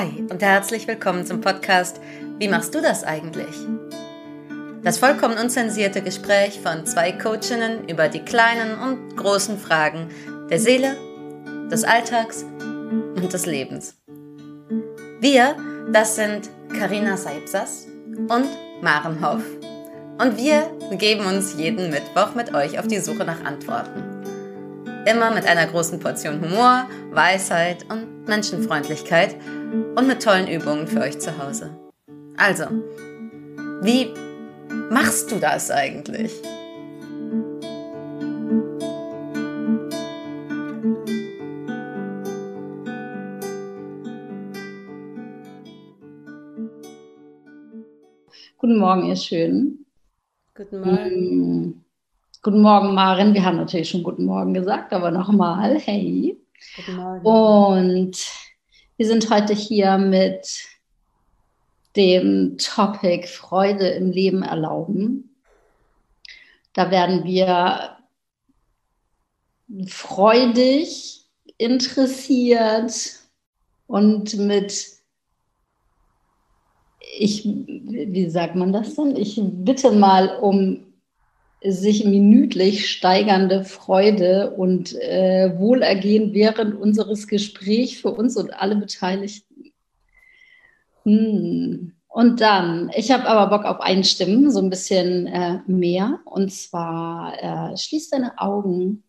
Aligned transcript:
Hi 0.00 0.24
und 0.30 0.40
herzlich 0.40 0.88
willkommen 0.88 1.26
zum 1.26 1.42
Podcast 1.42 2.00
Wie 2.38 2.48
machst 2.48 2.74
du 2.74 2.80
das 2.80 3.04
eigentlich? 3.04 3.54
Das 4.82 4.96
vollkommen 4.96 5.36
unzensierte 5.36 6.00
Gespräch 6.00 6.58
von 6.58 6.86
zwei 6.86 7.12
Coachinnen 7.12 7.86
über 7.86 8.08
die 8.08 8.20
kleinen 8.20 8.78
und 8.78 9.14
großen 9.18 9.58
Fragen 9.58 10.08
der 10.48 10.58
Seele, 10.58 10.96
des 11.70 11.84
Alltags 11.84 12.46
und 12.64 13.30
des 13.30 13.44
Lebens. 13.44 13.94
Wir, 15.20 15.54
das 15.92 16.16
sind 16.16 16.48
Karina 16.78 17.18
Seipsas 17.18 17.86
und 18.16 18.48
Maren 18.80 19.20
Hoff. 19.22 19.42
Und 20.16 20.38
wir 20.38 20.70
geben 20.92 21.26
uns 21.26 21.56
jeden 21.58 21.90
Mittwoch 21.90 22.34
mit 22.34 22.54
euch 22.54 22.78
auf 22.78 22.86
die 22.86 23.00
Suche 23.00 23.26
nach 23.26 23.44
Antworten. 23.44 24.02
Immer 25.04 25.30
mit 25.30 25.46
einer 25.46 25.66
großen 25.66 26.00
Portion 26.00 26.40
Humor, 26.40 26.88
Weisheit 27.10 27.84
und 27.90 28.26
Menschenfreundlichkeit 28.26 29.36
und 29.70 30.06
mit 30.06 30.22
tollen 30.22 30.48
Übungen 30.48 30.86
für 30.86 31.00
euch 31.00 31.18
zu 31.18 31.36
Hause. 31.38 31.70
Also, 32.36 32.64
wie 33.82 34.08
machst 34.90 35.30
du 35.30 35.38
das 35.38 35.70
eigentlich? 35.70 36.32
Guten 48.58 48.78
Morgen, 48.78 49.06
ihr 49.06 49.16
Schönen. 49.16 49.86
Guten 50.54 50.80
Morgen. 50.80 51.66
Mm. 51.66 51.84
Guten 52.42 52.60
Morgen, 52.62 52.94
Maren. 52.94 53.34
Wir 53.34 53.44
haben 53.44 53.56
natürlich 53.56 53.88
schon 53.88 54.02
Guten 54.02 54.24
Morgen 54.24 54.52
gesagt, 54.52 54.92
aber 54.92 55.10
nochmal, 55.10 55.78
hey. 55.78 56.38
Guten 56.76 56.96
Morgen. 56.96 57.24
Und 57.24 58.49
wir 59.00 59.06
sind 59.06 59.30
heute 59.30 59.54
hier 59.54 59.96
mit 59.96 60.62
dem 61.96 62.58
Topic 62.58 63.26
Freude 63.26 63.88
im 63.88 64.10
Leben 64.10 64.42
erlauben. 64.42 65.34
Da 66.74 66.90
werden 66.90 67.24
wir 67.24 67.96
freudig, 69.86 71.24
interessiert 71.56 72.92
und 73.86 74.36
mit, 74.36 74.86
ich, 77.16 77.46
wie 77.46 78.28
sagt 78.28 78.54
man 78.54 78.74
das 78.74 78.96
denn? 78.96 79.16
Ich 79.16 79.40
bitte 79.42 79.92
mal 79.92 80.36
um 80.40 80.89
sich 81.62 82.04
minütlich 82.04 82.90
steigernde 82.90 83.64
Freude 83.64 84.52
und 84.52 84.94
äh, 84.94 85.58
Wohlergehen 85.58 86.32
während 86.32 86.74
unseres 86.74 87.26
Gesprächs 87.26 88.00
für 88.00 88.10
uns 88.10 88.36
und 88.36 88.50
alle 88.50 88.76
Beteiligten. 88.76 89.72
Hm. 91.04 91.92
Und 92.08 92.40
dann, 92.40 92.90
ich 92.96 93.12
habe 93.12 93.26
aber 93.28 93.56
Bock 93.56 93.64
auf 93.66 93.80
Einstimmen, 93.80 94.50
so 94.50 94.60
ein 94.60 94.70
bisschen 94.70 95.26
äh, 95.28 95.60
mehr. 95.66 96.18
Und 96.24 96.52
zwar, 96.52 97.72
äh, 97.72 97.76
schließ 97.76 98.10
deine 98.10 98.38
Augen. 98.38 99.04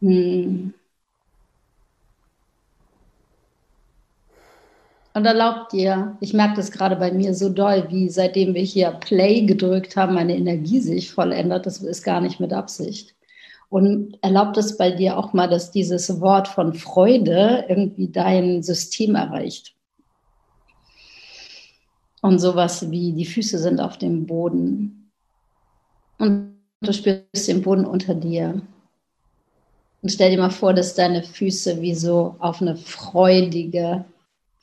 Hm. 0.00 0.72
Und 5.16 5.24
erlaubt 5.24 5.72
dir, 5.72 6.18
ich 6.20 6.34
merke 6.34 6.56
das 6.56 6.70
gerade 6.70 6.94
bei 6.94 7.10
mir 7.10 7.32
so 7.32 7.48
doll, 7.48 7.86
wie 7.88 8.10
seitdem 8.10 8.52
wir 8.52 8.60
hier 8.60 8.90
Play 8.90 9.46
gedrückt 9.46 9.96
haben, 9.96 10.12
meine 10.12 10.36
Energie 10.36 10.78
sich 10.78 11.10
voll 11.10 11.32
ändert. 11.32 11.64
Das 11.64 11.78
ist 11.78 12.02
gar 12.02 12.20
nicht 12.20 12.38
mit 12.38 12.52
Absicht. 12.52 13.14
Und 13.70 14.18
erlaubt 14.20 14.58
es 14.58 14.76
bei 14.76 14.90
dir 14.90 15.16
auch 15.16 15.32
mal, 15.32 15.48
dass 15.48 15.70
dieses 15.70 16.20
Wort 16.20 16.48
von 16.48 16.74
Freude 16.74 17.64
irgendwie 17.66 18.08
dein 18.08 18.62
System 18.62 19.14
erreicht. 19.14 19.74
Und 22.20 22.38
sowas 22.38 22.90
wie 22.90 23.14
die 23.14 23.24
Füße 23.24 23.58
sind 23.58 23.80
auf 23.80 23.96
dem 23.96 24.26
Boden. 24.26 25.10
Und 26.18 26.58
du 26.82 26.92
spürst 26.92 27.48
den 27.48 27.62
Boden 27.62 27.86
unter 27.86 28.14
dir. 28.14 28.60
Und 30.02 30.12
stell 30.12 30.32
dir 30.32 30.38
mal 30.42 30.50
vor, 30.50 30.74
dass 30.74 30.94
deine 30.94 31.22
Füße 31.22 31.80
wie 31.80 31.94
so 31.94 32.36
auf 32.38 32.60
eine 32.60 32.76
freudige, 32.76 34.04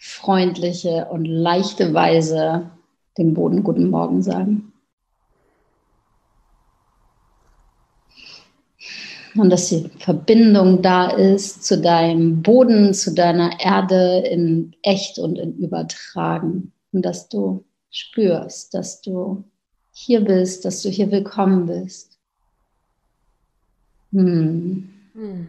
freundliche 0.06 1.06
und 1.06 1.24
leichte 1.24 1.94
Weise 1.94 2.70
dem 3.18 3.34
Boden 3.34 3.64
guten 3.64 3.90
Morgen 3.90 4.22
sagen. 4.22 4.74
Und 9.34 9.50
dass 9.50 9.70
die 9.70 9.90
Verbindung 10.00 10.82
da 10.82 11.10
ist 11.10 11.64
zu 11.64 11.80
deinem 11.80 12.42
Boden, 12.42 12.94
zu 12.94 13.16
deiner 13.16 13.62
Erde 13.62 14.28
in 14.28 14.76
echt 14.84 15.20
und 15.20 15.40
in 15.40 15.58
übertragen. 15.58 16.74
Und 16.92 17.04
dass 17.06 17.30
du 17.30 17.64
spürst, 17.90 18.74
dass 18.74 19.02
du 19.02 19.46
hier 19.94 20.20
bist, 20.20 20.66
dass 20.66 20.82
du 20.82 20.90
hier 20.90 21.12
willkommen 21.12 21.66
bist. 21.66 22.20
Hm. 24.12 24.90
Hm. 25.14 25.48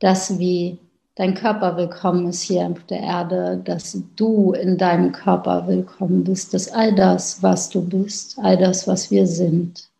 Das 0.00 0.36
wie 0.40 0.78
dein 1.18 1.34
Körper 1.34 1.76
willkommen 1.76 2.28
ist 2.28 2.42
hier 2.42 2.68
auf 2.68 2.84
der 2.84 3.00
Erde, 3.00 3.60
dass 3.64 4.00
du 4.14 4.52
in 4.52 4.78
deinem 4.78 5.10
Körper 5.10 5.66
willkommen 5.66 6.22
bist, 6.22 6.54
dass 6.54 6.70
all 6.70 6.94
das, 6.94 7.42
was 7.42 7.70
du 7.70 7.84
bist, 7.84 8.38
all 8.38 8.56
das, 8.56 8.86
was 8.86 9.10
wir 9.10 9.26
sind, 9.26 9.90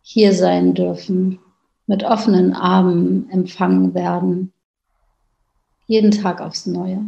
hier 0.00 0.32
sein 0.32 0.72
dürfen, 0.72 1.38
mit 1.86 2.04
offenen 2.04 2.54
Armen 2.54 3.28
empfangen 3.28 3.92
werden, 3.92 4.50
jeden 5.88 6.10
Tag 6.10 6.40
aufs 6.40 6.64
Neue. 6.64 7.04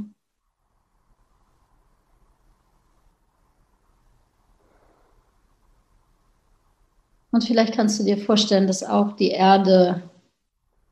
Und 7.30 7.44
vielleicht 7.44 7.72
kannst 7.74 7.98
du 7.98 8.04
dir 8.04 8.18
vorstellen, 8.18 8.66
dass 8.66 8.82
auch 8.82 9.12
die 9.16 9.30
Erde 9.30 10.02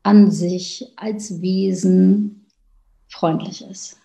an 0.01 0.31
sich 0.31 0.91
als 0.95 1.39
Wesen 1.39 2.46
freundlich 3.09 3.63
ist. 3.63 3.97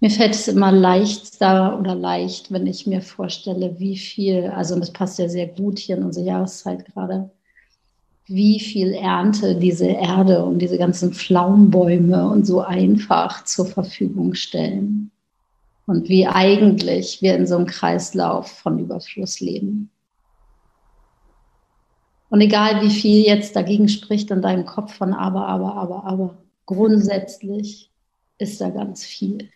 Mir 0.00 0.10
fällt 0.10 0.34
es 0.34 0.48
immer 0.48 0.70
leichter 0.70 1.78
oder 1.78 1.94
leicht, 1.94 2.52
wenn 2.52 2.66
ich 2.66 2.86
mir 2.86 3.00
vorstelle, 3.00 3.78
wie 3.80 3.96
viel, 3.96 4.48
also 4.48 4.78
das 4.78 4.92
passt 4.92 5.18
ja 5.18 5.28
sehr 5.28 5.46
gut 5.48 5.78
hier 5.78 5.96
in 5.96 6.04
unsere 6.04 6.26
Jahreszeit 6.26 6.84
gerade, 6.84 7.30
wie 8.26 8.60
viel 8.60 8.92
Ernte 8.92 9.56
diese 9.56 9.86
Erde 9.86 10.44
und 10.44 10.58
diese 10.58 10.78
ganzen 10.78 11.12
Pflaumenbäume 11.12 12.28
und 12.28 12.46
so 12.46 12.60
einfach 12.60 13.44
zur 13.44 13.66
Verfügung 13.66 14.34
stellen 14.34 15.10
und 15.86 16.08
wie 16.08 16.26
eigentlich 16.26 17.20
wir 17.22 17.36
in 17.36 17.46
so 17.46 17.56
einem 17.56 17.66
Kreislauf 17.66 18.48
von 18.48 18.78
Überfluss 18.78 19.40
leben. 19.40 19.90
Und 22.30 22.40
egal 22.40 22.82
wie 22.82 22.90
viel 22.90 23.24
jetzt 23.24 23.54
dagegen 23.54 23.88
spricht 23.88 24.30
in 24.30 24.42
deinem 24.42 24.66
Kopf 24.66 24.94
von 24.94 25.12
aber, 25.12 25.46
aber, 25.46 25.74
aber, 25.76 26.04
aber, 26.04 26.36
grundsätzlich 26.66 27.90
ist 28.38 28.60
da 28.60 28.70
ganz 28.70 29.04
viel. 29.04 29.50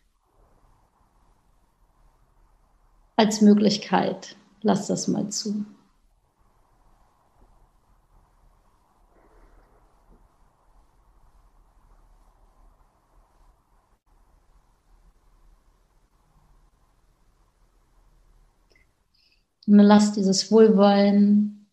Als 3.16 3.40
Möglichkeit, 3.40 4.36
lass 4.62 4.86
das 4.86 5.08
mal 5.08 5.28
zu. 5.30 5.64
Und 19.68 19.80
lass 19.80 20.12
dieses 20.12 20.50
Wohlwollen 20.50 21.66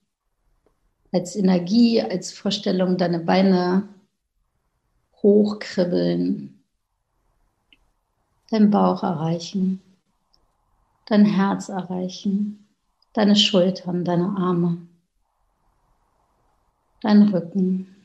als 1.13 1.37
Energie, 1.37 2.01
als 2.01 2.33
Vorstellung 2.33 2.97
deine 2.97 3.19
Beine 3.19 3.87
hochkribbeln, 5.23 6.61
dein 8.51 8.69
Bauch 8.69 9.01
erreichen, 9.01 9.81
dein 11.05 11.23
Herz 11.23 11.69
erreichen, 11.69 12.67
deine 13.13 13.37
Schultern, 13.37 14.03
deine 14.03 14.35
Arme, 14.37 14.77
dein 16.99 17.29
Rücken. 17.29 17.95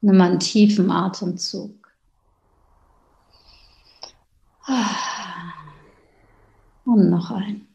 Nimm 0.00 0.18
einen 0.18 0.40
tiefen 0.40 0.90
Atemzug. 0.90 1.92
Und 6.86 7.10
noch 7.10 7.30
ein. 7.30 7.68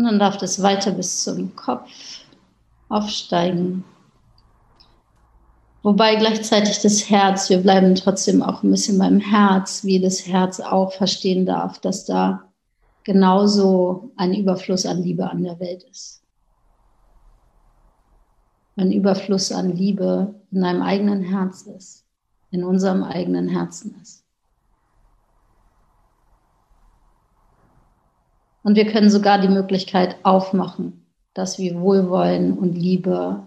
Und 0.00 0.06
dann 0.06 0.18
darf 0.18 0.38
das 0.38 0.62
weiter 0.62 0.92
bis 0.92 1.24
zum 1.24 1.54
Kopf 1.54 1.90
aufsteigen. 2.88 3.84
Wobei 5.82 6.16
gleichzeitig 6.16 6.80
das 6.80 7.10
Herz, 7.10 7.50
wir 7.50 7.58
bleiben 7.58 7.94
trotzdem 7.96 8.42
auch 8.42 8.62
ein 8.62 8.70
bisschen 8.70 8.96
beim 8.96 9.20
Herz, 9.20 9.84
wie 9.84 10.00
das 10.00 10.26
Herz 10.26 10.58
auch 10.58 10.94
verstehen 10.94 11.44
darf, 11.44 11.80
dass 11.80 12.06
da 12.06 12.44
genauso 13.04 14.10
ein 14.16 14.32
Überfluss 14.32 14.86
an 14.86 15.02
Liebe 15.02 15.28
an 15.28 15.42
der 15.42 15.60
Welt 15.60 15.82
ist. 15.90 16.22
Ein 18.76 18.92
Überfluss 18.92 19.52
an 19.52 19.76
Liebe 19.76 20.34
in 20.50 20.62
deinem 20.62 20.80
eigenen 20.80 21.22
Herz 21.24 21.60
ist, 21.60 22.06
in 22.50 22.64
unserem 22.64 23.02
eigenen 23.02 23.48
Herzen 23.48 24.00
ist. 24.00 24.19
Und 28.62 28.76
wir 28.76 28.90
können 28.90 29.10
sogar 29.10 29.40
die 29.40 29.48
Möglichkeit 29.48 30.16
aufmachen, 30.22 31.04
dass 31.34 31.58
wir 31.58 31.80
Wohlwollen 31.80 32.58
und 32.58 32.74
Liebe 32.74 33.46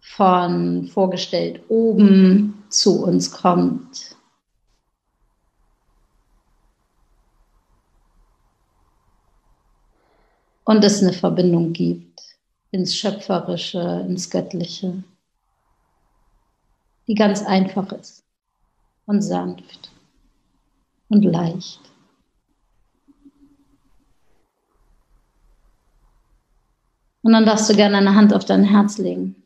von 0.00 0.86
vorgestellt 0.86 1.60
oben 1.68 2.64
zu 2.70 3.04
uns 3.04 3.30
kommt. 3.30 4.16
Und 10.64 10.84
es 10.84 11.02
eine 11.02 11.12
Verbindung 11.12 11.72
gibt 11.72 12.20
ins 12.70 12.94
Schöpferische, 12.94 14.04
ins 14.06 14.28
Göttliche, 14.28 15.02
die 17.06 17.14
ganz 17.14 17.42
einfach 17.42 17.90
ist 17.92 18.22
und 19.06 19.22
sanft 19.22 19.90
und 21.08 21.22
leicht. 21.22 21.87
Und 27.28 27.34
dann 27.34 27.44
darfst 27.44 27.68
du 27.68 27.76
gerne 27.76 27.98
eine 27.98 28.14
Hand 28.14 28.32
auf 28.32 28.46
dein 28.46 28.64
Herz 28.64 28.96
legen 28.96 29.36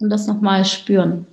und 0.00 0.08
das 0.08 0.26
nochmal 0.26 0.64
spüren. 0.64 1.26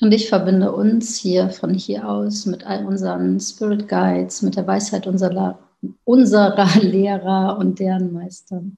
Und 0.00 0.12
ich 0.12 0.28
verbinde 0.28 0.70
uns 0.70 1.16
hier 1.16 1.50
von 1.50 1.74
hier 1.74 2.08
aus 2.08 2.46
mit 2.46 2.64
all 2.64 2.86
unseren 2.86 3.40
Spirit 3.40 3.88
Guides, 3.88 4.42
mit 4.42 4.54
der 4.54 4.68
Weisheit 4.68 5.08
unserer, 5.08 5.58
unserer 6.04 6.68
Lehrer 6.80 7.58
und 7.58 7.78
deren 7.78 8.12
Meistern 8.12 8.76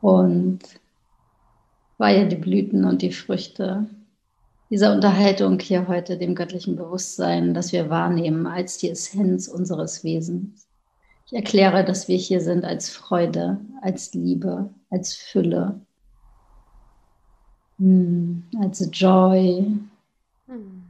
und 0.00 0.60
weihe 1.98 2.26
die 2.26 2.36
Blüten 2.36 2.84
und 2.84 3.02
die 3.02 3.12
Früchte 3.12 3.86
dieser 4.70 4.92
Unterhaltung 4.92 5.58
hier 5.58 5.88
heute 5.88 6.16
dem 6.16 6.34
göttlichen 6.34 6.76
Bewusstsein, 6.76 7.54
das 7.54 7.72
wir 7.72 7.90
wahrnehmen 7.90 8.46
als 8.46 8.78
die 8.78 8.90
Essenz 8.90 9.48
unseres 9.48 10.04
Wesens. 10.04 10.68
Ich 11.26 11.32
erkläre, 11.32 11.84
dass 11.84 12.08
wir 12.08 12.16
hier 12.16 12.40
sind 12.40 12.64
als 12.64 12.88
Freude, 12.88 13.60
als 13.82 14.14
Liebe, 14.14 14.70
als 14.88 15.14
Fülle, 15.14 15.80
hm, 17.78 18.44
als 18.60 18.88
Joy, 18.92 19.76
hm. 20.46 20.82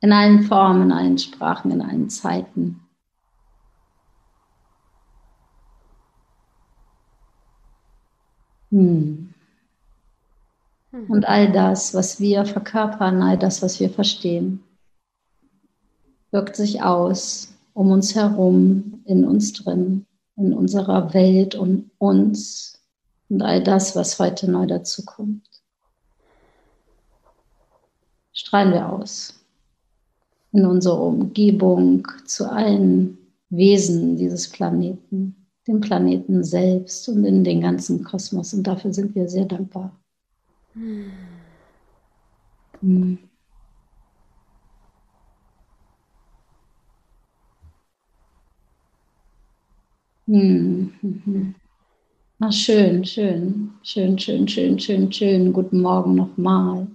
in 0.00 0.12
allen 0.12 0.42
Formen, 0.42 0.82
in 0.82 0.92
allen 0.92 1.18
Sprachen, 1.18 1.70
in 1.70 1.80
allen 1.80 2.10
Zeiten. 2.10 2.85
Hm. 8.76 9.32
Und 11.08 11.26
all 11.26 11.50
das, 11.50 11.94
was 11.94 12.20
wir 12.20 12.44
verkörpern, 12.44 13.22
all 13.22 13.38
das, 13.38 13.62
was 13.62 13.80
wir 13.80 13.88
verstehen, 13.88 14.62
wirkt 16.30 16.56
sich 16.56 16.82
aus 16.82 17.54
um 17.72 17.90
uns 17.90 18.14
herum, 18.14 19.02
in 19.06 19.24
uns 19.24 19.54
drin, 19.54 20.04
in 20.36 20.52
unserer 20.52 21.14
Welt 21.14 21.54
und 21.54 21.90
uns 21.98 22.78
und 23.30 23.42
all 23.42 23.62
das, 23.62 23.96
was 23.96 24.18
heute 24.18 24.50
neu 24.50 24.66
dazukommt. 24.66 25.48
Strahlen 28.32 28.72
wir 28.72 28.90
aus 28.92 29.34
in 30.52 30.66
unsere 30.66 31.00
Umgebung, 31.00 32.06
zu 32.26 32.50
allen 32.50 33.18
Wesen 33.48 34.16
dieses 34.16 34.48
Planeten 34.48 35.45
dem 35.66 35.80
Planeten 35.80 36.44
selbst 36.44 37.08
und 37.08 37.24
in 37.24 37.44
den 37.44 37.60
ganzen 37.60 38.04
Kosmos. 38.04 38.54
Und 38.54 38.64
dafür 38.66 38.92
sind 38.92 39.14
wir 39.14 39.28
sehr 39.28 39.46
dankbar. 39.46 39.98
Hm. 42.82 43.18
Hm. 50.28 50.90
Hm. 51.02 51.54
Ah, 52.40 52.52
schön, 52.52 53.04
schön, 53.04 53.72
schön, 53.82 54.18
schön, 54.18 54.48
schön, 54.48 54.78
schön, 54.80 55.12
schön. 55.12 55.52
Guten 55.52 55.80
Morgen 55.82 56.14
nochmal. 56.14 56.86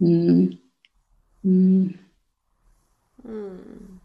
Hm. 0.00 0.58
Hm. 1.44 1.94
Hm. 3.22 4.00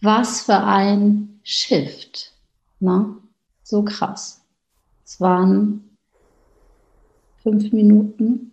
Was 0.00 0.42
für 0.42 0.62
ein 0.64 1.37
Shift. 1.42 2.32
Ne? 2.80 3.16
So 3.62 3.84
krass. 3.84 4.44
Es 5.04 5.20
waren 5.20 5.96
fünf 7.42 7.72
Minuten. 7.72 8.52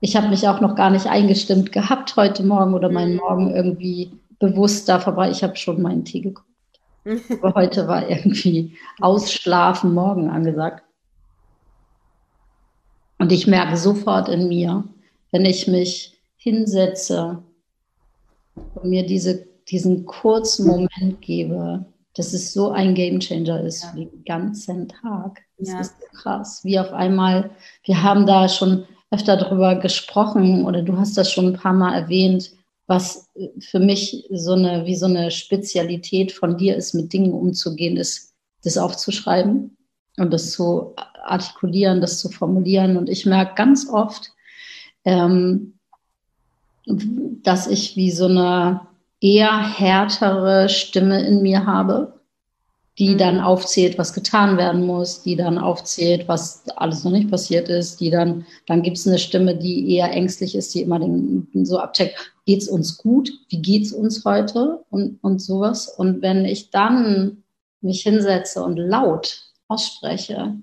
Ich 0.00 0.16
habe 0.16 0.28
mich 0.28 0.46
auch 0.48 0.60
noch 0.60 0.74
gar 0.74 0.90
nicht 0.90 1.06
eingestimmt 1.06 1.72
gehabt 1.72 2.16
heute 2.16 2.42
Morgen 2.42 2.74
oder 2.74 2.90
meinen 2.90 3.12
mhm. 3.12 3.18
Morgen 3.18 3.54
irgendwie 3.54 4.12
bewusst 4.38 4.88
da 4.88 5.00
vorbei. 5.00 5.30
Ich 5.30 5.42
habe 5.42 5.56
schon 5.56 5.80
meinen 5.80 6.04
Tee 6.04 6.20
geguckt. 6.20 6.48
Aber 7.30 7.54
heute 7.54 7.86
war 7.86 8.08
irgendwie 8.08 8.76
Ausschlafen 9.00 9.94
morgen 9.94 10.30
angesagt. 10.30 10.82
Und 13.18 13.32
ich 13.32 13.46
merke 13.46 13.76
sofort 13.76 14.28
in 14.28 14.48
mir, 14.48 14.84
wenn 15.30 15.44
ich 15.44 15.66
mich 15.68 16.18
hinsetze 16.36 17.42
und 18.74 18.90
mir 18.90 19.06
diese 19.06 19.46
diesen 19.68 20.04
kurzen 20.04 20.66
Moment 20.66 21.20
gebe, 21.20 21.84
dass 22.14 22.32
es 22.32 22.52
so 22.52 22.70
ein 22.70 22.94
Gamechanger 22.94 23.62
ist 23.62 23.82
ja. 23.82 23.90
für 23.90 23.96
den 23.96 24.24
ganzen 24.24 24.88
Tag. 24.88 25.42
Das 25.58 25.68
ja. 25.68 25.80
ist 25.80 25.94
krass. 26.12 26.60
Wie 26.64 26.78
auf 26.78 26.92
einmal, 26.92 27.50
wir 27.84 28.02
haben 28.02 28.26
da 28.26 28.48
schon 28.48 28.84
öfter 29.10 29.36
darüber 29.36 29.76
gesprochen 29.76 30.64
oder 30.64 30.82
du 30.82 30.96
hast 30.96 31.16
das 31.16 31.30
schon 31.30 31.48
ein 31.48 31.58
paar 31.58 31.72
Mal 31.72 31.94
erwähnt, 31.94 32.52
was 32.86 33.30
für 33.60 33.80
mich 33.80 34.26
so 34.30 34.52
eine, 34.52 34.84
wie 34.84 34.96
so 34.96 35.06
eine 35.06 35.30
Spezialität 35.30 36.32
von 36.32 36.56
dir 36.58 36.76
ist, 36.76 36.94
mit 36.94 37.12
Dingen 37.12 37.32
umzugehen, 37.32 37.96
ist, 37.96 38.32
das 38.62 38.78
aufzuschreiben 38.78 39.76
und 40.16 40.32
das 40.32 40.52
zu 40.52 40.94
artikulieren, 41.24 42.00
das 42.00 42.18
zu 42.20 42.28
formulieren. 42.28 42.96
Und 42.96 43.08
ich 43.08 43.26
merke 43.26 43.54
ganz 43.54 43.88
oft, 43.88 44.32
ähm, 45.04 45.74
dass 46.86 47.66
ich 47.66 47.96
wie 47.96 48.10
so 48.10 48.26
eine 48.26 48.80
eher 49.24 49.58
härtere 49.58 50.68
Stimme 50.68 51.26
in 51.26 51.40
mir 51.40 51.64
habe, 51.64 52.12
die 52.98 53.14
mhm. 53.14 53.18
dann 53.18 53.40
aufzählt, 53.40 53.96
was 53.96 54.12
getan 54.12 54.58
werden 54.58 54.84
muss, 54.84 55.22
die 55.22 55.34
dann 55.34 55.56
aufzählt, 55.56 56.28
was 56.28 56.68
alles 56.76 57.04
noch 57.04 57.10
nicht 57.10 57.30
passiert 57.30 57.70
ist, 57.70 58.00
die 58.00 58.10
dann, 58.10 58.44
dann 58.66 58.82
gibt 58.82 58.98
es 58.98 59.06
eine 59.06 59.18
Stimme, 59.18 59.56
die 59.56 59.94
eher 59.94 60.12
ängstlich 60.12 60.54
ist, 60.54 60.74
die 60.74 60.82
immer 60.82 60.98
den, 60.98 61.48
so 61.64 61.78
abcheckt, 61.78 62.34
geht 62.44 62.60
es 62.60 62.68
uns 62.68 62.98
gut, 62.98 63.32
wie 63.48 63.62
geht 63.62 63.84
es 63.84 63.92
uns 63.94 64.26
heute 64.26 64.84
und, 64.90 65.18
und 65.22 65.40
sowas. 65.40 65.88
Und 65.88 66.20
wenn 66.20 66.44
ich 66.44 66.70
dann 66.70 67.42
mich 67.80 68.02
hinsetze 68.02 68.62
und 68.62 68.76
laut 68.76 69.40
ausspreche, 69.68 70.58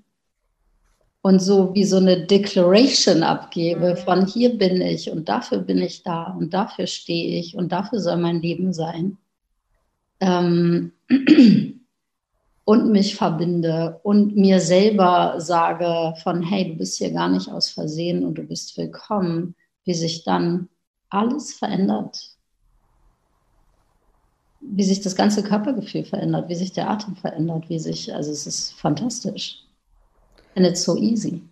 und 1.22 1.40
so 1.40 1.72
wie 1.74 1.84
so 1.84 1.96
eine 1.96 2.26
Declaration 2.26 3.22
abgebe 3.22 3.90
mhm. 3.90 3.96
von 3.96 4.26
hier 4.26 4.58
bin 4.58 4.80
ich 4.80 5.10
und 5.10 5.28
dafür 5.28 5.58
bin 5.58 5.78
ich 5.78 6.02
da 6.02 6.24
und 6.24 6.52
dafür 6.52 6.88
stehe 6.88 7.38
ich 7.38 7.56
und 7.56 7.70
dafür 7.70 8.00
soll 8.00 8.16
mein 8.16 8.42
Leben 8.42 8.72
sein. 8.72 9.16
Ähm, 10.20 10.92
und 12.64 12.92
mich 12.92 13.16
verbinde 13.16 14.00
und 14.02 14.36
mir 14.36 14.60
selber 14.60 15.34
sage 15.38 16.14
von, 16.22 16.42
hey, 16.42 16.72
du 16.72 16.78
bist 16.78 16.98
hier 16.98 17.12
gar 17.12 17.28
nicht 17.28 17.48
aus 17.48 17.70
Versehen 17.70 18.24
und 18.24 18.34
du 18.34 18.42
bist 18.42 18.76
willkommen, 18.76 19.54
wie 19.84 19.94
sich 19.94 20.24
dann 20.24 20.68
alles 21.08 21.54
verändert. 21.54 22.30
Wie 24.60 24.84
sich 24.84 25.00
das 25.00 25.16
ganze 25.16 25.42
Körpergefühl 25.42 26.04
verändert, 26.04 26.48
wie 26.48 26.54
sich 26.54 26.72
der 26.72 26.88
Atem 26.88 27.16
verändert, 27.16 27.68
wie 27.68 27.80
sich, 27.80 28.14
also 28.14 28.30
es 28.30 28.46
ist 28.46 28.72
fantastisch. 28.74 29.64
And 30.54 30.66
it's 30.66 30.82
so 30.82 30.96
easy. 30.96 31.42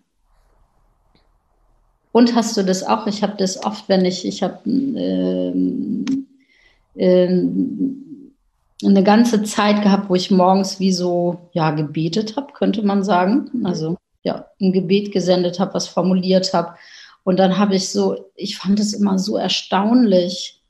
Und 2.11 2.35
hast 2.35 2.57
du 2.57 2.63
das 2.63 2.83
auch? 2.83 3.07
Ich 3.07 3.23
habe 3.23 3.37
das 3.37 3.63
oft, 3.63 3.87
wenn 3.87 4.05
ich, 4.05 4.25
ich 4.25 4.43
habe 4.43 4.59
ähm, 4.65 6.05
ähm, 6.95 8.33
eine 8.83 9.03
ganze 9.03 9.43
Zeit 9.43 9.81
gehabt, 9.81 10.09
wo 10.09 10.15
ich 10.15 10.31
morgens 10.31 10.79
wie 10.79 10.91
so, 10.91 11.39
ja, 11.53 11.71
gebetet 11.71 12.35
habe, 12.35 12.53
könnte 12.53 12.83
man 12.83 13.03
sagen. 13.03 13.49
Also, 13.63 13.97
ja, 14.23 14.47
ein 14.59 14.73
Gebet 14.73 15.11
gesendet 15.11 15.59
habe, 15.59 15.73
was 15.73 15.87
formuliert 15.87 16.53
habe. 16.53 16.75
Und 17.23 17.39
dann 17.39 17.57
habe 17.57 17.75
ich 17.75 17.89
so, 17.89 18.31
ich 18.35 18.57
fand 18.57 18.79
es 18.79 18.93
immer 18.93 19.17
so 19.19 19.37
erstaunlich. 19.37 20.60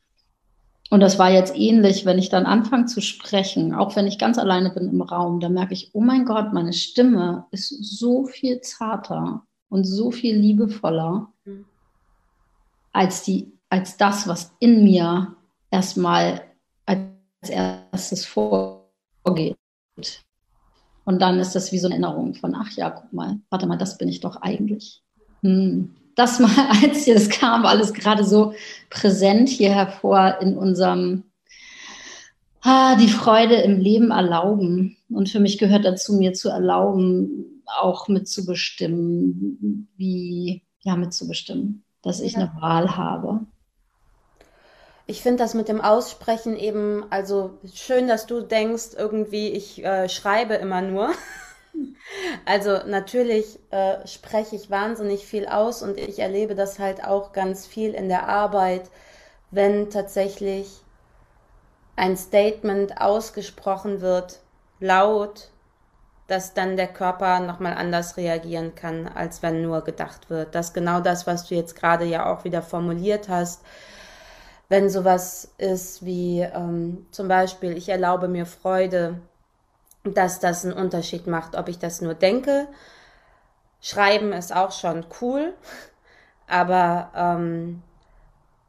Und 0.91 0.99
das 0.99 1.17
war 1.17 1.31
jetzt 1.31 1.55
ähnlich, 1.55 2.05
wenn 2.05 2.19
ich 2.19 2.27
dann 2.27 2.45
anfange 2.45 2.85
zu 2.85 2.99
sprechen, 2.99 3.73
auch 3.73 3.95
wenn 3.95 4.07
ich 4.07 4.19
ganz 4.19 4.37
alleine 4.37 4.71
bin 4.71 4.89
im 4.89 5.01
Raum, 5.01 5.39
da 5.39 5.47
merke 5.47 5.73
ich, 5.73 5.91
oh 5.93 6.01
mein 6.01 6.25
Gott, 6.25 6.51
meine 6.51 6.73
Stimme 6.73 7.45
ist 7.51 7.69
so 7.69 8.25
viel 8.25 8.59
zarter 8.59 9.45
und 9.69 9.85
so 9.85 10.11
viel 10.11 10.35
liebevoller 10.35 11.31
als 12.91 13.23
die, 13.23 13.53
als 13.69 13.95
das, 13.95 14.27
was 14.27 14.53
in 14.59 14.83
mir 14.83 15.33
erstmal 15.69 16.41
als 16.85 17.49
erstes 17.49 18.25
vorgeht. 18.25 19.55
Und 21.05 21.21
dann 21.21 21.39
ist 21.39 21.55
das 21.55 21.71
wie 21.71 21.79
so 21.79 21.87
eine 21.87 21.95
Erinnerung 21.95 22.33
von, 22.33 22.53
ach 22.53 22.69
ja, 22.71 22.89
guck 22.89 23.13
mal, 23.13 23.39
warte 23.49 23.65
mal, 23.65 23.77
das 23.77 23.97
bin 23.97 24.09
ich 24.09 24.19
doch 24.19 24.35
eigentlich. 24.41 25.01
Hm. 25.41 25.95
Das 26.21 26.37
mal, 26.37 26.51
als 26.83 27.05
hier 27.05 27.15
das 27.15 27.29
kam, 27.29 27.65
alles 27.65 27.95
gerade 27.95 28.23
so 28.23 28.53
präsent 28.91 29.49
hier 29.49 29.73
hervor 29.73 30.37
in 30.39 30.55
unserem, 30.55 31.23
ah, 32.61 32.95
die 32.95 33.07
Freude 33.07 33.55
im 33.55 33.79
Leben 33.79 34.11
erlauben. 34.11 34.97
Und 35.09 35.29
für 35.29 35.39
mich 35.39 35.57
gehört 35.57 35.83
dazu, 35.83 36.13
mir 36.13 36.33
zu 36.33 36.49
erlauben, 36.49 37.63
auch 37.65 38.07
mitzubestimmen, 38.07 39.87
wie, 39.97 40.61
ja, 40.81 40.95
mitzubestimmen, 40.95 41.83
dass 42.03 42.19
ich 42.19 42.33
ja. 42.33 42.41
eine 42.41 42.61
Wahl 42.61 42.95
habe. 42.95 43.39
Ich 45.07 45.21
finde 45.21 45.39
das 45.39 45.55
mit 45.55 45.69
dem 45.69 45.81
Aussprechen 45.81 46.55
eben, 46.55 47.03
also 47.09 47.57
schön, 47.73 48.07
dass 48.07 48.27
du 48.27 48.41
denkst, 48.41 48.91
irgendwie, 48.95 49.49
ich 49.49 49.83
äh, 49.83 50.07
schreibe 50.07 50.53
immer 50.53 50.83
nur. 50.83 51.09
also 52.45 52.79
natürlich 52.85 53.59
äh, 53.71 54.05
spreche 54.07 54.55
ich 54.55 54.69
wahnsinnig 54.69 55.25
viel 55.25 55.47
aus 55.47 55.83
und 55.83 55.97
ich 55.97 56.19
erlebe 56.19 56.55
das 56.55 56.79
halt 56.79 57.03
auch 57.03 57.31
ganz 57.33 57.65
viel 57.65 57.93
in 57.93 58.09
der 58.09 58.27
Arbeit, 58.27 58.89
wenn 59.51 59.89
tatsächlich 59.89 60.81
ein 61.95 62.17
Statement 62.17 62.99
ausgesprochen 62.99 64.01
wird, 64.01 64.39
laut, 64.79 65.49
dass 66.27 66.53
dann 66.53 66.77
der 66.77 66.87
Körper 66.87 67.41
nochmal 67.41 67.73
anders 67.73 68.15
reagieren 68.17 68.73
kann, 68.73 69.07
als 69.07 69.43
wenn 69.43 69.61
nur 69.61 69.81
gedacht 69.81 70.29
wird. 70.29 70.55
Das 70.55 70.67
ist 70.67 70.73
genau 70.73 71.01
das, 71.01 71.27
was 71.27 71.47
du 71.47 71.55
jetzt 71.55 71.75
gerade 71.75 72.05
ja 72.05 72.31
auch 72.31 72.43
wieder 72.45 72.61
formuliert 72.61 73.27
hast 73.27 73.61
wenn 74.71 74.89
sowas 74.89 75.49
ist 75.57 76.05
wie 76.05 76.39
ähm, 76.39 77.05
zum 77.11 77.27
Beispiel, 77.27 77.75
ich 77.75 77.89
erlaube 77.89 78.29
mir 78.29 78.45
Freude, 78.45 79.19
dass 80.03 80.39
das 80.39 80.65
einen 80.65 80.73
Unterschied 80.73 81.27
macht, 81.27 81.55
ob 81.55 81.67
ich 81.69 81.79
das 81.79 82.01
nur 82.01 82.13
denke. 82.13 82.67
Schreiben 83.81 84.33
ist 84.33 84.55
auch 84.55 84.71
schon 84.71 85.05
cool, 85.21 85.53
aber 86.47 87.11
ähm, 87.15 87.81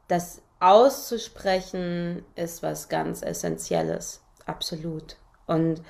das 0.07 0.41
auszusprechen 0.59 2.25
ist 2.35 2.63
was 2.63 2.87
ganz 2.87 3.21
Essentielles, 3.21 4.21
absolut. 4.45 5.17
Und 5.45 5.81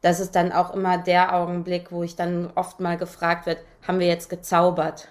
das 0.00 0.18
ist 0.18 0.34
dann 0.34 0.50
auch 0.52 0.72
immer 0.72 0.96
der 0.96 1.34
Augenblick, 1.34 1.92
wo 1.92 2.02
ich 2.02 2.16
dann 2.16 2.50
oft 2.54 2.80
mal 2.80 2.96
gefragt 2.96 3.46
wird, 3.46 3.58
haben 3.86 3.98
wir 3.98 4.06
jetzt 4.06 4.30
gezaubert? 4.30 5.08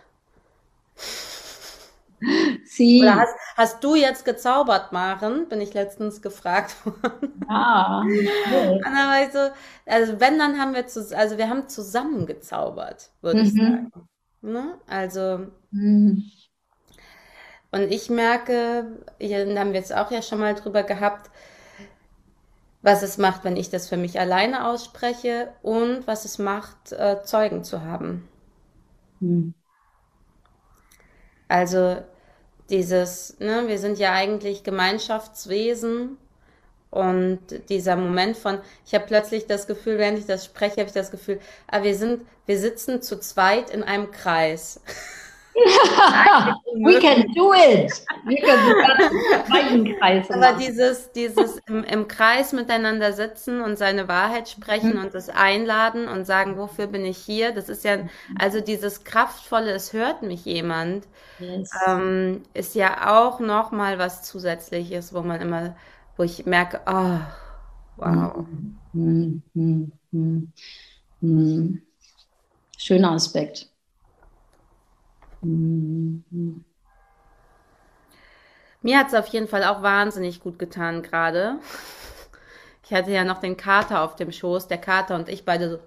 Sie. 2.65 3.01
Oder 3.01 3.15
hast, 3.15 3.35
hast 3.55 3.83
du 3.83 3.95
jetzt 3.95 4.25
gezaubert, 4.25 4.91
Maren? 4.91 5.47
Bin 5.47 5.61
ich 5.61 5.73
letztens 5.73 6.21
gefragt 6.21 6.75
worden. 6.85 7.45
Und 8.73 8.83
dann 8.83 8.93
war 8.93 9.23
ich 9.23 9.31
so, 9.31 9.39
also 9.85 10.19
wenn, 10.19 10.37
dann 10.37 10.59
haben 10.59 10.73
wir, 10.73 10.87
zu, 10.87 11.15
also 11.17 11.37
wir 11.37 11.49
haben 11.49 11.67
zusammen 11.67 12.25
gezaubert, 12.25 13.11
würde 13.21 13.39
mhm. 13.39 13.45
ich 13.45 13.53
sagen. 13.53 13.91
Ne? 14.41 14.77
Also, 14.87 15.47
mhm. 15.71 16.23
und 17.71 17.91
ich 17.91 18.09
merke, 18.09 18.85
hier 19.19 19.39
haben 19.59 19.73
wir 19.73 19.79
jetzt 19.79 19.93
auch 19.93 20.11
ja 20.11 20.21
schon 20.21 20.39
mal 20.39 20.55
drüber 20.55 20.83
gehabt, 20.83 21.29
was 22.81 23.03
es 23.03 23.17
macht, 23.17 23.43
wenn 23.43 23.57
ich 23.57 23.69
das 23.69 23.89
für 23.89 23.97
mich 23.97 24.19
alleine 24.19 24.65
ausspreche 24.67 25.53
und 25.61 26.07
was 26.07 26.23
es 26.23 26.39
macht, 26.39 26.93
äh, 26.93 27.21
Zeugen 27.23 27.65
zu 27.65 27.81
haben. 27.81 28.27
Mhm. 29.19 29.53
Also 31.49 31.97
dieses, 32.69 33.37
ne, 33.39 33.67
wir 33.67 33.79
sind 33.79 33.99
ja 33.99 34.13
eigentlich 34.13 34.63
Gemeinschaftswesen 34.63 36.17
und 36.91 37.39
dieser 37.69 37.95
Moment 37.95 38.37
von, 38.37 38.59
ich 38.85 38.93
habe 38.93 39.05
plötzlich 39.05 39.47
das 39.47 39.67
Gefühl, 39.67 39.97
während 39.97 40.19
ich 40.19 40.25
das 40.25 40.45
spreche, 40.45 40.77
habe 40.77 40.87
ich 40.87 40.93
das 40.93 41.11
Gefühl, 41.11 41.39
ah, 41.67 41.83
wir 41.83 41.95
sind, 41.95 42.25
wir 42.45 42.57
sitzen 42.57 43.01
zu 43.01 43.19
zweit 43.19 43.69
in 43.71 43.83
einem 43.83 44.11
Kreis. 44.11 44.79
We 45.55 46.99
can 46.99 47.25
do 47.33 47.53
it. 47.53 47.91
We 48.25 48.35
can 48.35 49.83
do 49.83 49.95
Kreis 49.99 50.29
Aber 50.31 50.53
dieses, 50.53 51.11
dieses 51.11 51.59
im, 51.67 51.83
im, 51.83 52.07
Kreis 52.07 52.53
miteinander 52.53 53.13
sitzen 53.13 53.61
und 53.61 53.77
seine 53.77 54.07
Wahrheit 54.07 54.49
sprechen 54.49 54.93
mhm. 54.95 55.03
und 55.03 55.13
das 55.13 55.29
einladen 55.29 56.07
und 56.07 56.25
sagen, 56.25 56.57
wofür 56.57 56.87
bin 56.87 57.05
ich 57.05 57.17
hier? 57.17 57.51
Das 57.51 57.69
ist 57.69 57.83
ja, 57.83 57.97
also 58.37 58.61
dieses 58.61 59.03
kraftvolle, 59.03 59.71
es 59.71 59.93
hört 59.93 60.21
mich 60.23 60.45
jemand, 60.45 61.07
yes. 61.39 61.71
ähm, 61.87 62.43
ist 62.53 62.75
ja 62.75 63.19
auch 63.19 63.39
noch 63.39 63.71
mal 63.71 63.99
was 63.99 64.23
Zusätzliches, 64.23 65.13
wo 65.13 65.21
man 65.21 65.41
immer, 65.41 65.75
wo 66.15 66.23
ich 66.23 66.45
merke, 66.45 66.81
oh, 66.85 67.19
wow. 67.97 68.45
Mhm. 68.93 69.41
Mhm. 69.53 69.91
mhm. 71.21 71.81
Schöner 72.77 73.11
Aspekt. 73.11 73.68
Mhm. 75.41 76.63
Mir 78.81 78.97
hat 78.97 79.07
es 79.07 79.13
auf 79.13 79.27
jeden 79.27 79.47
Fall 79.47 79.63
auch 79.65 79.81
wahnsinnig 79.81 80.39
gut 80.39 80.57
getan 80.57 81.01
gerade. 81.03 81.59
Ich 82.85 82.93
hatte 82.93 83.11
ja 83.11 83.23
noch 83.23 83.39
den 83.39 83.57
Kater 83.57 84.01
auf 84.01 84.15
dem 84.15 84.31
Schoß, 84.31 84.67
der 84.67 84.79
Kater 84.79 85.15
und 85.15 85.29
ich 85.29 85.45
beide 85.45 85.69
so. 85.69 85.79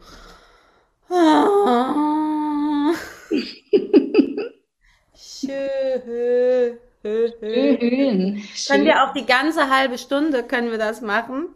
Schön. 5.14 6.78
Schön. 7.02 8.42
Können 8.68 8.84
wir 8.84 9.02
auch 9.02 9.12
die 9.12 9.26
ganze 9.26 9.68
halbe 9.68 9.98
Stunde 9.98 10.44
können 10.44 10.70
wir 10.70 10.78
das 10.78 11.00
machen? 11.00 11.48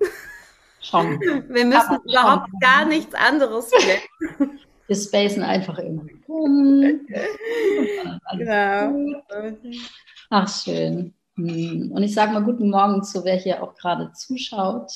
Schon. 0.80 1.20
Wir 1.20 1.64
müssen 1.64 1.76
Aber 1.76 2.00
überhaupt 2.04 2.48
schon. 2.50 2.58
gar 2.60 2.84
nichts 2.84 3.14
anderes 3.14 3.70
machen. 3.70 4.60
Wir 4.86 4.96
spacen 4.96 5.42
einfach 5.42 5.78
immer 5.78 6.04
rum. 6.28 7.00
genau. 8.36 9.22
Ach, 10.30 10.48
schön. 10.48 11.14
Hm. 11.36 11.92
Und 11.92 12.02
ich 12.02 12.14
sage 12.14 12.32
mal 12.32 12.42
guten 12.42 12.70
Morgen 12.70 13.02
zu, 13.02 13.24
wer 13.24 13.36
hier 13.36 13.62
auch 13.62 13.74
gerade 13.74 14.12
zuschaut. 14.12 14.92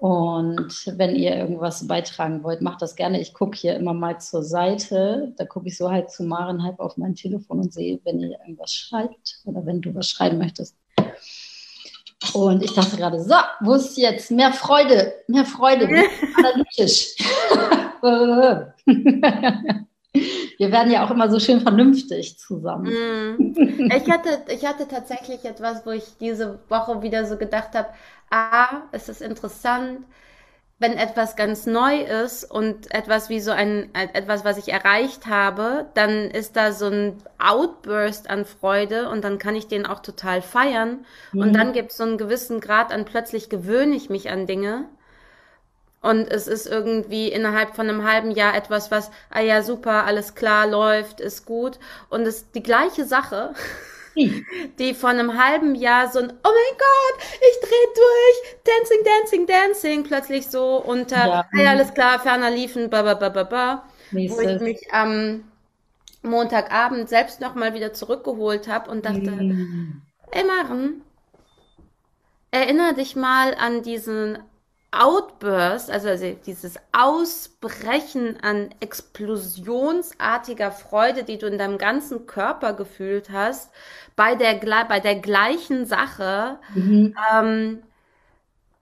Und 0.00 0.92
wenn 0.96 1.14
ihr 1.14 1.36
irgendwas 1.36 1.86
beitragen 1.86 2.42
wollt, 2.42 2.62
macht 2.62 2.80
das 2.80 2.96
gerne. 2.96 3.20
Ich 3.20 3.34
gucke 3.34 3.56
hier 3.56 3.76
immer 3.76 3.92
mal 3.92 4.18
zur 4.18 4.42
Seite. 4.42 5.34
Da 5.36 5.44
gucke 5.44 5.68
ich 5.68 5.76
so 5.76 5.90
halt 5.90 6.10
zu 6.10 6.24
Maren 6.24 6.62
halb 6.62 6.80
auf 6.80 6.96
mein 6.96 7.14
Telefon 7.14 7.60
und 7.60 7.72
sehe, 7.74 8.00
wenn 8.04 8.18
ihr 8.18 8.38
irgendwas 8.40 8.72
schreibt 8.72 9.40
oder 9.44 9.66
wenn 9.66 9.82
du 9.82 9.94
was 9.94 10.08
schreiben 10.08 10.38
möchtest. 10.38 10.79
Und 12.34 12.62
ich 12.62 12.74
dachte 12.74 12.96
gerade, 12.96 13.18
so, 13.20 13.34
wo 13.60 13.74
ist 13.74 13.96
jetzt 13.96 14.30
mehr 14.30 14.52
Freude? 14.52 15.14
Mehr 15.26 15.44
Freude, 15.44 15.88
analytisch. 16.36 17.16
Wir 20.58 20.72
werden 20.72 20.92
ja 20.92 21.04
auch 21.06 21.10
immer 21.10 21.30
so 21.30 21.38
schön 21.40 21.60
vernünftig 21.60 22.38
zusammen. 22.38 22.92
Mm. 22.92 23.90
Ich 23.90 24.10
hatte, 24.10 24.42
ich 24.48 24.66
hatte 24.66 24.86
tatsächlich 24.88 25.44
etwas, 25.44 25.86
wo 25.86 25.90
ich 25.90 26.04
diese 26.18 26.58
Woche 26.68 27.00
wieder 27.02 27.24
so 27.24 27.36
gedacht 27.36 27.74
habe, 27.74 27.88
ah, 28.30 28.82
es 28.92 29.08
ist 29.08 29.22
interessant, 29.22 30.00
wenn 30.80 30.94
etwas 30.94 31.36
ganz 31.36 31.66
neu 31.66 32.00
ist 32.00 32.50
und 32.50 32.92
etwas 32.92 33.28
wie 33.28 33.40
so 33.40 33.50
ein, 33.50 33.94
etwas, 33.94 34.46
was 34.46 34.56
ich 34.56 34.72
erreicht 34.72 35.26
habe, 35.26 35.90
dann 35.92 36.30
ist 36.30 36.56
da 36.56 36.72
so 36.72 36.86
ein 36.86 37.22
Outburst 37.38 38.30
an 38.30 38.46
Freude 38.46 39.10
und 39.10 39.22
dann 39.22 39.38
kann 39.38 39.54
ich 39.54 39.68
den 39.68 39.84
auch 39.84 40.00
total 40.00 40.40
feiern. 40.40 41.04
Mhm. 41.32 41.40
Und 41.40 41.52
dann 41.52 41.74
gibt 41.74 41.90
es 41.90 41.98
so 41.98 42.04
einen 42.04 42.16
gewissen 42.16 42.60
Grad 42.60 42.92
an 42.92 43.04
plötzlich 43.04 43.50
gewöhne 43.50 43.94
ich 43.94 44.08
mich 44.08 44.30
an 44.30 44.46
Dinge. 44.46 44.86
Und 46.00 46.30
es 46.30 46.48
ist 46.48 46.66
irgendwie 46.66 47.28
innerhalb 47.28 47.76
von 47.76 47.86
einem 47.86 48.10
halben 48.10 48.30
Jahr 48.30 48.56
etwas, 48.56 48.90
was, 48.90 49.10
ah 49.28 49.40
ja, 49.42 49.62
super, 49.62 50.06
alles 50.06 50.34
klar, 50.34 50.66
läuft, 50.66 51.20
ist 51.20 51.44
gut. 51.44 51.78
Und 52.08 52.22
es 52.22 52.36
ist 52.36 52.54
die 52.54 52.62
gleiche 52.62 53.04
Sache, 53.04 53.52
die 54.78 54.94
von 54.94 55.10
einem 55.10 55.42
halben 55.42 55.74
Jahr 55.74 56.10
so 56.10 56.18
ein, 56.18 56.30
oh 56.30 56.48
mein 56.48 56.78
Gott, 56.78 57.24
ich 57.34 57.60
dreh 57.60 57.86
durch, 57.94 58.60
dancing, 58.64 59.04
dancing, 59.04 59.46
dancing, 59.46 60.04
plötzlich 60.04 60.46
so 60.48 60.76
unter, 60.76 61.26
ja, 61.26 61.46
ja 61.54 61.70
alles 61.70 61.94
klar, 61.94 62.18
ferner 62.18 62.50
liefen, 62.50 62.90
ba, 62.90 63.02
ba, 63.02 63.14
ba, 63.14 63.28
ba, 63.28 63.44
ba. 63.44 63.84
Wo 64.12 64.40
ich 64.40 64.60
mich 64.60 64.92
am 64.92 65.44
Montagabend 66.22 67.08
selbst 67.08 67.40
nochmal 67.40 67.74
wieder 67.74 67.92
zurückgeholt 67.92 68.68
habe 68.68 68.90
und 68.90 69.04
dachte, 69.04 69.30
mm. 69.30 70.02
ey 70.32 70.44
Maren, 70.44 71.02
erinnere 72.50 72.94
dich 72.94 73.16
mal 73.16 73.54
an 73.54 73.82
diesen 73.82 74.38
Outburst, 74.92 75.90
also, 75.90 76.08
also 76.08 76.36
dieses 76.44 76.76
Ausbrechen 76.92 78.38
an 78.42 78.70
explosionsartiger 78.80 80.72
Freude, 80.72 81.22
die 81.22 81.38
du 81.38 81.46
in 81.46 81.58
deinem 81.58 81.78
ganzen 81.78 82.26
Körper 82.26 82.72
gefühlt 82.72 83.30
hast, 83.30 83.70
bei 84.16 84.34
der, 84.34 84.54
bei 84.88 84.98
der 84.98 85.14
gleichen 85.16 85.86
Sache, 85.86 86.58
mhm. 86.74 87.14
ähm, 87.32 87.82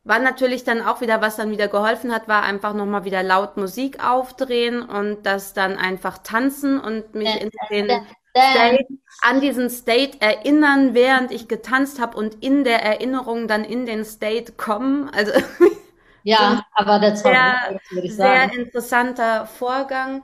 war 0.05 0.19
natürlich 0.19 0.65
dann 0.65 0.81
auch 0.81 1.03
wieder, 1.03 1.21
was 1.21 1.37
dann 1.37 1.51
wieder 1.51 1.69
geholfen 1.69 2.13
hat, 2.13 2.27
war 2.27 2.43
einfach 2.43 2.73
nochmal 2.73 3.05
wieder 3.05 3.23
laut 3.23 3.59
Musik 3.59 4.03
aufdrehen 4.03 4.83
und 4.83 5.27
das 5.27 5.53
dann 5.53 5.77
einfach 5.77 6.19
tanzen 6.19 6.81
und 6.81 7.15
mich 7.15 7.29
in 7.39 7.51
den 7.71 7.91
State, 8.35 8.87
an 9.21 9.41
diesen 9.43 9.69
State 9.69 10.21
erinnern, 10.21 10.95
während 10.95 11.31
ich 11.31 11.49
getanzt 11.49 12.01
habe 12.01 12.17
und 12.17 12.43
in 12.43 12.65
der 12.65 12.83
Erinnerung 12.83 13.49
dann 13.49 13.65
in 13.65 13.85
den 13.85 14.07
State 14.07 14.53
kommen. 14.53 15.11
Also 15.11 15.33
ja, 16.23 16.63
aber 16.75 16.99
das 16.99 17.25
war 17.25 17.33
sehr, 17.91 18.11
sehr 18.11 18.53
interessanter 18.53 19.47
Vorgang 19.47 20.23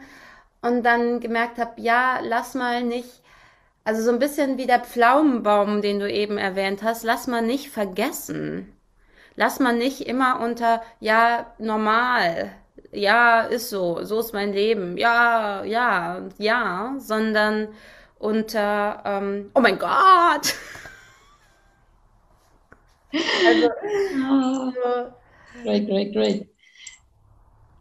und 0.62 0.82
dann 0.82 1.20
gemerkt 1.20 1.58
habe, 1.58 1.80
ja, 1.80 2.20
lass 2.22 2.54
mal 2.54 2.82
nicht, 2.82 3.22
also 3.84 4.02
so 4.02 4.10
ein 4.10 4.18
bisschen 4.18 4.58
wie 4.58 4.66
der 4.66 4.80
Pflaumenbaum, 4.80 5.82
den 5.82 6.00
du 6.00 6.10
eben 6.10 6.38
erwähnt 6.38 6.82
hast, 6.82 7.04
lass 7.04 7.26
mal 7.26 7.42
nicht 7.42 7.70
vergessen. 7.70 8.70
Lass 9.36 9.60
mal 9.60 9.74
nicht 9.76 10.02
immer 10.06 10.40
unter, 10.40 10.82
ja, 11.00 11.52
normal, 11.58 12.52
ja, 12.92 13.42
ist 13.42 13.70
so, 13.70 14.04
so 14.04 14.20
ist 14.20 14.32
mein 14.32 14.52
Leben, 14.52 14.96
ja, 14.96 15.64
ja, 15.64 16.22
ja, 16.38 16.94
sondern 16.98 17.68
unter, 18.18 19.02
ähm, 19.04 19.50
oh 19.54 19.60
mein 19.60 19.78
Gott. 19.78 20.54
also, 23.46 23.68
oh. 24.84 25.23
Great, 25.62 25.87
great, 25.87 26.12
great. 26.12 26.49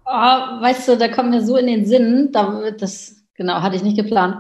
Oh, 0.06 0.12
weißt 0.12 0.88
du, 0.88 0.98
da 0.98 1.08
kommt 1.08 1.32
mir 1.32 1.46
so 1.46 1.58
in 1.58 1.68
den 1.68 1.86
Sinn, 1.86 2.30
da, 2.32 2.72
das, 2.72 3.24
genau, 3.36 3.62
hatte 3.62 3.76
ich 3.76 3.84
nicht 3.84 3.98
geplant, 3.98 4.36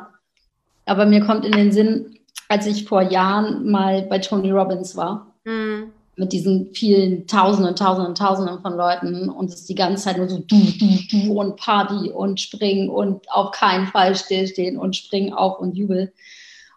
aber 0.85 1.05
mir 1.05 1.25
kommt 1.25 1.45
in 1.45 1.53
den 1.53 1.71
Sinn, 1.71 2.19
als 2.49 2.67
ich 2.67 2.85
vor 2.85 3.01
Jahren 3.01 3.69
mal 3.71 4.03
bei 4.03 4.19
Tony 4.19 4.51
Robbins 4.51 4.95
war. 4.95 5.33
Mm 5.45 5.83
mit 6.15 6.31
diesen 6.31 6.73
vielen 6.73 7.25
Tausenden, 7.25 7.75
Tausenden, 7.75 8.15
Tausenden 8.15 8.61
von 8.61 8.75
Leuten 8.75 9.29
und 9.29 9.49
es 9.49 9.61
ist 9.61 9.69
die 9.69 9.75
ganze 9.75 10.03
Zeit 10.03 10.17
nur 10.17 10.29
so 10.29 10.39
du, 10.39 10.55
du, 10.55 10.99
du 11.09 11.39
und 11.39 11.57
Party 11.57 12.11
und 12.11 12.39
springen 12.39 12.89
und 12.89 13.29
auf 13.31 13.51
keinen 13.51 13.87
Fall 13.87 14.15
stillstehen 14.15 14.77
und 14.77 14.95
springen 14.95 15.33
auf 15.33 15.59
und 15.59 15.75
jubel. 15.75 16.13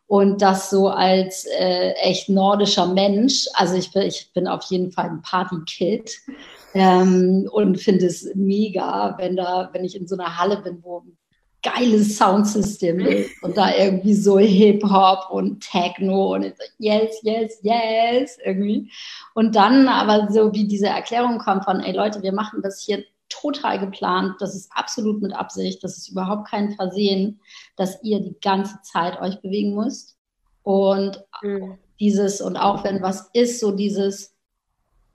Und 0.09 0.41
das 0.41 0.71
so 0.71 0.89
als 0.89 1.47
äh, 1.47 1.93
echt 1.95 2.29
nordischer 2.29 2.87
Mensch. 2.87 3.47
Also 3.55 3.75
ich 3.75 3.93
bin, 3.93 4.03
ich 4.03 4.31
bin 4.33 4.47
auf 4.47 4.63
jeden 4.65 4.93
Fall 4.93 5.07
ein 5.07 5.23
Party-Kid 5.23 6.11
ähm, 6.75 7.49
und 7.51 7.81
finde 7.81 8.07
es 8.07 8.31
mega, 8.35 9.17
wenn 9.19 9.37
da, 9.37 9.71
wenn 9.73 9.85
ich 9.85 9.97
in 9.97 10.07
so 10.07 10.17
einer 10.17 10.39
Halle 10.39 10.59
bin, 10.59 10.79
wo 10.83 11.03
geiles 11.63 12.17
Soundsystem 12.17 13.01
ist 13.01 13.43
und 13.43 13.57
da 13.57 13.75
irgendwie 13.75 14.15
so 14.15 14.39
Hip-Hop 14.39 15.31
und 15.31 15.61
Techno 15.61 16.35
und 16.35 16.53
yes, 16.79 17.21
yes, 17.23 17.59
yes 17.63 18.39
irgendwie. 18.45 18.91
Und 19.35 19.57
dann 19.57 19.89
aber 19.89 20.31
so 20.31 20.53
wie 20.53 20.67
diese 20.67 20.87
Erklärung 20.87 21.39
kommt 21.39 21.65
von, 21.65 21.81
ey 21.81 21.93
Leute, 21.93 22.23
wir 22.23 22.33
machen 22.33 22.63
das 22.63 22.81
hier 22.81 23.05
total 23.29 23.79
geplant, 23.79 24.37
das 24.41 24.55
ist 24.55 24.71
absolut 24.75 25.23
mit 25.23 25.35
Absicht, 25.35 25.83
das 25.83 25.97
ist 25.99 26.09
überhaupt 26.09 26.49
kein 26.49 26.73
Versehen, 26.73 27.41
dass 27.77 28.03
ihr 28.03 28.21
die 28.21 28.37
ganze 28.41 28.81
Zeit 28.83 29.21
euch 29.21 29.41
bewegen 29.41 29.75
müsst. 29.75 30.17
Und 30.63 31.25
mhm. 31.43 31.79
dieses, 32.01 32.41
und 32.41 32.57
auch 32.57 32.85
wenn 32.85 33.03
was 33.03 33.31
ist, 33.33 33.61
so 33.61 33.73
dieses, 33.73 34.35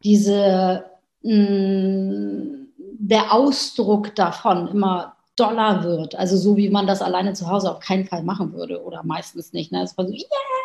diese, 0.04 0.86
mh, 1.24 1.34
mm, 1.34 2.68
der 3.04 3.34
Ausdruck 3.34 4.16
davon 4.16 4.68
immer 4.68 5.16
doller 5.36 5.84
wird. 5.84 6.16
Also 6.16 6.38
so 6.38 6.56
wie 6.56 6.70
man 6.70 6.88
das 6.88 7.02
alleine 7.02 7.34
zu 7.34 7.48
Hause 7.48 7.72
auf 7.72 7.80
keinen 7.80 8.06
Fall 8.06 8.24
machen 8.24 8.54
würde 8.54 8.84
oder 8.84 9.04
meistens 9.04 9.54
nicht. 9.54 9.72
Ne? 9.72 9.82
Es 9.82 9.98
war 9.98 10.06
so, 10.06 10.14
yeah! 10.14 10.61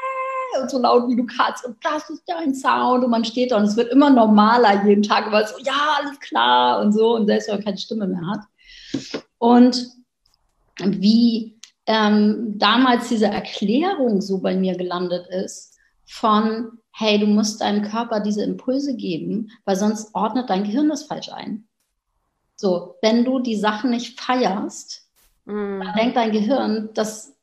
Und 0.60 0.70
so 0.70 0.78
laut 0.78 1.08
wie 1.08 1.16
du 1.16 1.26
kannst 1.26 1.64
und 1.64 1.76
das 1.82 2.08
ist 2.10 2.22
dein 2.26 2.54
Sound 2.54 3.04
und 3.04 3.10
man 3.10 3.24
steht 3.24 3.50
da 3.50 3.58
und 3.58 3.64
es 3.64 3.76
wird 3.76 3.92
immer 3.92 4.10
normaler 4.10 4.84
jeden 4.86 5.02
Tag, 5.02 5.30
weil 5.30 5.44
es 5.44 5.50
so, 5.50 5.58
ja, 5.62 5.96
alles 5.98 6.18
klar 6.20 6.80
und 6.80 6.92
so 6.92 7.14
und 7.14 7.26
selbst 7.26 7.48
wenn 7.48 7.56
man 7.56 7.64
keine 7.64 7.78
Stimme 7.78 8.06
mehr 8.06 8.26
hat. 8.26 8.40
Und 9.38 9.88
wie 10.82 11.58
ähm, 11.86 12.58
damals 12.58 13.08
diese 13.08 13.26
Erklärung 13.26 14.20
so 14.20 14.38
bei 14.38 14.56
mir 14.56 14.76
gelandet 14.76 15.26
ist 15.28 15.76
von, 16.06 16.78
hey, 16.92 17.18
du 17.18 17.26
musst 17.26 17.60
deinem 17.60 17.82
Körper 17.82 18.20
diese 18.20 18.42
Impulse 18.42 18.96
geben, 18.96 19.50
weil 19.64 19.76
sonst 19.76 20.14
ordnet 20.14 20.50
dein 20.50 20.64
Gehirn 20.64 20.88
das 20.88 21.04
falsch 21.04 21.30
ein. 21.30 21.66
So, 22.56 22.96
wenn 23.02 23.24
du 23.24 23.38
die 23.38 23.56
Sachen 23.56 23.90
nicht 23.90 24.18
feierst, 24.18 25.06
mm. 25.44 25.80
dann 25.80 25.94
denkt 25.96 26.16
dein 26.16 26.32
Gehirn, 26.32 26.90
das, 26.94 27.34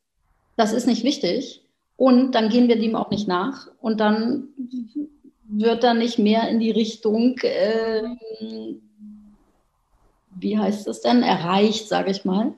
das 0.55 0.73
ist 0.73 0.87
nicht 0.87 1.03
wichtig 1.03 1.62
und 1.95 2.33
dann 2.33 2.49
gehen 2.49 2.67
wir 2.67 2.79
dem 2.79 2.95
auch 2.95 3.09
nicht 3.09 3.27
nach 3.27 3.67
und 3.81 3.99
dann 3.99 4.49
wird 5.45 5.83
er 5.83 5.93
nicht 5.93 6.17
mehr 6.17 6.47
in 6.49 6.59
die 6.59 6.71
Richtung, 6.71 7.37
äh, 7.39 8.03
wie 10.31 10.57
heißt 10.57 10.87
das 10.87 11.01
denn, 11.01 11.21
erreicht, 11.21 11.87
sage 11.87 12.11
ich 12.11 12.25
mal. 12.25 12.53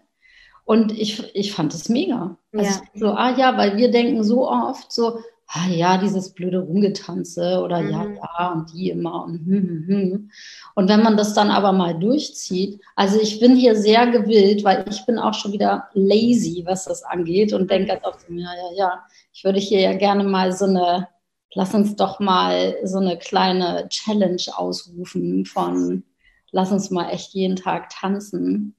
Und 0.64 0.92
ich, 0.98 1.36
ich 1.36 1.54
fand 1.54 1.74
es 1.74 1.90
mega. 1.90 2.38
Also 2.54 2.70
ja. 2.70 2.82
so, 2.96 3.08
ah 3.10 3.36
ja, 3.38 3.58
weil 3.58 3.78
wir 3.78 3.92
denken 3.92 4.24
so 4.24 4.50
oft 4.50 4.92
so, 4.92 5.20
ah 5.48 5.68
ja, 5.70 5.98
dieses 5.98 6.34
blöde 6.34 6.60
Rumgetanze 6.60 7.62
oder 7.64 7.82
mhm. 7.82 7.90
ja, 7.92 8.06
ja 8.40 8.52
und 8.52 8.74
die 8.74 8.90
immer 8.90 9.26
und 9.26 9.46
hm, 9.46 9.86
hm, 9.88 9.88
hm. 9.88 10.32
Und 10.76 10.90
wenn 10.90 11.04
man 11.04 11.18
das 11.18 11.34
dann 11.34 11.52
aber 11.52 11.72
mal 11.72 11.98
durchzieht, 11.98 12.82
also 12.96 13.20
ich 13.20 13.40
bin 13.40 13.56
hier 13.56 13.76
sehr 13.76 14.08
gewillt, 14.08 14.64
weil 14.64 14.86
ich 14.90 15.06
bin 15.06 15.20
auch 15.20 15.34
schon 15.34 15.52
wieder 15.52 15.90
lazy, 15.94 16.64
was 16.66 16.86
das 16.86 17.04
angeht 17.04 17.54
und 17.54 17.70
denke 17.70 17.88
ganz 17.88 18.04
oft, 18.06 18.26
ja, 18.30 18.38
ja, 18.38 18.78
ja, 18.78 19.06
ich 19.34 19.44
würde 19.44 19.60
hier 19.60 19.80
ja 19.82 19.94
gerne 19.94 20.24
mal 20.24 20.52
so 20.52 20.66
eine, 20.66 21.08
lass 21.54 21.74
uns 21.74 21.96
doch 21.96 22.20
mal 22.20 22.76
so 22.84 22.98
eine 22.98 23.18
kleine 23.18 23.88
Challenge 23.90 24.42
ausrufen 24.56 25.46
von, 25.46 26.04
lass 26.52 26.72
uns 26.72 26.90
mal 26.90 27.10
echt 27.10 27.34
jeden 27.34 27.56
Tag 27.56 27.90
tanzen. 27.90 28.76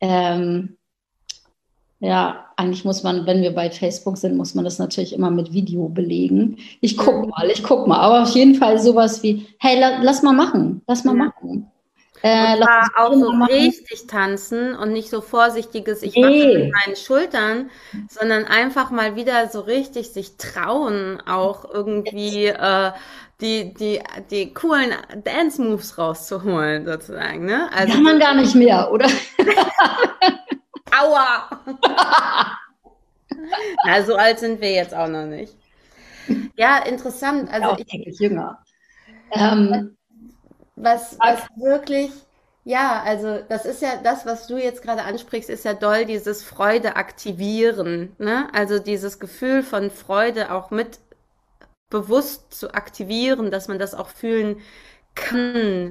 Ähm, 0.00 0.78
ja, 2.02 2.46
eigentlich 2.56 2.84
muss 2.84 3.04
man, 3.04 3.26
wenn 3.26 3.42
wir 3.42 3.54
bei 3.54 3.70
Facebook 3.70 4.18
sind, 4.18 4.36
muss 4.36 4.56
man 4.56 4.64
das 4.64 4.80
natürlich 4.80 5.12
immer 5.12 5.30
mit 5.30 5.52
Video 5.52 5.88
belegen. 5.88 6.56
Ich 6.80 6.96
guck 6.96 7.28
mal, 7.28 7.48
ich 7.48 7.62
guck 7.62 7.86
mal. 7.86 8.00
Aber 8.00 8.22
auf 8.24 8.30
jeden 8.30 8.56
Fall 8.56 8.80
sowas 8.80 9.22
wie, 9.22 9.46
hey, 9.60 9.78
la, 9.78 10.02
lass 10.02 10.20
mal 10.20 10.32
machen, 10.32 10.82
lass 10.88 11.04
mal 11.04 11.16
ja. 11.16 11.26
machen. 11.26 11.70
Äh, 12.22 12.56
und 12.56 12.68
auch 12.96 13.12
so 13.14 13.32
machen. 13.32 13.52
richtig 13.52 14.08
tanzen 14.08 14.74
und 14.74 14.92
nicht 14.92 15.10
so 15.10 15.20
vorsichtiges, 15.20 16.02
ich 16.02 16.16
mache 16.16 16.32
mit 16.32 16.72
meinen 16.72 16.96
Schultern, 16.96 17.70
sondern 18.08 18.46
einfach 18.46 18.90
mal 18.90 19.14
wieder 19.14 19.48
so 19.48 19.60
richtig 19.60 20.10
sich 20.10 20.36
trauen, 20.38 21.22
auch 21.24 21.64
irgendwie 21.72 22.46
äh, 22.46 22.90
die, 23.40 23.74
die, 23.74 24.00
die 24.32 24.52
coolen 24.52 24.90
Dance-Moves 25.22 25.98
rauszuholen, 25.98 26.84
sozusagen. 26.84 27.46
Ne? 27.46 27.70
Also, 27.72 27.92
Kann 27.92 28.02
man 28.02 28.18
gar 28.18 28.34
nicht 28.34 28.56
mehr, 28.56 28.90
oder? 28.90 29.06
Aua! 30.92 31.48
Na, 33.84 34.02
so 34.02 34.16
alt 34.16 34.38
sind 34.38 34.60
wir 34.60 34.72
jetzt 34.72 34.94
auch 34.94 35.08
noch 35.08 35.24
nicht. 35.24 35.56
Ja, 36.56 36.78
interessant. 36.78 37.50
Also 37.50 37.68
auch 37.68 37.78
ich, 37.78 38.20
jünger. 38.20 38.62
Ähm, 39.32 39.96
was, 40.76 41.16
was 41.18 41.40
wirklich, 41.56 42.12
ja, 42.64 43.02
also 43.02 43.40
das 43.48 43.64
ist 43.64 43.80
ja 43.82 43.96
das, 44.02 44.26
was 44.26 44.46
du 44.46 44.58
jetzt 44.58 44.82
gerade 44.82 45.02
ansprichst, 45.02 45.48
ist 45.48 45.64
ja 45.64 45.74
doll 45.74 46.04
dieses 46.04 46.44
Freude 46.44 46.96
aktivieren. 46.96 48.14
Ne? 48.18 48.48
Also 48.52 48.78
dieses 48.78 49.18
Gefühl 49.18 49.62
von 49.62 49.90
Freude 49.90 50.52
auch 50.52 50.70
mit 50.70 51.00
bewusst 51.88 52.52
zu 52.54 52.74
aktivieren, 52.74 53.50
dass 53.50 53.68
man 53.68 53.78
das 53.78 53.94
auch 53.94 54.08
fühlen 54.08 54.56
kann. 54.56 54.64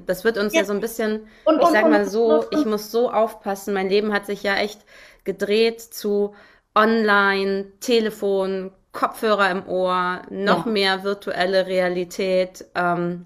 Das 0.07 0.23
wird 0.23 0.37
uns 0.37 0.53
ja, 0.53 0.61
ja 0.61 0.65
so 0.65 0.73
ein 0.73 0.79
bisschen, 0.79 1.27
und, 1.45 1.61
ich 1.61 1.67
sag 1.67 1.89
mal 1.89 2.07
so, 2.07 2.45
ich 2.51 2.65
muss 2.65 2.91
so 2.91 3.11
aufpassen. 3.11 3.73
Mein 3.73 3.89
Leben 3.89 4.13
hat 4.13 4.25
sich 4.25 4.43
ja 4.43 4.55
echt 4.55 4.81
gedreht 5.23 5.81
zu 5.81 6.33
Online, 6.75 7.71
Telefon, 7.79 8.71
Kopfhörer 8.91 9.49
im 9.51 9.67
Ohr, 9.67 10.23
noch 10.29 10.65
ja. 10.65 10.71
mehr 10.71 11.03
virtuelle 11.03 11.67
Realität. 11.67 12.65
Ähm, 12.75 13.25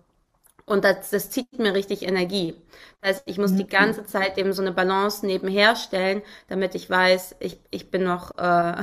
und 0.66 0.84
das, 0.84 1.12
das 1.12 1.30
zieht 1.30 1.60
mir 1.60 1.74
richtig 1.74 2.04
Energie. 2.04 2.56
Das 3.02 3.18
heißt, 3.18 3.24
ich 3.28 3.38
muss 3.38 3.52
mhm. 3.52 3.58
die 3.58 3.68
ganze 3.68 4.06
Zeit 4.06 4.38
eben 4.38 4.52
so 4.54 4.62
eine 4.62 4.72
Balance 4.72 5.26
nebenher 5.26 5.76
stellen, 5.76 6.24
damit 6.48 6.76
ich 6.76 6.90
weiß, 6.90 7.36
ich, 7.40 7.60
ich 7.70 7.92
bin 7.92 8.04
noch, 8.04 8.38
äh, 8.38 8.82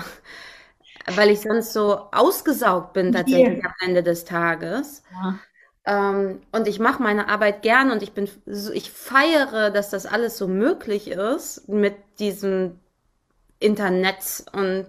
weil 1.17 1.31
ich 1.31 1.41
sonst 1.41 1.73
so 1.73 2.09
ausgesaugt 2.13 2.93
bin 2.93 3.13
tatsächlich 3.13 3.59
yeah. 3.59 3.67
am 3.67 3.89
Ende 3.89 4.03
des 4.03 4.25
Tages. 4.25 5.03
Ja. 5.13 5.39
Ähm, 5.85 6.41
und 6.53 6.69
ich 6.69 6.79
mache 6.79 7.03
meine 7.03 7.29
Arbeit 7.29 7.63
gern 7.63 7.91
und 7.91 8.03
ich 8.03 8.13
bin, 8.13 8.29
ich 8.47 8.91
feiere, 8.91 9.71
dass 9.71 9.91
das 9.91 10.07
alles 10.07 10.39
so 10.39 10.47
möglich 10.47 11.11
ist 11.11 11.69
mit 11.69 11.95
diesem 12.19 12.79
Internet 13.59 14.45
und 14.53 14.87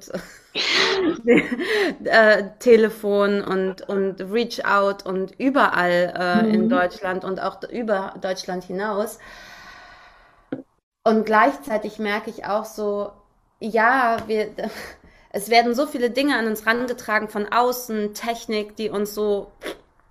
äh, 2.05 2.43
Telefon 2.59 3.41
und, 3.41 3.87
und 3.87 4.21
Reach 4.21 4.65
Out 4.65 5.05
und 5.05 5.39
überall 5.39 6.13
äh, 6.15 6.43
mhm. 6.43 6.53
in 6.53 6.69
Deutschland 6.69 7.23
und 7.23 7.41
auch 7.41 7.63
über 7.63 8.13
Deutschland 8.21 8.63
hinaus. 8.63 9.19
Und 11.03 11.25
gleichzeitig 11.25 11.99
merke 11.99 12.29
ich 12.29 12.45
auch 12.45 12.65
so, 12.65 13.11
ja, 13.59 14.17
wir, 14.27 14.49
es 15.31 15.49
werden 15.49 15.73
so 15.73 15.87
viele 15.87 16.11
Dinge 16.11 16.37
an 16.37 16.47
uns 16.47 16.65
rangetragen 16.65 17.29
von 17.29 17.51
außen, 17.51 18.13
Technik, 18.13 18.75
die 18.75 18.89
uns 18.89 19.13
so 19.15 19.51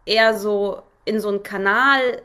eher 0.06 0.38
so 0.38 0.82
in 1.04 1.20
so 1.20 1.28
einen 1.28 1.42
Kanal 1.42 2.22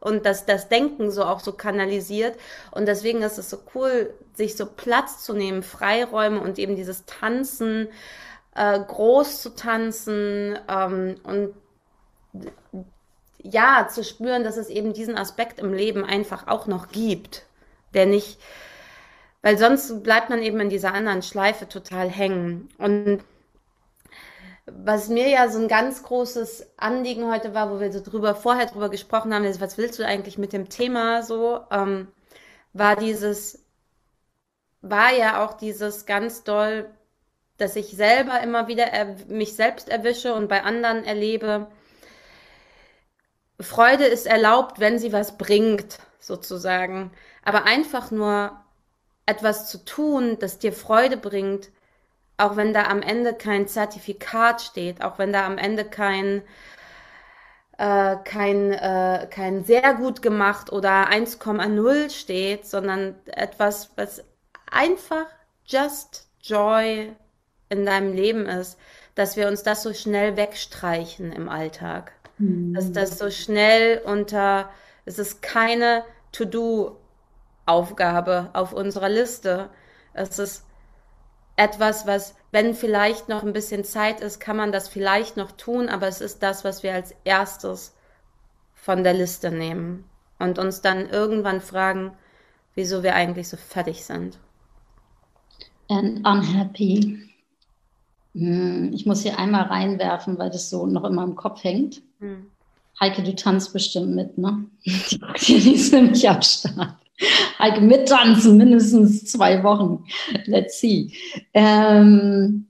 und 0.00 0.24
das, 0.24 0.46
das 0.46 0.68
Denken 0.68 1.10
so 1.10 1.24
auch 1.24 1.40
so 1.40 1.52
kanalisiert. 1.52 2.38
Und 2.70 2.86
deswegen 2.86 3.22
ist 3.22 3.38
es 3.38 3.50
so 3.50 3.58
cool, 3.74 4.14
sich 4.34 4.56
so 4.56 4.66
Platz 4.66 5.22
zu 5.22 5.34
nehmen, 5.34 5.62
Freiräume 5.62 6.40
und 6.40 6.58
eben 6.58 6.76
dieses 6.76 7.04
Tanzen, 7.04 7.88
äh, 8.54 8.78
groß 8.80 9.42
zu 9.42 9.54
tanzen 9.54 10.58
ähm, 10.68 11.16
und 11.22 11.54
ja, 13.42 13.88
zu 13.88 14.04
spüren, 14.04 14.44
dass 14.44 14.56
es 14.56 14.68
eben 14.68 14.92
diesen 14.92 15.16
Aspekt 15.16 15.58
im 15.60 15.72
Leben 15.72 16.04
einfach 16.04 16.46
auch 16.46 16.66
noch 16.66 16.88
gibt, 16.88 17.44
der 17.94 18.06
nicht, 18.06 18.38
weil 19.42 19.56
sonst 19.56 20.02
bleibt 20.02 20.30
man 20.30 20.42
eben 20.42 20.60
in 20.60 20.68
dieser 20.68 20.92
anderen 20.92 21.22
Schleife 21.22 21.68
total 21.68 22.10
hängen. 22.10 22.68
Und 22.76 23.24
was 24.84 25.08
mir 25.08 25.28
ja 25.28 25.48
so 25.48 25.58
ein 25.58 25.68
ganz 25.68 26.02
großes 26.02 26.78
Anliegen 26.78 27.30
heute 27.30 27.54
war, 27.54 27.70
wo 27.70 27.80
wir 27.80 27.92
so 27.92 28.00
drüber 28.02 28.34
vorher 28.34 28.66
drüber 28.66 28.88
gesprochen 28.88 29.34
haben, 29.34 29.44
ist, 29.44 29.60
was 29.60 29.78
willst 29.78 29.98
du 29.98 30.06
eigentlich 30.06 30.38
mit 30.38 30.52
dem 30.52 30.68
Thema 30.68 31.22
so, 31.22 31.60
ähm, 31.70 32.08
war 32.72 32.96
dieses, 32.96 33.64
war 34.80 35.12
ja 35.12 35.44
auch 35.44 35.54
dieses 35.54 36.06
ganz 36.06 36.44
doll, 36.44 36.90
dass 37.56 37.76
ich 37.76 37.88
selber 37.88 38.40
immer 38.40 38.68
wieder 38.68 38.86
mich 39.28 39.54
selbst 39.54 39.88
erwische 39.88 40.34
und 40.34 40.48
bei 40.48 40.62
anderen 40.62 41.04
erlebe. 41.04 41.68
Freude 43.60 44.06
ist 44.06 44.26
erlaubt, 44.26 44.80
wenn 44.80 44.98
sie 44.98 45.12
was 45.12 45.36
bringt, 45.36 45.98
sozusagen. 46.18 47.10
Aber 47.44 47.64
einfach 47.64 48.10
nur 48.10 48.58
etwas 49.26 49.68
zu 49.68 49.84
tun, 49.84 50.38
das 50.40 50.58
dir 50.58 50.72
Freude 50.72 51.16
bringt, 51.16 51.70
auch 52.40 52.56
wenn 52.56 52.72
da 52.72 52.84
am 52.84 53.02
Ende 53.02 53.34
kein 53.34 53.68
Zertifikat 53.68 54.62
steht, 54.62 55.02
auch 55.02 55.18
wenn 55.18 55.32
da 55.32 55.46
am 55.46 55.58
Ende 55.58 55.84
kein 55.84 56.42
äh, 57.80 58.16
kein, 58.24 58.72
äh, 58.72 59.26
kein 59.30 59.64
sehr 59.64 59.94
gut 59.94 60.20
gemacht 60.20 60.70
oder 60.70 61.08
1,0 61.08 62.10
steht, 62.10 62.66
sondern 62.66 63.14
etwas, 63.24 63.92
was 63.96 64.22
einfach 64.70 65.24
just 65.64 66.28
joy 66.42 67.16
in 67.70 67.86
deinem 67.86 68.12
Leben 68.12 68.44
ist, 68.44 68.78
dass 69.14 69.38
wir 69.38 69.48
uns 69.48 69.62
das 69.62 69.82
so 69.82 69.94
schnell 69.94 70.36
wegstreichen 70.36 71.32
im 71.32 71.48
Alltag. 71.48 72.12
Mhm. 72.36 72.74
Dass 72.74 72.92
das 72.92 73.16
so 73.18 73.30
schnell 73.30 74.02
unter, 74.04 74.68
es 75.06 75.18
ist 75.18 75.40
keine 75.40 76.04
To-Do-Aufgabe 76.32 78.50
auf 78.52 78.74
unserer 78.74 79.08
Liste. 79.08 79.70
Es 80.12 80.38
ist 80.38 80.66
etwas, 81.60 82.06
was, 82.06 82.34
wenn 82.52 82.74
vielleicht 82.74 83.28
noch 83.28 83.42
ein 83.42 83.52
bisschen 83.52 83.84
Zeit 83.84 84.22
ist, 84.22 84.40
kann 84.40 84.56
man 84.56 84.72
das 84.72 84.88
vielleicht 84.88 85.36
noch 85.36 85.52
tun, 85.52 85.90
aber 85.90 86.08
es 86.08 86.22
ist 86.22 86.42
das, 86.42 86.64
was 86.64 86.82
wir 86.82 86.94
als 86.94 87.14
erstes 87.24 87.94
von 88.74 89.04
der 89.04 89.12
Liste 89.12 89.50
nehmen 89.50 90.04
und 90.38 90.58
uns 90.58 90.80
dann 90.80 91.10
irgendwann 91.10 91.60
fragen, 91.60 92.12
wieso 92.74 93.02
wir 93.02 93.14
eigentlich 93.14 93.48
so 93.48 93.58
fertig 93.58 94.06
sind. 94.06 94.38
And 95.88 96.26
unhappy. 96.26 97.28
Hm, 98.34 98.92
ich 98.94 99.04
muss 99.04 99.20
hier 99.20 99.38
einmal 99.38 99.64
reinwerfen, 99.64 100.38
weil 100.38 100.48
das 100.48 100.70
so 100.70 100.86
noch 100.86 101.04
immer 101.04 101.24
im 101.24 101.36
Kopf 101.36 101.62
hängt. 101.62 102.00
Hm. 102.20 102.46
Heike, 102.98 103.22
du 103.22 103.34
tanzt 103.34 103.74
bestimmt 103.74 104.14
mit, 104.14 104.38
ne? 104.38 104.64
Die 104.84 105.74
ist 105.74 105.92
nämlich 105.92 106.26
am 106.26 106.40
Start. 106.40 106.96
Heike 107.58 107.80
mittanzen, 107.80 108.56
mindestens 108.56 109.24
zwei 109.24 109.62
Wochen. 109.62 110.04
Let's 110.46 110.80
see. 110.80 111.12
Ähm 111.52 112.66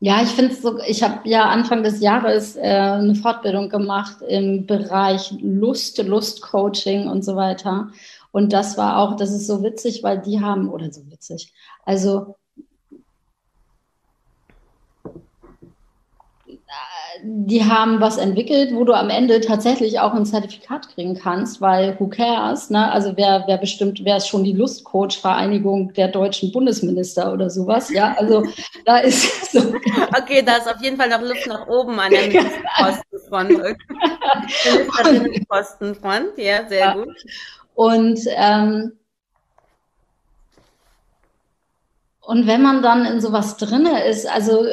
ja, 0.00 0.22
ich 0.22 0.30
finde 0.30 0.52
es 0.52 0.62
so, 0.62 0.78
ich 0.86 1.02
habe 1.02 1.28
ja 1.28 1.46
Anfang 1.48 1.82
des 1.82 2.00
Jahres 2.00 2.56
äh, 2.56 2.60
eine 2.62 3.14
Fortbildung 3.14 3.68
gemacht 3.68 4.22
im 4.26 4.66
Bereich 4.66 5.34
Lust, 5.40 5.98
Lustcoaching 5.98 7.08
und 7.08 7.24
so 7.24 7.36
weiter. 7.36 7.88
Und 8.30 8.52
das 8.52 8.78
war 8.78 8.98
auch, 8.98 9.16
das 9.16 9.30
ist 9.32 9.46
so 9.46 9.62
witzig, 9.62 10.02
weil 10.02 10.20
die 10.20 10.40
haben, 10.40 10.70
oder 10.70 10.92
so 10.92 11.10
witzig, 11.10 11.52
also 11.84 12.36
die 17.22 17.64
haben 17.64 18.00
was 18.00 18.16
entwickelt, 18.16 18.74
wo 18.74 18.84
du 18.84 18.92
am 18.92 19.10
Ende 19.10 19.40
tatsächlich 19.40 20.00
auch 20.00 20.12
ein 20.12 20.26
Zertifikat 20.26 20.88
kriegen 20.94 21.18
kannst, 21.18 21.60
weil 21.60 21.98
who 21.98 22.08
cares, 22.08 22.70
ne? 22.70 22.90
Also 22.90 23.16
wer, 23.16 23.44
wer 23.46 23.58
bestimmt, 23.58 24.00
wer 24.04 24.16
ist 24.16 24.28
schon 24.28 24.44
die 24.44 24.52
Lustcoach-Vereinigung 24.52 25.92
der 25.94 26.08
deutschen 26.08 26.52
Bundesminister 26.52 27.32
oder 27.32 27.50
sowas, 27.50 27.90
ja? 27.90 28.14
Also 28.18 28.44
da 28.84 28.98
ist 28.98 29.52
so. 29.52 29.60
Okay, 30.18 30.42
da 30.44 30.56
ist 30.56 30.68
auf 30.68 30.82
jeden 30.82 30.96
Fall 30.96 31.08
noch 31.08 31.22
Luft 31.22 31.46
nach 31.46 31.66
oben 31.66 31.98
an 31.98 32.10
der 32.10 32.28
Postenfront. 32.78 33.76
Postenfront, 35.48 36.38
ja, 36.38 36.68
sehr 36.68 36.78
ja. 36.78 36.94
gut. 36.94 37.16
Und 37.74 38.20
ähm, 38.36 38.92
und 42.20 42.46
wenn 42.46 42.60
man 42.60 42.82
dann 42.82 43.06
in 43.06 43.20
sowas 43.22 43.56
drinne 43.56 44.04
ist, 44.04 44.26
also 44.26 44.64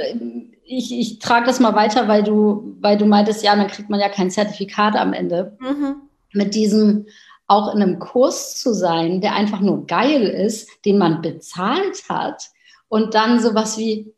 ich, 0.66 0.92
ich 0.92 1.20
trage 1.20 1.46
das 1.46 1.60
mal 1.60 1.76
weiter, 1.76 2.08
weil 2.08 2.24
du, 2.24 2.76
weil 2.82 2.98
du 2.98 3.06
meintest, 3.06 3.44
ja, 3.44 3.56
dann 3.56 3.68
kriegt 3.68 3.90
man 3.90 4.00
ja 4.00 4.10
kein 4.10 4.32
Zertifikat 4.32 4.96
am 4.96 5.14
Ende. 5.14 5.58
Mhm. 5.60 5.96
Mit 6.34 6.56
diesem 6.56 7.06
auch 7.48 7.74
in 7.74 7.82
einem 7.82 8.00
Kurs 8.00 8.60
zu 8.60 8.74
sein, 8.74 9.22
der 9.22 9.36
einfach 9.36 9.60
nur 9.60 9.86
geil 9.86 10.24
ist, 10.24 10.68
den 10.84 10.98
man 10.98 11.22
bezahlt 11.22 12.10
hat 12.10 12.50
und 12.90 13.14
dann 13.14 13.40
sowas 13.40 13.78
wie, 13.78 14.12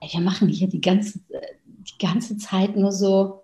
ey, 0.00 0.08
wir 0.12 0.20
machen 0.20 0.48
hier 0.48 0.68
die 0.68 0.80
ganze, 0.80 1.18
die 1.28 2.06
ganze 2.06 2.38
Zeit 2.38 2.76
nur 2.76 2.92
so 2.92 3.42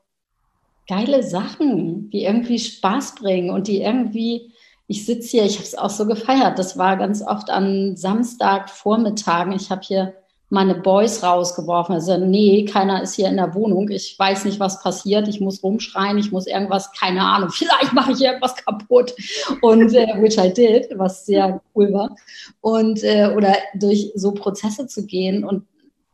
geile 0.86 1.24
Sachen, 1.24 2.10
die 2.10 2.24
irgendwie 2.24 2.60
Spaß 2.60 3.16
bringen 3.16 3.50
und 3.50 3.66
die 3.66 3.80
irgendwie, 3.80 4.52
ich 4.86 5.04
sitze 5.04 5.30
hier, 5.30 5.44
ich 5.44 5.56
habe 5.56 5.64
es 5.64 5.74
auch 5.74 5.90
so 5.90 6.06
gefeiert, 6.06 6.56
das 6.56 6.78
war 6.78 6.96
ganz 6.96 7.22
oft 7.22 7.50
an 7.50 7.96
Samstagvormittagen, 7.96 9.52
ich 9.52 9.70
habe 9.70 9.80
hier 9.82 10.14
meine 10.54 10.76
Boys 10.76 11.22
rausgeworfen. 11.22 11.96
Also, 11.96 12.16
nee, 12.16 12.64
keiner 12.64 13.02
ist 13.02 13.14
hier 13.14 13.28
in 13.28 13.36
der 13.36 13.54
Wohnung. 13.54 13.90
Ich 13.90 14.16
weiß 14.18 14.46
nicht, 14.46 14.60
was 14.60 14.82
passiert. 14.82 15.28
Ich 15.28 15.40
muss 15.40 15.62
rumschreien. 15.62 16.16
Ich 16.16 16.32
muss 16.32 16.46
irgendwas, 16.46 16.92
keine 16.92 17.22
Ahnung. 17.22 17.50
Vielleicht 17.52 17.92
mache 17.92 18.12
ich 18.12 18.22
irgendwas 18.22 18.56
kaputt. 18.56 19.14
Und, 19.60 19.92
äh, 19.92 20.14
which 20.22 20.38
I 20.38 20.52
did, 20.52 20.96
was 20.96 21.26
sehr 21.26 21.60
cool 21.74 21.92
war. 21.92 22.16
Und, 22.62 23.02
äh, 23.02 23.34
oder 23.36 23.54
durch 23.74 24.12
so 24.14 24.32
Prozesse 24.32 24.86
zu 24.86 25.04
gehen 25.04 25.44
und 25.44 25.66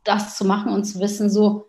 das 0.03 0.37
zu 0.37 0.43
machen 0.43 0.73
und 0.73 0.83
zu 0.83 0.99
wissen, 0.99 1.29
so, 1.29 1.67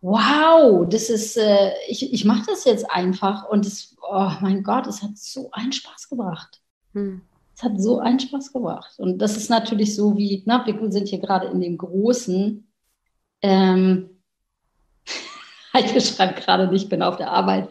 wow, 0.00 0.86
das 0.88 1.08
ist, 1.08 1.36
äh, 1.36 1.70
ich, 1.88 2.12
ich 2.12 2.24
mache 2.24 2.44
das 2.46 2.64
jetzt 2.64 2.90
einfach 2.90 3.48
und 3.48 3.64
es, 3.64 3.96
oh 4.02 4.30
mein 4.40 4.62
Gott, 4.62 4.86
es 4.86 5.02
hat 5.02 5.16
so 5.16 5.50
einen 5.52 5.72
Spaß 5.72 6.08
gebracht. 6.08 6.60
Hm. 6.92 7.22
Es 7.56 7.62
hat 7.62 7.80
so 7.80 8.00
einen 8.00 8.20
Spaß 8.20 8.52
gebracht. 8.52 8.98
Und 8.98 9.18
das 9.18 9.36
ist 9.36 9.48
natürlich 9.48 9.96
so 9.96 10.16
wie, 10.16 10.42
na, 10.44 10.66
wir 10.66 10.92
sind 10.92 11.08
hier 11.08 11.20
gerade 11.20 11.46
in 11.46 11.62
dem 11.62 11.78
großen, 11.78 12.70
ähm, 13.40 14.10
Heike 15.72 16.00
schreibt 16.00 16.44
gerade, 16.44 16.68
ich 16.74 16.88
bin 16.88 17.02
auf 17.02 17.16
der 17.16 17.30
Arbeit. 17.30 17.68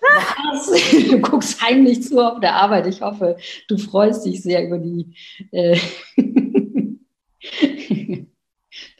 Was? 0.00 0.70
Du 1.10 1.20
guckst 1.20 1.60
heimlich 1.60 2.04
zu 2.04 2.20
auf 2.20 2.40
der 2.40 2.54
Arbeit. 2.54 2.86
Ich 2.86 3.02
hoffe, 3.02 3.36
du 3.68 3.78
freust 3.78 4.24
dich 4.24 4.42
sehr 4.42 4.66
über 4.66 4.78
die. 4.78 5.14
Äh 5.50 5.78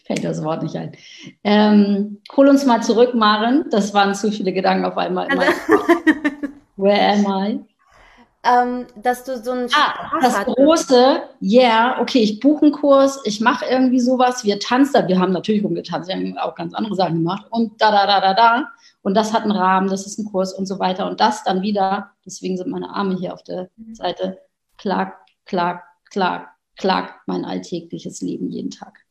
fällt 0.04 0.24
das 0.24 0.42
Wort 0.42 0.62
nicht 0.62 0.76
ein. 0.76 0.92
Ähm, 1.42 2.20
hol 2.36 2.48
uns 2.48 2.64
mal 2.64 2.82
zurück, 2.82 3.14
Maren. 3.14 3.64
Das 3.70 3.94
waren 3.94 4.14
zu 4.14 4.30
viele 4.30 4.52
Gedanken 4.52 4.84
auf 4.84 4.96
einmal. 4.96 5.28
Where 6.76 7.12
am 7.12 7.26
I? 7.26 7.75
Ähm, 8.46 8.86
dass 8.96 9.24
du 9.24 9.42
so 9.42 9.52
ein 9.52 9.68
ah, 9.74 10.18
das 10.20 10.38
hattest. 10.38 10.56
große, 10.56 11.22
ja, 11.40 11.62
yeah, 11.62 12.00
okay, 12.00 12.20
ich 12.20 12.40
buche 12.40 12.62
einen 12.62 12.72
Kurs, 12.72 13.20
ich 13.24 13.40
mache 13.40 13.64
irgendwie 13.66 14.00
sowas, 14.00 14.44
wir 14.44 14.58
tanzen, 14.60 15.08
wir 15.08 15.18
haben 15.18 15.32
natürlich 15.32 15.64
rumgetanzt, 15.64 16.08
wir 16.08 16.16
haben 16.16 16.38
auch 16.38 16.54
ganz 16.54 16.74
andere 16.74 16.94
Sachen 16.94 17.16
gemacht 17.16 17.46
und 17.50 17.80
da, 17.80 17.90
da, 17.90 18.06
da, 18.06 18.20
da, 18.20 18.34
da. 18.34 18.68
Und 19.02 19.14
das 19.14 19.32
hat 19.32 19.42
einen 19.42 19.52
Rahmen, 19.52 19.88
das 19.88 20.04
ist 20.04 20.18
ein 20.18 20.24
Kurs 20.24 20.52
und 20.52 20.66
so 20.66 20.80
weiter. 20.80 21.08
Und 21.08 21.20
das 21.20 21.44
dann 21.44 21.62
wieder, 21.62 22.10
deswegen 22.24 22.56
sind 22.56 22.70
meine 22.70 22.90
Arme 22.90 23.16
hier 23.16 23.34
auf 23.34 23.44
der 23.44 23.70
Seite, 23.92 24.38
klag, 24.78 25.12
klag, 25.44 25.84
klag, 26.10 26.48
klag 26.76 27.14
mein 27.26 27.44
alltägliches 27.44 28.20
Leben 28.20 28.50
jeden 28.50 28.70
Tag. 28.70 29.05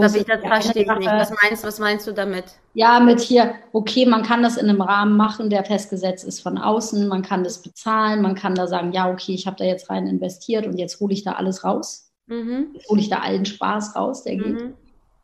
Kurs. 0.00 0.14
Ich 0.14 0.24
das 0.24 0.40
verstehe 0.40 0.82
ich 0.82 0.98
nicht. 0.98 1.10
Was 1.10 1.32
meinst, 1.42 1.64
was 1.64 1.78
meinst 1.78 2.06
du 2.06 2.12
damit? 2.12 2.44
Ja, 2.74 3.00
mit 3.00 3.20
hier, 3.20 3.54
okay, 3.72 4.06
man 4.06 4.22
kann 4.22 4.42
das 4.42 4.56
in 4.56 4.68
einem 4.68 4.80
Rahmen 4.80 5.16
machen, 5.16 5.50
der 5.50 5.64
festgesetzt 5.64 6.24
ist 6.24 6.40
von 6.40 6.58
außen, 6.58 7.08
man 7.08 7.22
kann 7.22 7.44
das 7.44 7.62
bezahlen, 7.62 8.22
man 8.22 8.34
kann 8.34 8.54
da 8.54 8.66
sagen, 8.66 8.92
ja, 8.92 9.10
okay, 9.10 9.34
ich 9.34 9.46
habe 9.46 9.56
da 9.56 9.64
jetzt 9.64 9.90
rein 9.90 10.06
investiert 10.06 10.66
und 10.66 10.78
jetzt 10.78 11.00
hole 11.00 11.12
ich 11.12 11.24
da 11.24 11.32
alles 11.32 11.64
raus. 11.64 12.12
Mhm. 12.26 12.70
Jetzt 12.74 12.88
hole 12.88 13.00
ich 13.00 13.08
da 13.08 13.18
allen 13.18 13.44
Spaß 13.44 13.96
raus, 13.96 14.22
der 14.24 14.36
geht. 14.36 14.60
Mhm. 14.60 14.74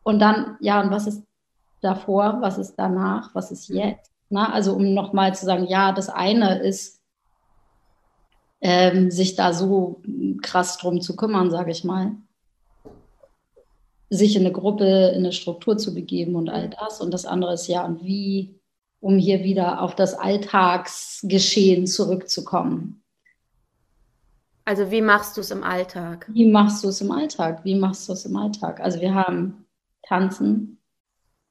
Und 0.03 0.19
dann, 0.19 0.57
ja, 0.59 0.81
und 0.81 0.91
was 0.91 1.07
ist 1.07 1.23
davor, 1.81 2.37
was 2.41 2.57
ist 2.57 2.75
danach, 2.75 3.33
was 3.33 3.51
ist 3.51 3.69
mhm. 3.69 3.77
jetzt? 3.77 4.11
Na, 4.29 4.51
also 4.51 4.73
um 4.73 4.93
nochmal 4.93 5.33
zu 5.35 5.45
sagen, 5.45 5.65
ja, 5.67 5.93
das 5.93 6.09
eine 6.09 6.59
ist, 6.59 7.01
ähm, 8.59 9.11
sich 9.11 9.35
da 9.35 9.53
so 9.53 10.01
krass 10.41 10.77
drum 10.77 10.99
zu 10.99 11.15
kümmern, 11.15 11.51
sage 11.51 11.71
ich 11.71 11.83
mal 11.83 12.17
sich 14.09 14.35
in 14.35 14.43
eine 14.43 14.51
Gruppe, 14.51 15.11
in 15.13 15.19
eine 15.19 15.33
Struktur 15.33 15.77
zu 15.77 15.93
begeben 15.93 16.35
und 16.35 16.49
all 16.49 16.69
das. 16.69 17.01
Und 17.01 17.13
das 17.13 17.25
andere 17.25 17.53
ist 17.53 17.67
ja, 17.67 17.85
und 17.85 18.03
wie, 18.03 18.59
um 18.99 19.17
hier 19.17 19.43
wieder 19.43 19.81
auf 19.81 19.95
das 19.95 20.13
Alltagsgeschehen 20.13 21.87
zurückzukommen. 21.87 23.03
Also 24.65 24.91
wie 24.91 25.01
machst 25.01 25.37
du 25.37 25.41
es 25.41 25.51
im 25.51 25.63
Alltag? 25.63 26.27
Wie 26.33 26.45
machst 26.45 26.83
du 26.83 26.89
es 26.89 26.99
im 26.99 27.11
Alltag? 27.11 27.63
Wie 27.63 27.75
machst 27.75 28.09
du 28.09 28.13
es 28.13 28.25
im 28.25 28.35
Alltag? 28.35 28.81
Also 28.81 28.99
wir 28.99 29.15
haben 29.15 29.65
Tanzen, 30.03 30.77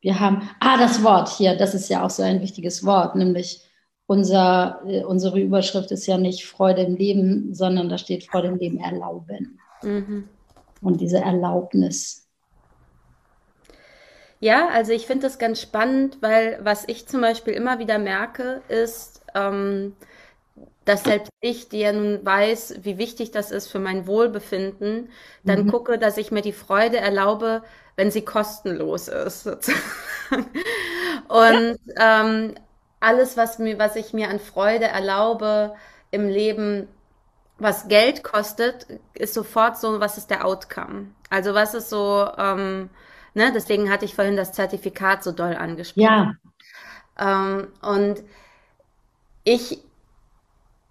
wir 0.01 0.21
haben, 0.21 0.49
ah, 0.61 0.77
das 0.79 1.03
Wort 1.03 1.29
hier, 1.31 1.57
das 1.57 1.75
ist 1.75 1.88
ja 1.88 2.05
auch 2.05 2.11
so 2.11 2.23
ein 2.23 2.40
wichtiges 2.42 2.85
Wort, 2.85 3.16
nämlich 3.16 3.62
unser, 4.07 4.81
äh, 4.87 5.03
unsere 5.05 5.40
Überschrift 5.40 5.90
ist 5.90 6.07
ja 6.07 6.16
nicht 6.16 6.45
Freude 6.45 6.83
im 6.83 6.97
Leben, 6.97 7.55
sondern 7.55 7.88
da 7.88 7.99
steht 7.99 8.25
Freude 8.25 8.49
im 8.49 8.57
Leben 8.57 8.79
erlauben. 8.79 9.59
Mhm. 9.83 10.29
Und 10.81 11.01
diese 11.01 11.19
Erlaubnis, 11.19 12.26
ja, 14.40 14.68
also 14.68 14.92
ich 14.92 15.07
finde 15.07 15.27
das 15.27 15.38
ganz 15.38 15.61
spannend, 15.61 16.18
weil 16.20 16.59
was 16.62 16.85
ich 16.87 17.07
zum 17.09 17.20
Beispiel 17.20 17.55
immer 17.55 17.79
wieder 17.79 17.99
merke, 17.99 18.62
ist, 18.68 19.22
ähm, 19.35 19.96
dass 20.85 21.03
selbst 21.05 21.31
ich, 21.40 21.68
die 21.68 21.81
ja 21.81 21.92
nun 21.92 22.25
weiß, 22.25 22.77
wie 22.83 22.96
wichtig 22.96 23.33
das 23.33 23.51
ist 23.51 23.68
für 23.68 23.81
mein 23.81 24.07
Wohlbefinden, 24.07 25.11
dann 25.44 25.64
mhm. 25.64 25.70
gucke, 25.70 25.99
dass 25.99 26.16
ich 26.16 26.31
mir 26.31 26.42
die 26.42 26.53
Freude 26.53 26.99
erlaube, 26.99 27.62
wenn 27.96 28.11
sie 28.11 28.25
kostenlos 28.25 29.09
ist. 29.09 29.46
Und 31.29 31.79
ja. 31.87 32.20
ähm, 32.25 32.55
alles, 33.01 33.37
was 33.37 33.59
mir, 33.59 33.79
was 33.79 33.96
ich 33.96 34.12
mir 34.12 34.29
an 34.29 34.38
Freude 34.38 34.87
erlaube 34.87 35.75
im 36.11 36.29
Leben, 36.29 36.88
was 37.59 37.88
Geld 37.88 38.22
kostet, 38.22 38.87
ist 39.14 39.35
sofort 39.35 39.79
so, 39.79 39.99
was 39.99 40.18
ist 40.18 40.31
der 40.31 40.44
Outcome? 40.44 41.09
Also 41.31 41.55
was 41.55 41.75
ist 41.75 41.90
so, 41.90 42.29
ähm, 42.38 42.90
Ne? 43.37 43.53
Deswegen 43.55 43.90
hatte 43.90 44.07
ich 44.07 44.14
vorhin 44.14 44.35
das 44.35 44.53
Zertifikat 44.53 45.22
so 45.22 45.31
doll 45.31 45.55
angesprochen. 45.55 46.38
Ja. 47.18 47.51
Ähm, 47.51 47.68
und 47.83 48.22
ich, 49.44 49.79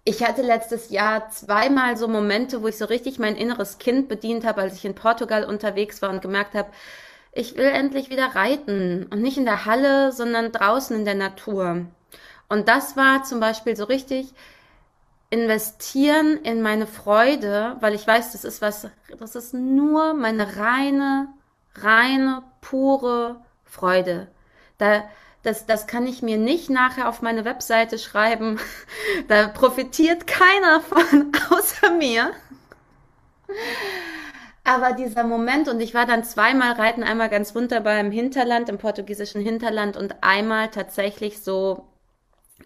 ich 0.04 0.24
hatte 0.24 0.42
letztes 0.42 0.90
Jahr 0.90 1.28
zweimal 1.30 1.96
so 1.96 2.06
Momente, 2.06 2.62
wo 2.62 2.68
ich 2.68 2.78
so 2.78 2.84
richtig 2.84 3.18
mein 3.18 3.34
inneres 3.34 3.78
Kind 3.78 4.08
bedient 4.08 4.46
habe, 4.46 4.60
als 4.60 4.76
ich 4.76 4.84
in 4.84 4.94
Portugal 4.94 5.44
unterwegs 5.44 6.00
war 6.02 6.10
und 6.10 6.22
gemerkt 6.22 6.54
habe, 6.54 6.70
ich 7.32 7.56
will 7.56 7.66
endlich 7.66 8.10
wieder 8.10 8.36
reiten 8.36 9.06
und 9.10 9.22
nicht 9.22 9.38
in 9.38 9.44
der 9.44 9.66
Halle, 9.66 10.12
sondern 10.12 10.52
draußen 10.52 10.96
in 10.96 11.04
der 11.04 11.16
Natur. 11.16 11.86
Und 12.48 12.68
das 12.68 12.96
war 12.96 13.24
zum 13.24 13.40
Beispiel 13.40 13.74
so 13.74 13.84
richtig 13.84 14.32
investieren 15.30 16.36
in 16.44 16.62
meine 16.62 16.86
Freude, 16.86 17.76
weil 17.80 17.94
ich 17.94 18.06
weiß, 18.06 18.30
das 18.30 18.44
ist 18.44 18.62
was, 18.62 18.88
das 19.18 19.34
ist 19.34 19.52
nur 19.52 20.14
meine 20.14 20.56
reine 20.56 21.26
reine, 21.82 22.42
pure 22.60 23.44
Freude. 23.64 24.28
Da, 24.78 25.04
das, 25.42 25.66
das 25.66 25.86
kann 25.86 26.06
ich 26.06 26.22
mir 26.22 26.38
nicht 26.38 26.70
nachher 26.70 27.08
auf 27.08 27.22
meine 27.22 27.44
Webseite 27.44 27.98
schreiben. 27.98 28.58
Da 29.28 29.48
profitiert 29.48 30.26
keiner 30.26 30.80
von, 30.80 31.32
außer 31.50 31.90
mir. 31.92 32.32
Aber 34.64 34.92
dieser 34.92 35.24
Moment, 35.24 35.68
und 35.68 35.80
ich 35.80 35.94
war 35.94 36.06
dann 36.06 36.24
zweimal 36.24 36.72
reiten, 36.72 37.02
einmal 37.04 37.28
ganz 37.28 37.54
wunderbar 37.54 38.00
im 38.00 38.10
Hinterland, 38.10 38.68
im 38.68 38.78
portugiesischen 38.78 39.40
Hinterland 39.40 39.96
und 39.96 40.22
einmal 40.22 40.70
tatsächlich 40.70 41.40
so 41.40 41.86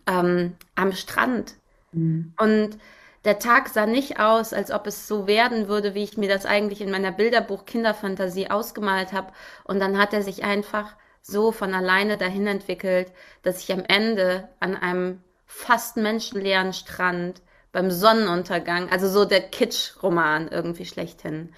ähm, 0.06 0.56
am 0.74 0.92
Strand. 0.92 1.54
Mhm. 1.92 2.32
Und 2.38 2.78
der 3.24 3.38
Tag 3.38 3.68
sah 3.68 3.86
nicht 3.86 4.18
aus, 4.18 4.52
als 4.52 4.70
ob 4.70 4.86
es 4.86 5.06
so 5.06 5.26
werden 5.26 5.68
würde, 5.68 5.94
wie 5.94 6.04
ich 6.04 6.16
mir 6.16 6.28
das 6.28 6.46
eigentlich 6.46 6.80
in 6.80 6.90
meiner 6.90 7.12
Bilderbuch 7.12 7.66
Kinderfantasie 7.66 8.50
ausgemalt 8.50 9.12
habe. 9.12 9.32
Und 9.64 9.78
dann 9.80 9.98
hat 9.98 10.14
er 10.14 10.22
sich 10.22 10.44
einfach 10.44 10.96
so 11.20 11.52
von 11.52 11.74
alleine 11.74 12.16
dahin 12.16 12.46
entwickelt, 12.46 13.12
dass 13.42 13.62
ich 13.62 13.72
am 13.72 13.84
Ende 13.86 14.48
an 14.58 14.74
einem 14.74 15.22
fast 15.44 15.96
menschenleeren 15.96 16.72
Strand 16.72 17.42
beim 17.72 17.90
Sonnenuntergang, 17.90 18.90
also 18.90 19.08
so 19.08 19.24
der 19.24 19.42
Kitsch-Roman 19.42 20.48
irgendwie 20.48 20.86
schlechthin. 20.86 21.52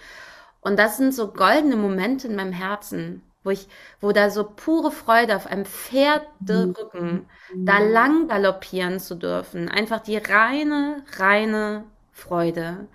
Und 0.60 0.78
das 0.78 0.96
sind 0.96 1.14
so 1.14 1.32
goldene 1.32 1.76
Momente 1.76 2.26
in 2.28 2.36
meinem 2.36 2.52
Herzen, 2.52 3.22
wo 3.44 3.50
ich, 3.50 3.68
wo 4.00 4.12
da 4.12 4.30
so 4.30 4.44
pure 4.44 4.90
Freude 4.90 5.36
auf 5.36 5.46
einem 5.46 5.64
Pferderücken 5.64 7.26
mhm. 7.52 7.66
da 7.66 7.78
lang 7.78 8.28
galoppieren 8.28 9.00
zu 9.00 9.14
dürfen. 9.14 9.68
Einfach 9.68 10.00
die 10.00 10.16
reine, 10.16 11.04
reine 11.16 11.84
Freude. 12.12 12.86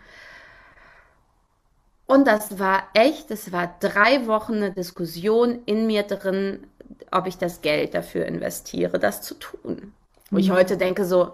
Und 2.06 2.26
das 2.26 2.58
war 2.58 2.84
echt, 2.94 3.32
es 3.32 3.52
war 3.52 3.76
drei 3.82 4.28
Wochen 4.28 4.56
eine 4.56 4.72
Diskussion 4.72 5.62
in 5.66 5.88
mir 5.88 6.04
drin, 6.04 6.66
ob 7.12 7.28
ich 7.28 7.38
das 7.38 7.62
Geld 7.62 7.94
dafür 7.94 8.26
investiere, 8.26 8.98
das 8.98 9.22
zu 9.22 9.36
tun. 9.36 9.94
Wo 10.32 10.38
ich 10.38 10.50
mhm. 10.50 10.54
heute 10.54 10.78
denke 10.78 11.04
so, 11.04 11.34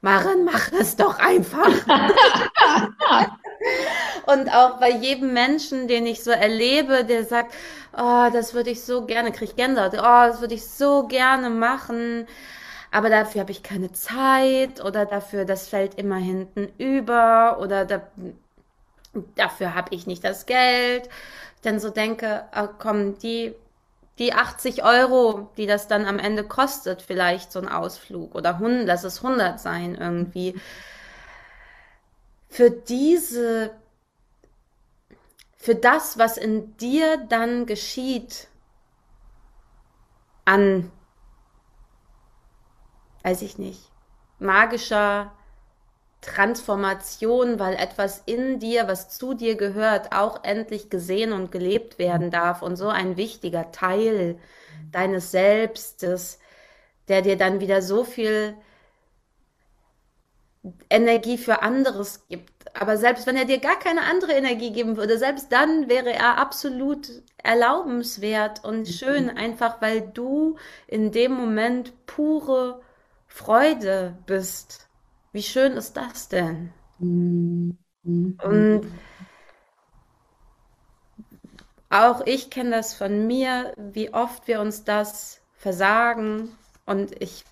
Maren, 0.00 0.44
mach 0.44 0.70
das 0.70 0.96
doch 0.96 1.18
einfach. 1.18 1.68
Und 4.26 4.54
auch 4.54 4.78
bei 4.78 4.90
jedem 4.90 5.32
Menschen, 5.32 5.88
den 5.88 6.06
ich 6.06 6.22
so 6.22 6.30
erlebe, 6.30 7.04
der 7.04 7.24
sagt, 7.24 7.54
oh, 7.96 8.28
das 8.32 8.54
würde 8.54 8.70
ich 8.70 8.82
so 8.82 9.04
gerne, 9.06 9.32
kriege 9.32 9.46
ich 9.46 9.56
Gänsehaut, 9.56 9.94
oh, 9.94 10.28
das 10.28 10.40
würde 10.40 10.54
ich 10.54 10.66
so 10.66 11.06
gerne 11.06 11.50
machen, 11.50 12.26
aber 12.90 13.10
dafür 13.10 13.42
habe 13.42 13.52
ich 13.52 13.62
keine 13.62 13.92
Zeit 13.92 14.82
oder 14.82 15.04
dafür, 15.04 15.44
das 15.44 15.68
fällt 15.68 15.94
immer 15.96 16.16
hinten 16.16 16.68
über 16.78 17.58
oder 17.60 17.84
da, 17.84 18.02
dafür 19.34 19.74
habe 19.74 19.94
ich 19.94 20.06
nicht 20.06 20.24
das 20.24 20.46
Geld. 20.46 21.08
Dann 21.62 21.80
so 21.80 21.90
denke, 21.90 22.44
oh, 22.56 22.68
komm, 22.78 23.18
die, 23.18 23.54
die 24.18 24.32
80 24.32 24.84
Euro, 24.84 25.50
die 25.56 25.66
das 25.66 25.88
dann 25.88 26.06
am 26.06 26.18
Ende 26.18 26.44
kostet, 26.44 27.02
vielleicht 27.02 27.52
so 27.52 27.60
ein 27.60 27.68
Ausflug 27.68 28.34
oder 28.34 28.54
100, 28.54 28.86
lass 28.86 29.04
es 29.04 29.22
100 29.24 29.60
sein 29.60 29.94
irgendwie. 29.94 30.54
Für 32.48 32.70
diese 32.70 33.72
für 35.58 35.74
das, 35.74 36.18
was 36.18 36.36
in 36.38 36.76
dir 36.76 37.18
dann 37.28 37.66
geschieht, 37.66 38.48
an, 40.44 40.90
weiß 43.22 43.42
ich 43.42 43.58
nicht, 43.58 43.90
magischer 44.38 45.32
Transformation, 46.20 47.58
weil 47.58 47.74
etwas 47.74 48.22
in 48.24 48.60
dir, 48.60 48.88
was 48.88 49.10
zu 49.10 49.34
dir 49.34 49.56
gehört, 49.56 50.12
auch 50.12 50.42
endlich 50.44 50.90
gesehen 50.90 51.32
und 51.32 51.52
gelebt 51.52 51.98
werden 51.98 52.30
darf 52.30 52.62
und 52.62 52.76
so 52.76 52.88
ein 52.88 53.16
wichtiger 53.16 53.70
Teil 53.72 54.38
deines 54.90 55.30
Selbstes, 55.32 56.38
der 57.08 57.22
dir 57.22 57.36
dann 57.36 57.60
wieder 57.60 57.82
so 57.82 58.04
viel 58.04 58.56
Energie 60.90 61.38
für 61.38 61.62
anderes 61.62 62.26
gibt. 62.28 62.52
Aber 62.74 62.96
selbst 62.96 63.26
wenn 63.26 63.36
er 63.36 63.44
dir 63.44 63.58
gar 63.58 63.78
keine 63.78 64.02
andere 64.02 64.32
Energie 64.32 64.72
geben 64.72 64.96
würde, 64.96 65.18
selbst 65.18 65.52
dann 65.52 65.88
wäre 65.88 66.12
er 66.12 66.38
absolut 66.38 67.22
erlaubenswert 67.38 68.64
und 68.64 68.88
schön, 68.88 69.30
einfach 69.30 69.80
weil 69.80 70.02
du 70.02 70.56
in 70.86 71.12
dem 71.12 71.32
Moment 71.32 72.06
pure 72.06 72.80
Freude 73.26 74.18
bist. 74.26 74.88
Wie 75.32 75.42
schön 75.42 75.72
ist 75.72 75.96
das 75.96 76.28
denn? 76.28 76.72
Und 76.98 78.86
auch 81.90 82.22
ich 82.26 82.50
kenne 82.50 82.70
das 82.70 82.94
von 82.94 83.26
mir, 83.26 83.72
wie 83.76 84.12
oft 84.12 84.46
wir 84.46 84.60
uns 84.60 84.84
das 84.84 85.40
versagen. 85.54 86.50
Und 86.84 87.20
ich 87.22 87.44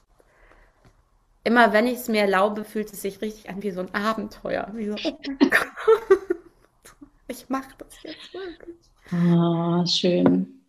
immer 1.47 1.73
wenn 1.73 1.87
ich 1.87 1.99
es 1.99 2.09
mir 2.09 2.23
erlaube, 2.23 2.65
fühlt 2.65 2.93
es 2.93 3.03
sich 3.03 3.23
richtig 3.23 3.49
an 3.49 3.63
wie 3.63 3.71
so 3.71 3.81
ein 3.81 3.95
Abenteuer. 3.95 4.69
Wie 4.75 4.87
so, 4.87 4.97
oh 5.05 5.19
ich 7.29 7.49
mache 7.49 7.71
das 7.79 8.03
jetzt 8.03 8.35
wirklich. 8.35 8.77
Ah, 9.13 9.87
schön. 9.87 10.61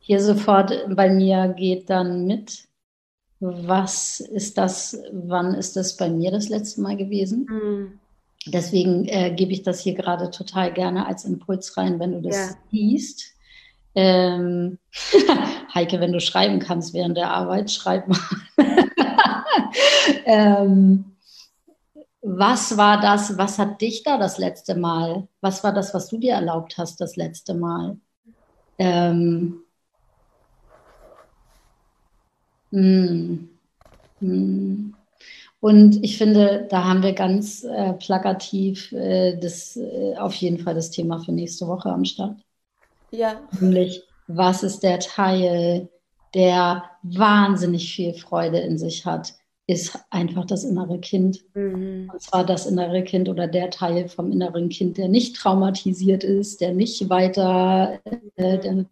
Hier 0.00 0.20
sofort 0.20 0.72
bei 0.94 1.08
mir 1.08 1.54
geht 1.56 1.88
dann 1.88 2.26
mit. 2.26 2.64
Was 3.40 4.20
ist 4.20 4.58
das, 4.58 4.98
wann 5.12 5.54
ist 5.54 5.76
das 5.76 5.96
bei 5.96 6.08
mir 6.08 6.30
das 6.30 6.48
letzte 6.48 6.80
Mal 6.80 6.96
gewesen? 6.96 7.46
Mhm. 7.50 8.00
deswegen 8.46 9.06
äh, 9.08 9.34
gebe 9.34 9.52
ich 9.52 9.62
das 9.62 9.80
hier 9.80 9.94
gerade 9.94 10.30
total 10.30 10.72
gerne 10.72 11.06
als 11.06 11.24
Impuls 11.24 11.76
rein, 11.76 11.98
wenn 11.98 12.12
du 12.12 12.20
das 12.20 12.36
ja. 12.36 12.56
siehst. 12.70 13.34
Ähm, 13.94 14.78
Heike, 15.74 16.00
wenn 16.00 16.12
du 16.12 16.20
schreiben 16.20 16.60
kannst 16.60 16.94
während 16.94 17.16
der 17.16 17.30
Arbeit, 17.30 17.70
schreib 17.70 18.08
mal. 18.08 18.85
ähm, 20.24 21.16
was 22.22 22.76
war 22.76 23.00
das, 23.00 23.38
was 23.38 23.58
hat 23.58 23.80
dich 23.80 24.02
da 24.02 24.18
das 24.18 24.38
letzte 24.38 24.74
Mal? 24.74 25.28
Was 25.40 25.62
war 25.62 25.72
das, 25.72 25.94
was 25.94 26.08
du 26.08 26.18
dir 26.18 26.34
erlaubt 26.34 26.76
hast 26.78 27.00
das 27.00 27.16
letzte 27.16 27.54
Mal? 27.54 27.98
Ähm, 28.78 29.62
mh, 32.70 32.80
hm, 32.80 33.48
mh. 34.20 34.28
Hm. 34.28 34.96
Und 35.60 36.04
ich 36.04 36.18
finde, 36.18 36.66
da 36.70 36.84
haben 36.84 37.02
wir 37.02 37.12
ganz 37.12 37.64
äh, 37.64 37.94
plakativ 37.94 38.92
äh, 38.92 39.36
das, 39.36 39.76
äh, 39.76 40.14
auf 40.16 40.34
jeden 40.34 40.58
Fall 40.58 40.74
das 40.74 40.90
Thema 40.90 41.18
für 41.18 41.32
nächste 41.32 41.66
Woche 41.66 41.88
am 41.88 42.04
Start. 42.04 42.38
Ja. 43.10 43.40
Nämlich, 43.60 44.02
was 44.28 44.62
ist 44.62 44.82
der 44.82 45.00
Teil, 45.00 45.88
der 46.34 46.84
wahnsinnig 47.02 47.92
viel 47.92 48.14
Freude 48.14 48.58
in 48.58 48.78
sich 48.78 49.06
hat, 49.06 49.34
ist 49.66 49.98
einfach 50.10 50.44
das 50.44 50.64
innere 50.64 50.98
Kind. 50.98 51.44
Mhm. 51.54 52.10
Und 52.12 52.22
zwar 52.22 52.44
das 52.44 52.66
innere 52.66 53.02
Kind 53.02 53.28
oder 53.28 53.48
der 53.48 53.70
Teil 53.70 54.08
vom 54.08 54.30
inneren 54.30 54.68
Kind, 54.68 54.96
der 54.96 55.08
nicht 55.08 55.36
traumatisiert 55.36 56.24
ist, 56.24 56.60
der 56.60 56.72
nicht 56.72 57.08
weiter, 57.10 57.98
äh, 58.36 58.58
der, 58.58 58.86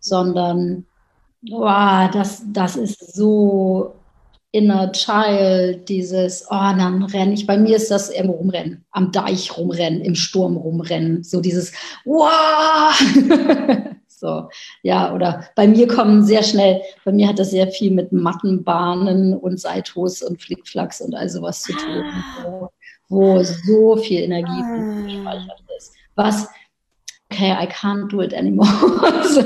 sondern 0.00 0.86
wow, 1.42 2.10
das, 2.10 2.42
das 2.52 2.76
ist 2.76 3.14
so 3.14 3.94
inner 4.50 4.90
child, 4.92 5.88
dieses, 5.88 6.46
oh, 6.48 6.54
dann 6.76 7.02
renne 7.04 7.34
ich, 7.34 7.46
bei 7.46 7.58
mir 7.58 7.76
ist 7.76 7.90
das 7.90 8.10
irgendwo 8.10 8.36
rumrennen, 8.36 8.84
am 8.90 9.12
Deich 9.12 9.56
rumrennen, 9.56 10.00
im 10.00 10.14
Sturm 10.14 10.56
rumrennen, 10.56 11.22
so 11.22 11.40
dieses, 11.40 11.72
wow, 12.04 12.98
so, 14.20 14.48
ja, 14.82 15.14
oder 15.14 15.48
bei 15.56 15.66
mir 15.66 15.88
kommen 15.88 16.24
sehr 16.24 16.42
schnell, 16.42 16.82
bei 17.04 17.12
mir 17.12 17.28
hat 17.28 17.38
das 17.38 17.50
sehr 17.50 17.68
viel 17.68 17.90
mit 17.90 18.12
Mattenbahnen 18.12 19.34
und 19.34 19.60
Seitos 19.60 20.22
und 20.22 20.40
Flickflacks 20.42 21.00
und 21.00 21.14
all 21.14 21.28
sowas 21.28 21.62
zu 21.62 21.72
tun, 21.72 22.04
wo, 22.42 22.70
wo 23.08 23.42
so 23.42 23.96
viel 23.96 24.22
Energie 24.22 24.62
ah. 24.62 25.02
gespeichert 25.04 25.62
ist. 25.76 25.94
Was, 26.14 26.48
okay, 27.38 27.52
I 27.52 27.66
can't 27.66 28.10
do 28.10 28.20
it 28.20 28.32
anymore. 28.34 28.66
so, 29.22 29.42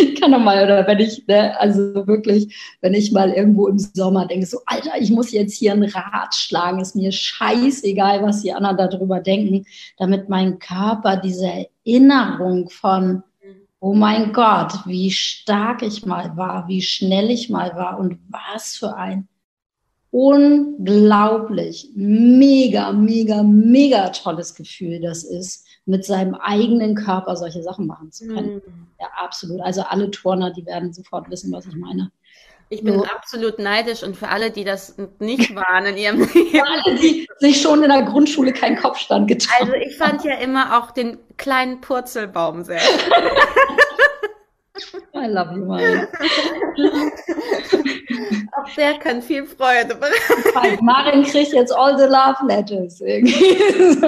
ich 0.00 0.20
kann 0.20 0.32
doch 0.32 0.40
mal, 0.40 0.64
oder 0.64 0.86
wenn 0.86 0.98
ich, 0.98 1.26
ne, 1.26 1.58
also 1.60 2.06
wirklich, 2.06 2.56
wenn 2.80 2.94
ich 2.94 3.12
mal 3.12 3.30
irgendwo 3.30 3.68
im 3.68 3.78
Sommer 3.78 4.26
denke, 4.26 4.46
so, 4.46 4.60
Alter, 4.66 4.92
ich 4.98 5.10
muss 5.10 5.32
jetzt 5.32 5.54
hier 5.54 5.72
ein 5.72 5.84
Rad 5.84 6.34
schlagen, 6.34 6.80
ist 6.80 6.96
mir 6.96 7.12
scheißegal, 7.12 8.22
was 8.22 8.42
die 8.42 8.52
anderen 8.52 8.76
darüber 8.76 9.20
denken, 9.20 9.66
damit 9.98 10.28
mein 10.28 10.58
Körper 10.58 11.16
diese 11.16 11.50
Erinnerung 11.84 12.70
von, 12.70 13.22
oh 13.80 13.94
mein 13.94 14.32
Gott, 14.32 14.72
wie 14.86 15.10
stark 15.10 15.82
ich 15.82 16.04
mal 16.06 16.36
war, 16.36 16.66
wie 16.68 16.82
schnell 16.82 17.30
ich 17.30 17.50
mal 17.50 17.74
war 17.76 17.98
und 17.98 18.18
was 18.28 18.76
für 18.76 18.96
ein 18.96 19.28
unglaublich, 20.10 21.90
mega, 21.94 22.92
mega, 22.92 23.42
mega 23.42 24.08
tolles 24.08 24.54
Gefühl 24.54 25.00
das 25.00 25.22
ist, 25.22 25.66
mit 25.86 26.04
seinem 26.04 26.34
eigenen 26.34 26.94
Körper 26.94 27.36
solche 27.36 27.62
Sachen 27.62 27.86
machen 27.86 28.12
zu 28.12 28.26
können. 28.26 28.56
Mhm. 28.56 28.86
Ja, 29.00 29.06
absolut. 29.16 29.60
Also 29.60 29.82
alle 29.82 30.10
Turner, 30.10 30.50
die 30.50 30.66
werden 30.66 30.92
sofort 30.92 31.30
wissen, 31.30 31.52
was 31.52 31.66
ich 31.66 31.74
meine. 31.74 32.12
Ich 32.72 32.84
bin 32.84 33.00
so. 33.00 33.04
absolut 33.04 33.58
neidisch 33.58 34.04
und 34.04 34.16
für 34.16 34.28
alle, 34.28 34.52
die 34.52 34.62
das 34.62 34.94
nicht 35.18 35.54
waren 35.56 35.86
in 35.86 35.96
ihrem 35.96 36.18
Leben. 36.20 36.50
Für 36.50 36.64
alle, 36.64 36.94
die 36.96 37.26
sich 37.38 37.60
schon 37.60 37.82
in 37.82 37.90
der 37.90 38.02
Grundschule 38.02 38.52
keinen 38.52 38.76
Kopfstand 38.76 39.26
getraut 39.26 39.62
Also 39.62 39.74
ich 39.74 39.96
fand 39.96 40.22
ja 40.24 40.34
immer 40.36 40.78
auch 40.78 40.92
den 40.92 41.18
kleinen 41.36 41.80
Purzelbaum 41.80 42.62
sehr. 42.62 42.80
I 45.14 45.26
love 45.26 45.52
you, 45.54 45.64
Maya. 45.66 46.06
Auch 48.52 48.74
der 48.76 48.94
kann 48.98 49.20
viel 49.20 49.44
Freude 49.44 49.94
bereiten. 49.94 50.84
Marin 50.84 51.24
kriegt 51.24 51.52
jetzt 51.52 51.72
all 51.72 51.98
the 51.98 52.06
love 52.06 52.38
letters. 52.46 53.00
Irgendwie. 53.00 54.00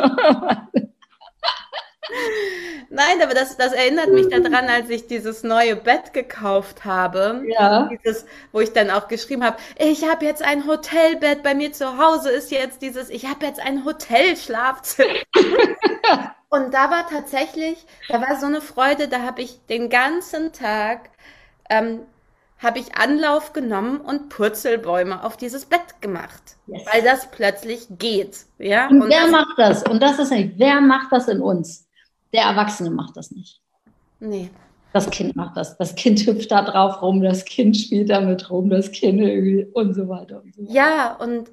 Nein, 2.90 3.22
aber 3.22 3.32
das, 3.32 3.56
das 3.56 3.72
erinnert 3.72 4.10
mich 4.10 4.28
daran, 4.28 4.68
als 4.68 4.90
ich 4.90 5.06
dieses 5.06 5.42
neue 5.42 5.76
Bett 5.76 6.12
gekauft 6.12 6.84
habe. 6.84 7.42
Ja. 7.46 7.88
Dieses, 7.88 8.26
wo 8.52 8.60
ich 8.60 8.72
dann 8.72 8.90
auch 8.90 9.08
geschrieben 9.08 9.44
habe, 9.44 9.56
ich 9.78 10.08
habe 10.08 10.26
jetzt 10.26 10.42
ein 10.42 10.66
Hotelbett, 10.66 11.42
bei 11.42 11.54
mir 11.54 11.72
zu 11.72 11.96
Hause 11.96 12.30
ist 12.30 12.50
jetzt 12.50 12.82
dieses, 12.82 13.08
ich 13.08 13.26
habe 13.26 13.46
jetzt 13.46 13.60
ein 13.60 13.84
Hotelschlafzimmer. 13.84 15.14
Und 16.50 16.74
da 16.74 16.90
war 16.90 17.08
tatsächlich, 17.08 17.86
da 18.08 18.20
war 18.20 18.38
so 18.38 18.44
eine 18.44 18.60
Freude, 18.60 19.08
da 19.08 19.22
habe 19.22 19.40
ich 19.40 19.64
den 19.70 19.88
ganzen 19.88 20.52
Tag, 20.52 21.08
ähm, 21.70 22.00
habe 22.58 22.78
ich 22.78 22.94
Anlauf 22.94 23.54
genommen 23.54 24.02
und 24.02 24.28
Purzelbäume 24.28 25.24
auf 25.24 25.38
dieses 25.38 25.64
Bett 25.64 26.02
gemacht, 26.02 26.42
yes. 26.66 26.82
weil 26.92 27.02
das 27.02 27.30
plötzlich 27.30 27.86
geht. 27.90 28.44
Ja? 28.58 28.88
Und, 28.88 29.00
und 29.00 29.08
wer 29.08 29.22
das, 29.22 29.30
macht 29.30 29.58
das? 29.58 29.82
Und 29.84 30.02
das 30.02 30.18
ist 30.18 30.30
nicht, 30.30 30.58
wer 30.58 30.82
macht 30.82 31.10
das 31.10 31.26
in 31.26 31.40
uns? 31.40 31.88
Der 32.32 32.42
Erwachsene 32.42 32.90
macht 32.90 33.16
das 33.16 33.30
nicht. 33.30 33.60
Nee. 34.20 34.50
Das 34.92 35.10
Kind 35.10 35.36
macht 35.36 35.56
das. 35.56 35.76
Das 35.78 35.94
Kind 35.94 36.26
hüpft 36.26 36.50
da 36.50 36.62
drauf 36.62 37.00
rum, 37.02 37.22
das 37.22 37.44
Kind 37.44 37.76
spielt 37.76 38.10
damit 38.10 38.50
rum, 38.50 38.68
das 38.68 38.92
Kind 38.92 39.20
irgendwie 39.20 39.64
und 39.72 39.94
so 39.94 40.08
weiter 40.08 40.42
und 40.42 40.54
so 40.54 40.62
weiter. 40.62 40.72
Ja, 40.72 41.16
und 41.16 41.50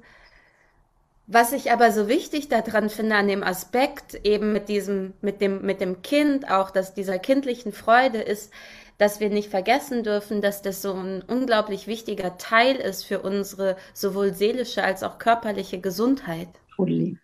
was 1.26 1.52
ich 1.52 1.70
aber 1.70 1.92
so 1.92 2.08
wichtig 2.08 2.48
daran 2.48 2.90
finde, 2.90 3.14
an 3.14 3.28
dem 3.28 3.42
Aspekt 3.42 4.26
eben 4.26 4.52
mit 4.52 4.68
diesem, 4.68 5.14
mit 5.22 5.40
dem, 5.40 5.62
mit 5.62 5.80
dem 5.80 6.02
Kind, 6.02 6.50
auch 6.50 6.70
dass 6.70 6.92
dieser 6.92 7.18
kindlichen 7.18 7.72
Freude 7.72 8.18
ist, 8.18 8.52
dass 8.98 9.20
wir 9.20 9.30
nicht 9.30 9.48
vergessen 9.48 10.02
dürfen, 10.02 10.42
dass 10.42 10.60
das 10.60 10.82
so 10.82 10.92
ein 10.92 11.22
unglaublich 11.22 11.86
wichtiger 11.86 12.36
Teil 12.36 12.76
ist 12.76 13.04
für 13.04 13.20
unsere 13.20 13.76
sowohl 13.94 14.34
seelische 14.34 14.82
als 14.82 15.02
auch 15.02 15.18
körperliche 15.18 15.80
Gesundheit. 15.80 16.48
Totally. 16.76 17.16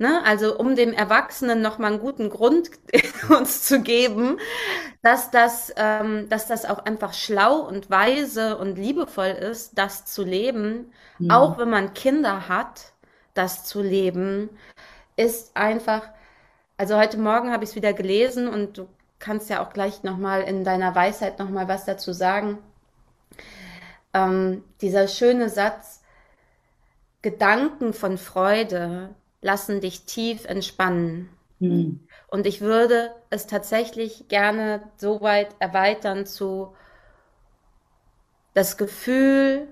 Ne? 0.00 0.24
Also 0.24 0.56
um 0.56 0.76
dem 0.76 0.94
Erwachsenen 0.94 1.60
nochmal 1.60 1.92
einen 1.92 2.00
guten 2.00 2.30
Grund 2.30 2.70
uns 3.28 3.64
zu 3.64 3.82
geben, 3.82 4.38
dass 5.02 5.30
das, 5.30 5.74
ähm, 5.76 6.26
dass 6.30 6.46
das 6.46 6.64
auch 6.64 6.86
einfach 6.86 7.12
schlau 7.12 7.56
und 7.56 7.90
weise 7.90 8.56
und 8.56 8.76
liebevoll 8.76 9.26
ist, 9.26 9.76
das 9.76 10.06
zu 10.06 10.24
leben, 10.24 10.90
mhm. 11.18 11.30
auch 11.30 11.58
wenn 11.58 11.68
man 11.68 11.92
Kinder 11.92 12.48
hat, 12.48 12.94
das 13.34 13.64
zu 13.64 13.82
leben, 13.82 14.48
ist 15.16 15.54
einfach, 15.54 16.08
also 16.78 16.96
heute 16.96 17.18
Morgen 17.18 17.52
habe 17.52 17.64
ich 17.64 17.70
es 17.70 17.76
wieder 17.76 17.92
gelesen 17.92 18.48
und 18.48 18.78
du 18.78 18.88
kannst 19.18 19.50
ja 19.50 19.62
auch 19.62 19.74
gleich 19.74 20.02
nochmal 20.02 20.44
in 20.44 20.64
deiner 20.64 20.94
Weisheit 20.94 21.38
nochmal 21.38 21.68
was 21.68 21.84
dazu 21.84 22.14
sagen. 22.14 22.56
Ähm, 24.14 24.64
dieser 24.80 25.08
schöne 25.08 25.50
Satz, 25.50 26.00
Gedanken 27.20 27.92
von 27.92 28.16
Freude 28.16 29.14
lassen 29.40 29.80
dich 29.80 30.04
tief 30.04 30.44
entspannen. 30.44 31.30
Mhm. 31.58 32.06
Und 32.28 32.46
ich 32.46 32.60
würde 32.60 33.14
es 33.30 33.46
tatsächlich 33.46 34.28
gerne 34.28 34.82
so 34.96 35.20
weit 35.20 35.54
erweitern 35.58 36.26
zu 36.26 36.74
das 38.54 38.76
Gefühl 38.76 39.68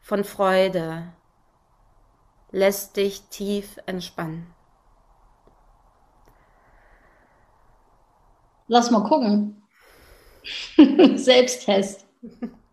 von 0.00 0.24
Freude 0.24 1.12
lässt 2.50 2.96
dich 2.96 3.22
tief 3.28 3.78
entspannen. 3.86 4.46
Lass 8.66 8.90
mal 8.90 9.04
gucken. 9.04 9.62
Selbsttest. 11.16 12.06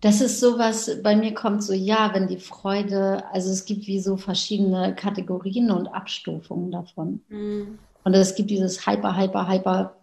Das 0.00 0.22
ist 0.22 0.40
sowas, 0.40 0.90
bei 1.02 1.14
mir 1.14 1.34
kommt 1.34 1.62
so, 1.62 1.74
ja, 1.74 2.14
wenn 2.14 2.26
die 2.26 2.38
Freude, 2.38 3.22
also 3.32 3.50
es 3.50 3.66
gibt 3.66 3.86
wie 3.86 4.00
so 4.00 4.16
verschiedene 4.16 4.94
Kategorien 4.94 5.70
und 5.70 5.88
Abstufungen 5.88 6.70
davon. 6.70 7.20
Mhm. 7.28 7.78
Und 8.02 8.14
es 8.14 8.34
gibt 8.34 8.50
dieses 8.50 8.86
Hyper, 8.86 9.16
Hyper, 9.16 9.46
Hyper 9.46 9.96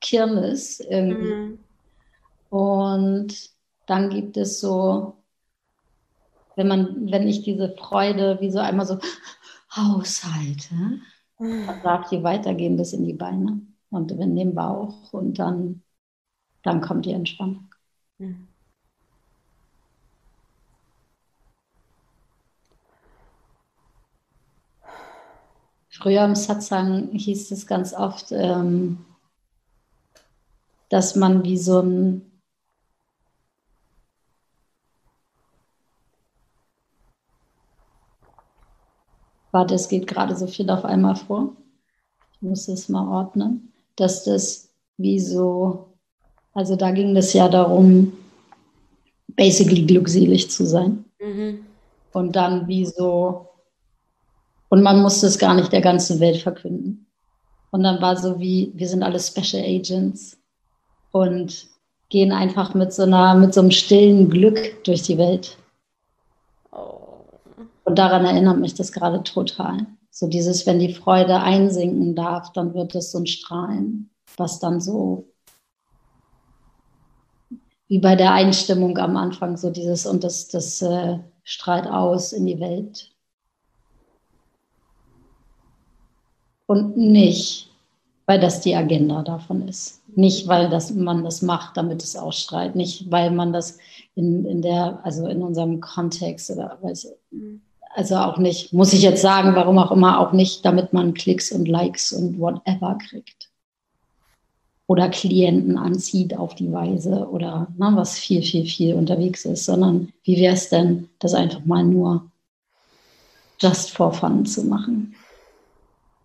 Kirmes 0.00 0.80
irgendwie. 0.80 1.34
Mhm. 1.34 1.58
Und 2.50 3.50
dann 3.86 4.10
gibt 4.10 4.36
es 4.36 4.60
so, 4.60 5.16
wenn 6.56 6.68
man, 6.68 7.10
wenn 7.10 7.26
ich 7.26 7.42
diese 7.42 7.74
Freude 7.76 8.38
wie 8.40 8.50
so 8.50 8.58
einmal 8.58 8.86
so 8.86 8.98
haushalte, 9.74 10.74
mhm. 11.38 11.66
dann 11.66 11.82
darf 11.82 12.10
die 12.10 12.22
weitergehen 12.22 12.76
bis 12.76 12.92
in 12.92 13.04
die 13.04 13.14
Beine 13.14 13.62
und 13.90 14.12
in 14.12 14.36
den 14.36 14.54
Bauch 14.54 15.12
und 15.12 15.38
dann 15.38 15.82
dann 16.64 16.80
kommt 16.80 17.06
die 17.06 17.12
Entspannung. 17.12 17.70
Mhm. 18.18 18.48
Früher 25.90 26.24
im 26.24 26.34
Satsang 26.34 27.12
hieß 27.12 27.52
es 27.52 27.68
ganz 27.68 27.94
oft, 27.94 28.32
ähm, 28.32 29.04
dass 30.88 31.14
man 31.14 31.44
wie 31.44 31.56
so 31.56 31.80
ein 31.80 32.30
Warte, 39.52 39.76
es 39.76 39.88
geht 39.88 40.08
gerade 40.08 40.34
so 40.34 40.48
viel 40.48 40.68
auf 40.68 40.84
einmal 40.84 41.14
vor. 41.14 41.54
Ich 42.32 42.42
muss 42.42 42.66
das 42.66 42.88
mal 42.88 43.06
ordnen. 43.06 43.72
Dass 43.94 44.24
das 44.24 44.74
wie 44.96 45.20
so 45.20 45.93
also 46.54 46.76
da 46.76 46.92
ging 46.92 47.16
es 47.16 47.32
ja 47.32 47.48
darum, 47.48 48.12
basically 49.36 49.84
glückselig 49.84 50.50
zu 50.50 50.64
sein. 50.64 51.04
Mhm. 51.20 51.66
Und 52.12 52.36
dann 52.36 52.68
wie 52.68 52.86
so, 52.86 53.48
und 54.68 54.82
man 54.82 55.02
musste 55.02 55.26
es 55.26 55.38
gar 55.38 55.54
nicht 55.54 55.72
der 55.72 55.80
ganzen 55.80 56.20
Welt 56.20 56.38
verkünden. 56.38 57.06
Und 57.72 57.82
dann 57.82 58.00
war 58.00 58.16
so 58.16 58.38
wie, 58.38 58.72
wir 58.74 58.88
sind 58.88 59.02
alle 59.02 59.18
Special 59.18 59.64
Agents 59.64 60.38
und 61.10 61.66
gehen 62.08 62.30
einfach 62.30 62.74
mit 62.74 62.92
so 62.92 63.02
einer, 63.02 63.34
mit 63.34 63.52
so 63.52 63.60
einem 63.60 63.72
stillen 63.72 64.30
Glück 64.30 64.84
durch 64.84 65.02
die 65.02 65.18
Welt. 65.18 65.58
Und 66.70 67.98
daran 67.98 68.24
erinnert 68.24 68.60
mich 68.60 68.74
das 68.74 68.92
gerade 68.92 69.24
total. 69.24 69.86
So 70.10 70.28
dieses, 70.28 70.64
wenn 70.66 70.78
die 70.78 70.94
Freude 70.94 71.40
einsinken 71.40 72.14
darf, 72.14 72.52
dann 72.52 72.74
wird 72.74 72.94
es 72.94 73.10
so 73.10 73.18
ein 73.18 73.26
Strahlen, 73.26 74.10
was 74.36 74.60
dann 74.60 74.80
so 74.80 75.33
wie 77.88 77.98
bei 77.98 78.16
der 78.16 78.32
Einstimmung 78.32 78.96
am 78.98 79.16
Anfang, 79.16 79.56
so 79.56 79.70
dieses 79.70 80.06
und 80.06 80.24
das, 80.24 80.48
das 80.48 80.80
äh, 80.82 81.18
strahlt 81.42 81.86
aus 81.86 82.32
in 82.32 82.46
die 82.46 82.60
Welt. 82.60 83.10
Und 86.66 86.96
nicht, 86.96 87.70
weil 88.26 88.40
das 88.40 88.62
die 88.62 88.74
Agenda 88.74 89.22
davon 89.22 89.68
ist. 89.68 90.00
Nicht, 90.16 90.48
weil 90.48 90.70
das, 90.70 90.94
man 90.94 91.24
das 91.24 91.42
macht, 91.42 91.76
damit 91.76 92.02
es 92.02 92.16
ausstrahlt. 92.16 92.74
Nicht, 92.74 93.10
weil 93.10 93.30
man 93.30 93.52
das 93.52 93.78
in, 94.14 94.46
in 94.46 94.62
der, 94.62 95.00
also 95.02 95.26
in 95.26 95.42
unserem 95.42 95.80
Kontext 95.80 96.50
oder 96.50 96.78
weiß. 96.80 97.12
Also 97.94 98.16
auch 98.16 98.38
nicht, 98.38 98.72
muss 98.72 98.92
ich 98.92 99.02
jetzt 99.02 99.20
sagen, 99.20 99.54
warum 99.54 99.78
auch 99.78 99.92
immer, 99.92 100.20
auch 100.20 100.32
nicht, 100.32 100.64
damit 100.64 100.92
man 100.92 101.14
Klicks 101.14 101.52
und 101.52 101.68
Likes 101.68 102.12
und 102.12 102.38
whatever 102.38 102.96
kriegt. 102.98 103.50
Oder 104.86 105.08
Klienten 105.08 105.78
anzieht 105.78 106.36
auf 106.36 106.54
die 106.54 106.70
Weise 106.70 107.28
oder 107.30 107.68
ne, 107.78 107.92
was 107.94 108.18
viel, 108.18 108.42
viel, 108.42 108.66
viel 108.66 108.94
unterwegs 108.94 109.44
ist, 109.46 109.64
sondern 109.64 110.12
wie 110.24 110.36
wäre 110.36 110.54
es 110.54 110.68
denn, 110.68 111.08
das 111.20 111.32
einfach 111.32 111.64
mal 111.64 111.84
nur 111.84 112.30
just 113.60 113.90
for 113.90 114.12
fun 114.12 114.44
zu 114.44 114.64
machen? 114.64 115.14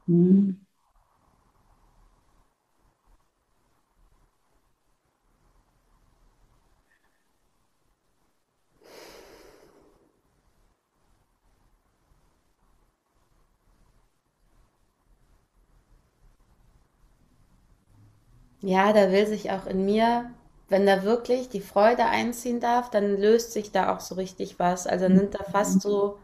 Hm. 0.08 0.60
Ja, 18.62 18.94
da 18.94 19.12
will 19.12 19.26
sich 19.26 19.52
auch 19.52 19.66
in 19.66 19.86
mir, 19.86 20.30
wenn 20.68 20.86
da 20.86 21.04
wirklich 21.04 21.50
die 21.50 21.62
Freude 21.62 22.06
einziehen 22.06 22.60
darf, 22.60 22.90
dann 22.90 23.18
löst 23.18 23.54
sich 23.54 23.72
da 23.72 23.94
auch 23.96 24.00
so 24.00 24.16
richtig 24.16 24.60
was. 24.60 24.86
Also 24.86 25.08
nimmt 25.08 25.36
da 25.36 25.44
fast 25.44 25.82
so 25.82 26.18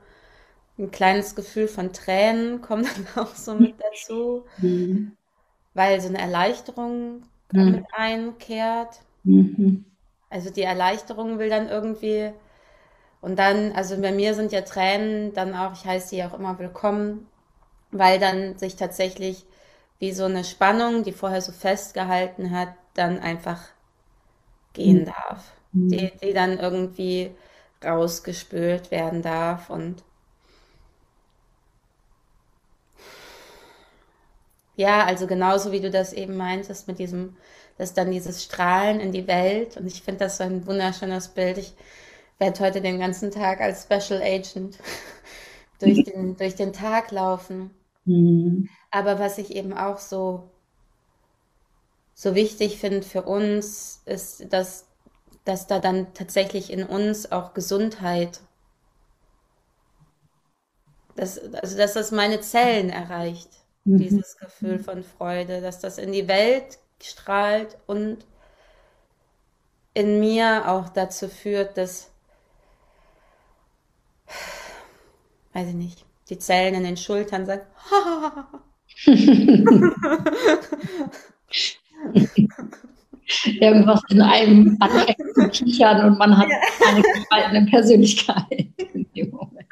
ein 0.77 0.91
kleines 0.91 1.35
Gefühl 1.35 1.67
von 1.67 1.93
Tränen, 1.93 2.61
kommt 2.61 2.87
dann 3.15 3.23
auch 3.25 3.33
so 3.35 3.55
mit 3.55 3.75
dazu, 3.79 4.45
mhm. 4.57 5.13
weil 5.73 6.01
so 6.01 6.09
eine 6.09 6.19
Erleichterung 6.19 7.23
mhm. 7.51 7.71
mit 7.71 7.85
einkehrt. 7.93 8.99
Mhm. 9.23 9.85
Also 10.29 10.49
die 10.49 10.63
Erleichterung 10.63 11.39
will 11.39 11.49
dann 11.49 11.69
irgendwie, 11.69 12.31
und 13.21 13.39
dann, 13.39 13.71
also 13.71 13.99
bei 14.01 14.11
mir 14.11 14.33
sind 14.33 14.51
ja 14.51 14.61
Tränen 14.61 15.33
dann 15.33 15.55
auch, 15.55 15.73
ich 15.73 15.85
heiße 15.85 16.09
sie 16.09 16.23
auch 16.23 16.37
immer 16.37 16.59
willkommen, 16.59 17.27
weil 17.91 18.19
dann 18.19 18.57
sich 18.57 18.75
tatsächlich 18.75 19.45
wie 19.99 20.11
so 20.11 20.25
eine 20.25 20.43
Spannung, 20.43 21.03
die 21.03 21.11
vorher 21.11 21.41
so 21.41 21.51
festgehalten 21.51 22.51
hat, 22.51 22.69
dann 22.93 23.19
einfach 23.19 23.61
gehen 24.73 25.01
mhm. 25.01 25.05
darf. 25.05 25.51
Mhm. 25.71 25.89
Die, 25.89 26.11
die 26.21 26.33
dann 26.33 26.59
irgendwie 26.59 27.31
rausgespült 27.83 28.91
werden 28.91 29.21
darf 29.21 29.69
und 29.69 30.03
ja, 34.77 35.05
also 35.05 35.25
genauso 35.27 35.71
wie 35.71 35.79
du 35.79 35.89
das 35.89 36.11
eben 36.11 36.35
meintest 36.35 36.87
mit 36.87 36.99
diesem, 36.99 37.37
dass 37.77 37.93
dann 37.93 38.11
dieses 38.11 38.43
Strahlen 38.43 38.99
in 38.99 39.11
die 39.11 39.27
Welt 39.27 39.77
und 39.77 39.87
ich 39.87 40.01
finde 40.01 40.25
das 40.25 40.37
so 40.37 40.43
ein 40.43 40.67
wunderschönes 40.67 41.29
Bild. 41.29 41.57
Ich 41.57 41.73
werde 42.39 42.59
heute 42.59 42.81
den 42.81 42.99
ganzen 42.99 43.31
Tag 43.31 43.61
als 43.61 43.83
Special 43.83 44.21
Agent 44.21 44.77
durch 45.79 46.03
den, 46.03 46.35
durch 46.35 46.55
den 46.55 46.73
Tag 46.73 47.11
laufen. 47.11 47.71
Mhm. 48.05 48.69
Aber 48.95 49.19
was 49.19 49.37
ich 49.37 49.53
eben 49.53 49.73
auch 49.73 49.99
so, 49.99 50.49
so 52.13 52.33
wichtig 52.33 52.79
finde 52.79 53.05
für 53.05 53.23
uns, 53.23 54.01
ist, 54.05 54.53
dass, 54.53 54.85
dass 55.43 55.67
da 55.67 55.79
dann 55.79 56.13
tatsächlich 56.13 56.71
in 56.71 56.81
uns 56.81 57.29
auch 57.29 57.53
Gesundheit, 57.53 58.39
dass, 61.17 61.37
also 61.37 61.75
dass 61.75 61.91
das 61.91 62.11
meine 62.11 62.39
Zellen 62.39 62.89
erreicht, 62.89 63.49
mhm. 63.83 63.97
dieses 63.97 64.37
Gefühl 64.37 64.79
von 64.79 65.03
Freude, 65.03 65.59
dass 65.59 65.81
das 65.81 65.97
in 65.97 66.13
die 66.13 66.29
Welt 66.29 66.79
strahlt 67.03 67.77
und 67.87 68.25
in 69.93 70.21
mir 70.21 70.69
auch 70.69 70.87
dazu 70.87 71.27
führt, 71.27 71.75
dass, 71.75 72.11
weiß 75.51 75.67
ich 75.67 75.75
nicht, 75.75 76.05
die 76.29 76.39
Zellen 76.39 76.75
in 76.75 76.85
den 76.85 76.95
Schultern 76.95 77.45
sagen, 77.45 77.65
Irgendwas 83.59 84.01
in 84.09 84.21
einem 84.21 84.77
anfängt 84.79 85.51
kichern 85.51 86.05
und 86.05 86.17
man 86.19 86.37
hat 86.37 86.47
ja. 86.47 86.57
eine 86.87 87.01
gespaltene 87.01 87.65
Persönlichkeit 87.65 88.67
in 88.93 89.05
dem 89.15 89.31
Moment. 89.31 89.65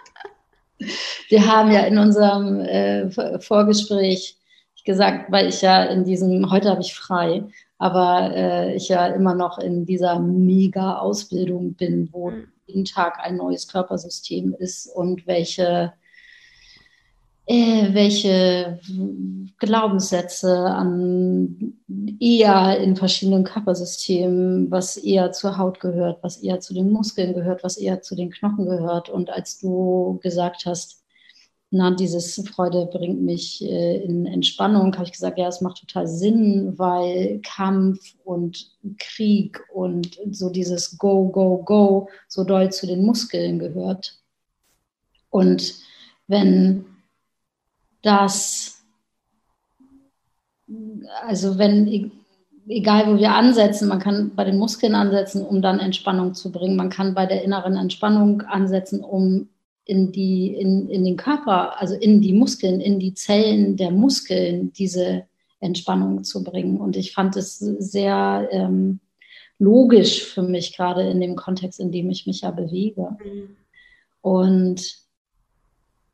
Wir 1.29 1.45
haben 1.45 1.71
ja 1.71 1.81
in 1.81 1.97
unserem 1.97 2.59
äh, 2.61 3.09
Vorgespräch 3.39 4.37
gesagt, 4.85 5.31
weil 5.31 5.47
ich 5.47 5.61
ja 5.61 5.83
in 5.83 6.03
diesem, 6.03 6.51
heute 6.51 6.69
habe 6.69 6.81
ich 6.81 6.93
frei, 6.93 7.43
aber 7.77 8.31
äh, 8.35 8.75
ich 8.75 8.89
ja 8.89 9.07
immer 9.07 9.35
noch 9.35 9.59
in 9.59 9.85
dieser 9.85 10.19
mega 10.19 10.97
Ausbildung 10.97 11.73
bin, 11.73 12.09
wo 12.11 12.31
mhm. 12.31 12.47
jeden 12.65 12.85
Tag 12.85 13.19
ein 13.19 13.37
neues 13.37 13.67
Körpersystem 13.67 14.55
ist 14.57 14.87
und 14.87 15.25
welche 15.27 15.93
äh, 17.45 17.93
welche 17.93 18.79
Glaubenssätze 19.57 20.65
an 20.65 21.73
eher 22.19 22.79
in 22.79 22.95
verschiedenen 22.95 23.43
Körpersystemen, 23.43 24.71
was 24.71 24.97
eher 24.97 25.31
zur 25.31 25.57
Haut 25.57 25.79
gehört, 25.79 26.23
was 26.23 26.37
eher 26.37 26.59
zu 26.59 26.73
den 26.73 26.91
Muskeln 26.91 27.33
gehört, 27.33 27.63
was 27.63 27.77
eher 27.77 28.01
zu 28.01 28.15
den 28.15 28.31
Knochen 28.31 28.65
gehört. 28.65 29.09
Und 29.09 29.29
als 29.29 29.59
du 29.59 30.19
gesagt 30.21 30.65
hast, 30.65 31.03
na, 31.75 31.89
dieses 31.91 32.35
Freude 32.53 32.85
bringt 32.85 33.23
mich 33.23 33.63
äh, 33.63 34.03
in 34.03 34.27
Entspannung, 34.27 34.93
habe 34.93 35.05
ich 35.05 35.11
gesagt, 35.11 35.39
ja, 35.39 35.47
es 35.47 35.59
macht 35.59 35.79
total 35.79 36.07
Sinn, 36.07 36.77
weil 36.77 37.41
Kampf 37.43 38.15
und 38.23 38.69
Krieg 38.99 39.59
und 39.73 40.19
so 40.31 40.51
dieses 40.51 40.97
Go, 40.99 41.29
Go, 41.29 41.63
Go 41.63 42.09
so 42.27 42.43
doll 42.43 42.71
zu 42.71 42.85
den 42.85 43.03
Muskeln 43.03 43.57
gehört. 43.57 44.19
Und 45.31 45.73
wenn 46.27 46.85
dass, 48.03 48.83
also 51.25 51.57
wenn, 51.57 51.87
e-, 51.87 52.11
egal 52.67 53.07
wo 53.07 53.17
wir 53.17 53.33
ansetzen, 53.33 53.87
man 53.87 53.99
kann 53.99 54.35
bei 54.35 54.43
den 54.43 54.59
Muskeln 54.59 54.93
ansetzen, 54.93 55.43
um 55.43 55.61
dann 55.61 55.79
Entspannung 55.79 56.35
zu 56.35 56.51
bringen. 56.51 56.75
Man 56.75 56.91
kann 56.91 57.15
bei 57.15 57.25
der 57.25 57.43
inneren 57.43 57.75
Entspannung 57.75 58.41
ansetzen, 58.41 59.03
um 59.03 59.49
in, 59.85 60.11
die, 60.11 60.53
in, 60.53 60.89
in 60.89 61.03
den 61.03 61.17
Körper, 61.17 61.79
also 61.79 61.95
in 61.95 62.21
die 62.21 62.33
Muskeln, 62.33 62.79
in 62.79 62.99
die 62.99 63.15
Zellen 63.15 63.75
der 63.75 63.91
Muskeln 63.91 64.71
diese 64.73 65.23
Entspannung 65.59 66.23
zu 66.23 66.43
bringen. 66.43 66.77
Und 66.77 66.95
ich 66.95 67.13
fand 67.13 67.35
es 67.35 67.57
sehr 67.57 68.47
ähm, 68.51 68.99
logisch 69.59 70.23
für 70.23 70.43
mich, 70.43 70.75
gerade 70.75 71.09
in 71.09 71.19
dem 71.19 71.35
Kontext, 71.35 71.79
in 71.79 71.91
dem 71.91 72.09
ich 72.09 72.27
mich 72.27 72.41
ja 72.41 72.51
bewege. 72.51 73.17
Mhm. 73.23 73.55
Und 74.21 75.02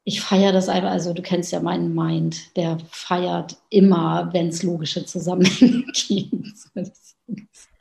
ich 0.10 0.22
feiere 0.22 0.52
das 0.52 0.70
einfach, 0.70 0.90
also 0.90 1.14
du 1.14 1.22
kennst 1.22 1.52
ja 1.52 1.60
meinen 1.60 1.94
Mind, 1.94 2.56
der 2.58 2.80
feiert 2.90 3.58
immer, 3.70 4.28
wenn 4.34 4.48
es 4.48 4.64
logische 4.64 5.06
Zusammenhänge 5.06 5.84
gibt. 5.94 6.48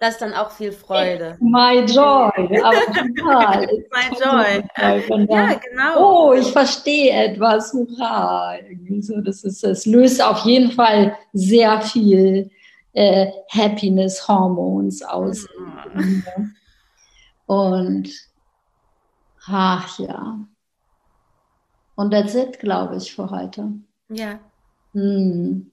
Das 0.01 0.11
ist 0.11 0.21
dann 0.21 0.35
auch 0.35 0.53
viel 0.53 0.71
Freude. 0.71 1.37
My 1.41 1.81
joy, 1.81 2.61
aber 2.63 2.85
total. 2.87 3.67
My 3.91 4.11
joy. 4.21 4.63
Ja, 5.27 5.55
genau. 5.55 6.29
Oh, 6.29 6.33
ich 6.35 6.47
verstehe 6.53 7.11
etwas, 7.11 7.73
hurra. 7.73 8.59
Irgendwie 8.59 9.03
so, 9.03 9.21
das 9.23 9.43
ist, 9.43 9.65
es 9.65 9.87
löst 9.87 10.23
auf 10.23 10.45
jeden 10.45 10.71
Fall 10.71 11.17
sehr 11.33 11.81
viel 11.81 12.51
äh, 12.93 13.27
Happiness 13.51 14.29
Hormones 14.29 15.03
aus. 15.03 15.47
Mhm. 15.95 16.55
Und 17.47 18.09
ach 19.47 19.99
ja. 19.99 20.39
Und 21.99 22.13
that's 22.13 22.37
it, 22.37 22.61
glaube 22.61 22.97
ich, 22.97 23.13
für 23.13 23.29
heute. 23.29 23.73
Ja. 24.09 24.39
Hm. 24.93 25.69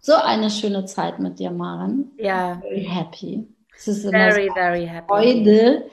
So 0.00 0.14
eine 0.14 0.48
schöne 0.50 0.86
Zeit 0.86 1.18
mit 1.18 1.38
dir, 1.38 1.50
Maren. 1.50 2.10
Ja. 2.16 2.58
Very 2.62 2.84
happy. 2.84 3.46
Es 3.76 3.86
ist 3.86 4.08
very, 4.08 4.48
so 4.48 4.54
very 4.54 4.86
happy. 4.86 5.06
Freude, 5.08 5.90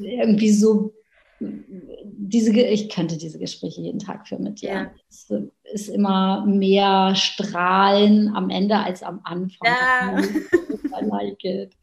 irgendwie 0.00 0.50
so 0.50 0.92
diese, 1.38 2.50
ich 2.50 2.88
könnte 2.88 3.16
diese 3.16 3.38
Gespräche 3.38 3.80
jeden 3.80 4.00
Tag 4.00 4.26
führen 4.26 4.42
mit 4.42 4.60
dir. 4.60 4.68
Ja. 4.70 4.90
Es 5.08 5.30
ist 5.72 5.88
immer 5.88 6.44
mehr 6.44 7.14
Strahlen 7.14 8.34
am 8.34 8.50
Ende 8.50 8.76
als 8.76 9.04
am 9.04 9.20
Anfang. 9.22 9.68
Ja. 9.68 10.18
I 10.18 11.04
like 11.04 11.44
it. 11.44 11.76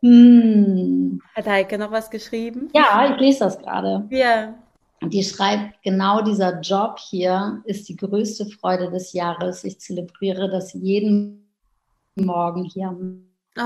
Hm. 0.00 1.20
Hat 1.34 1.46
Heike 1.46 1.76
noch 1.76 1.90
was 1.90 2.08
geschrieben? 2.08 2.70
Ja, 2.72 3.10
ich 3.12 3.20
lese 3.20 3.40
das 3.40 3.58
gerade. 3.58 4.06
Ja. 4.08 4.54
Die 5.02 5.22
schreibt, 5.22 5.82
genau 5.82 6.22
dieser 6.22 6.60
Job 6.60 6.98
hier 6.98 7.62
ist 7.64 7.88
die 7.88 7.96
größte 7.96 8.46
Freude 8.46 8.90
des 8.90 9.12
Jahres. 9.12 9.64
Ich 9.64 9.80
zelebriere 9.80 10.50
das 10.50 10.72
jeden 10.72 11.48
Morgen 12.16 12.64
hier 12.64 12.96
oh. 13.56 13.62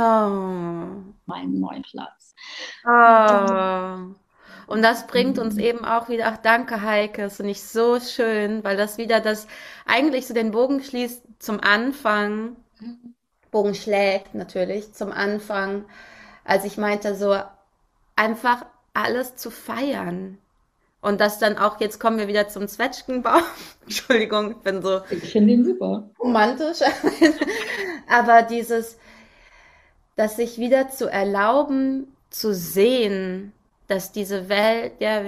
meinem 1.27 1.61
neuen 1.61 1.83
Platz. 1.83 2.35
Oh. 2.85 4.15
Und 4.67 4.83
das 4.83 5.07
bringt 5.07 5.39
uns 5.39 5.57
eben 5.57 5.85
auch 5.85 6.09
wieder, 6.09 6.27
ach 6.29 6.37
danke 6.39 6.83
Heike, 6.83 7.23
das 7.23 7.37
finde 7.37 7.53
ich 7.53 7.63
so 7.63 7.99
schön, 7.99 8.63
weil 8.65 8.77
das 8.77 8.99
wieder 8.99 9.21
das 9.21 9.47
eigentlich 9.87 10.27
so 10.27 10.35
den 10.35 10.51
Bogen 10.51 10.83
schließt 10.83 11.23
zum 11.39 11.61
Anfang, 11.61 12.57
Bogen 13.51 13.75
schlägt 13.75 14.35
natürlich 14.35 14.93
zum 14.95 15.13
Anfang, 15.13 15.85
als 16.45 16.65
ich 16.65 16.79
meinte 16.79 17.15
so 17.15 17.37
einfach 18.17 18.65
alles 18.95 19.37
zu 19.37 19.51
feiern. 19.51 20.39
Und 21.03 21.21
das 21.21 21.41
dann 21.41 21.59
auch, 21.59 21.81
jetzt 21.81 21.99
kommen 21.99 22.17
wir 22.17 22.29
wieder 22.29 22.49
zum 22.49 22.69
Zwetschgenbau. 22.69 23.39
Entschuldigung, 23.83 24.53
ich 24.53 24.57
bin 24.59 24.81
so. 24.81 25.01
Ich 25.11 25.33
finde 25.33 25.53
ihn 25.53 25.65
super. 25.65 26.09
Romantisch. 26.21 26.79
Aber 28.09 28.43
dieses, 28.43 28.97
das 30.15 30.37
sich 30.37 30.59
wieder 30.59 30.89
zu 30.91 31.11
erlauben, 31.11 32.17
zu 32.31 32.55
sehen, 32.55 33.53
dass 33.89 34.13
diese 34.13 34.49
Welt 34.49 34.93
ja 35.01 35.23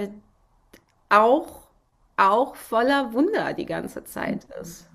auch, 1.09 1.67
auch 2.15 2.55
voller 2.55 3.11
Wunder 3.11 3.53
die 3.53 3.65
ganze 3.65 4.05
Zeit 4.05 4.45
ist. 4.61 4.87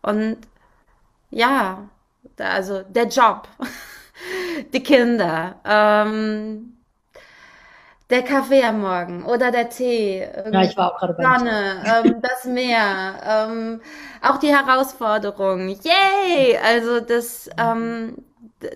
Und 0.00 0.38
ja, 1.28 1.90
also 2.38 2.82
der 2.84 3.08
Job, 3.08 3.48
die 4.72 4.82
Kinder, 4.82 5.60
ähm, 5.66 6.77
der 8.10 8.22
Kaffee 8.22 8.62
am 8.64 8.80
Morgen 8.80 9.24
oder 9.24 9.50
der 9.50 9.68
Tee, 9.68 10.26
ja, 10.50 10.62
ich 10.62 10.76
war 10.76 10.94
auch 10.94 10.98
gerade 10.98 11.14
bei 11.14 11.22
Sonne, 11.24 11.82
ähm, 11.86 12.22
das 12.22 12.44
Meer, 12.44 13.20
ähm, 13.24 13.80
auch 14.22 14.38
die 14.38 14.48
Herausforderung, 14.54 15.68
yay! 15.68 16.56
Also 16.58 17.00
das, 17.00 17.50
ähm, 17.58 18.16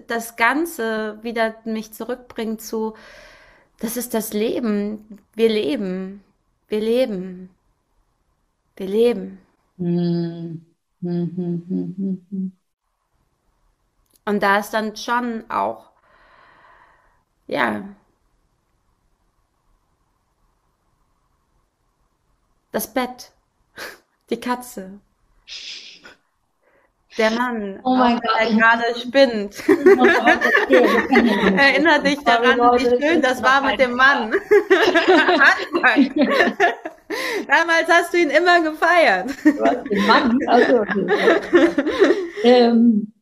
das 0.07 0.37
Ganze 0.37 1.18
wieder 1.22 1.55
mich 1.64 1.93
zurückbringt 1.93 2.61
zu, 2.61 2.95
das 3.80 3.97
ist 3.97 4.14
das 4.14 4.33
Leben, 4.33 5.18
wir 5.35 5.49
leben, 5.49 6.22
wir 6.68 6.80
leben, 6.80 7.51
wir 8.76 8.87
leben. 8.87 9.39
Hm, 9.78 10.61
hm, 11.03 11.30
hm. 12.30 12.53
Und 14.24 14.43
da 14.43 14.59
ist 14.59 14.70
dann 14.70 14.97
schon 14.97 15.45
auch, 15.51 15.91
ja, 17.47 17.83
das 22.73 22.93
Bett, 22.93 23.33
die 24.31 24.41
Katze, 24.41 25.01
der 27.18 27.31
Mann, 27.33 27.79
oh 27.85 27.95
mein 27.95 28.18
Gott, 28.20 28.31
der 28.41 28.49
gerade 28.57 28.85
spinnt. 28.99 29.62
Erinner 31.59 31.99
dich 31.99 32.18
daran, 32.25 32.59
wie 32.79 32.89
schön 33.05 33.20
das 33.20 33.43
war 33.43 33.61
mit 33.61 33.79
dem 33.79 33.93
Mann. 33.93 34.33
Damals 37.47 37.89
hast 37.89 38.14
du 38.14 38.18
ihn 38.18 38.31
immer 38.31 38.62
gefeiert. 38.62 39.31
Den 39.45 40.07
Mann? 40.07 40.39
Also, 40.47 40.87
ähm, 42.45 43.12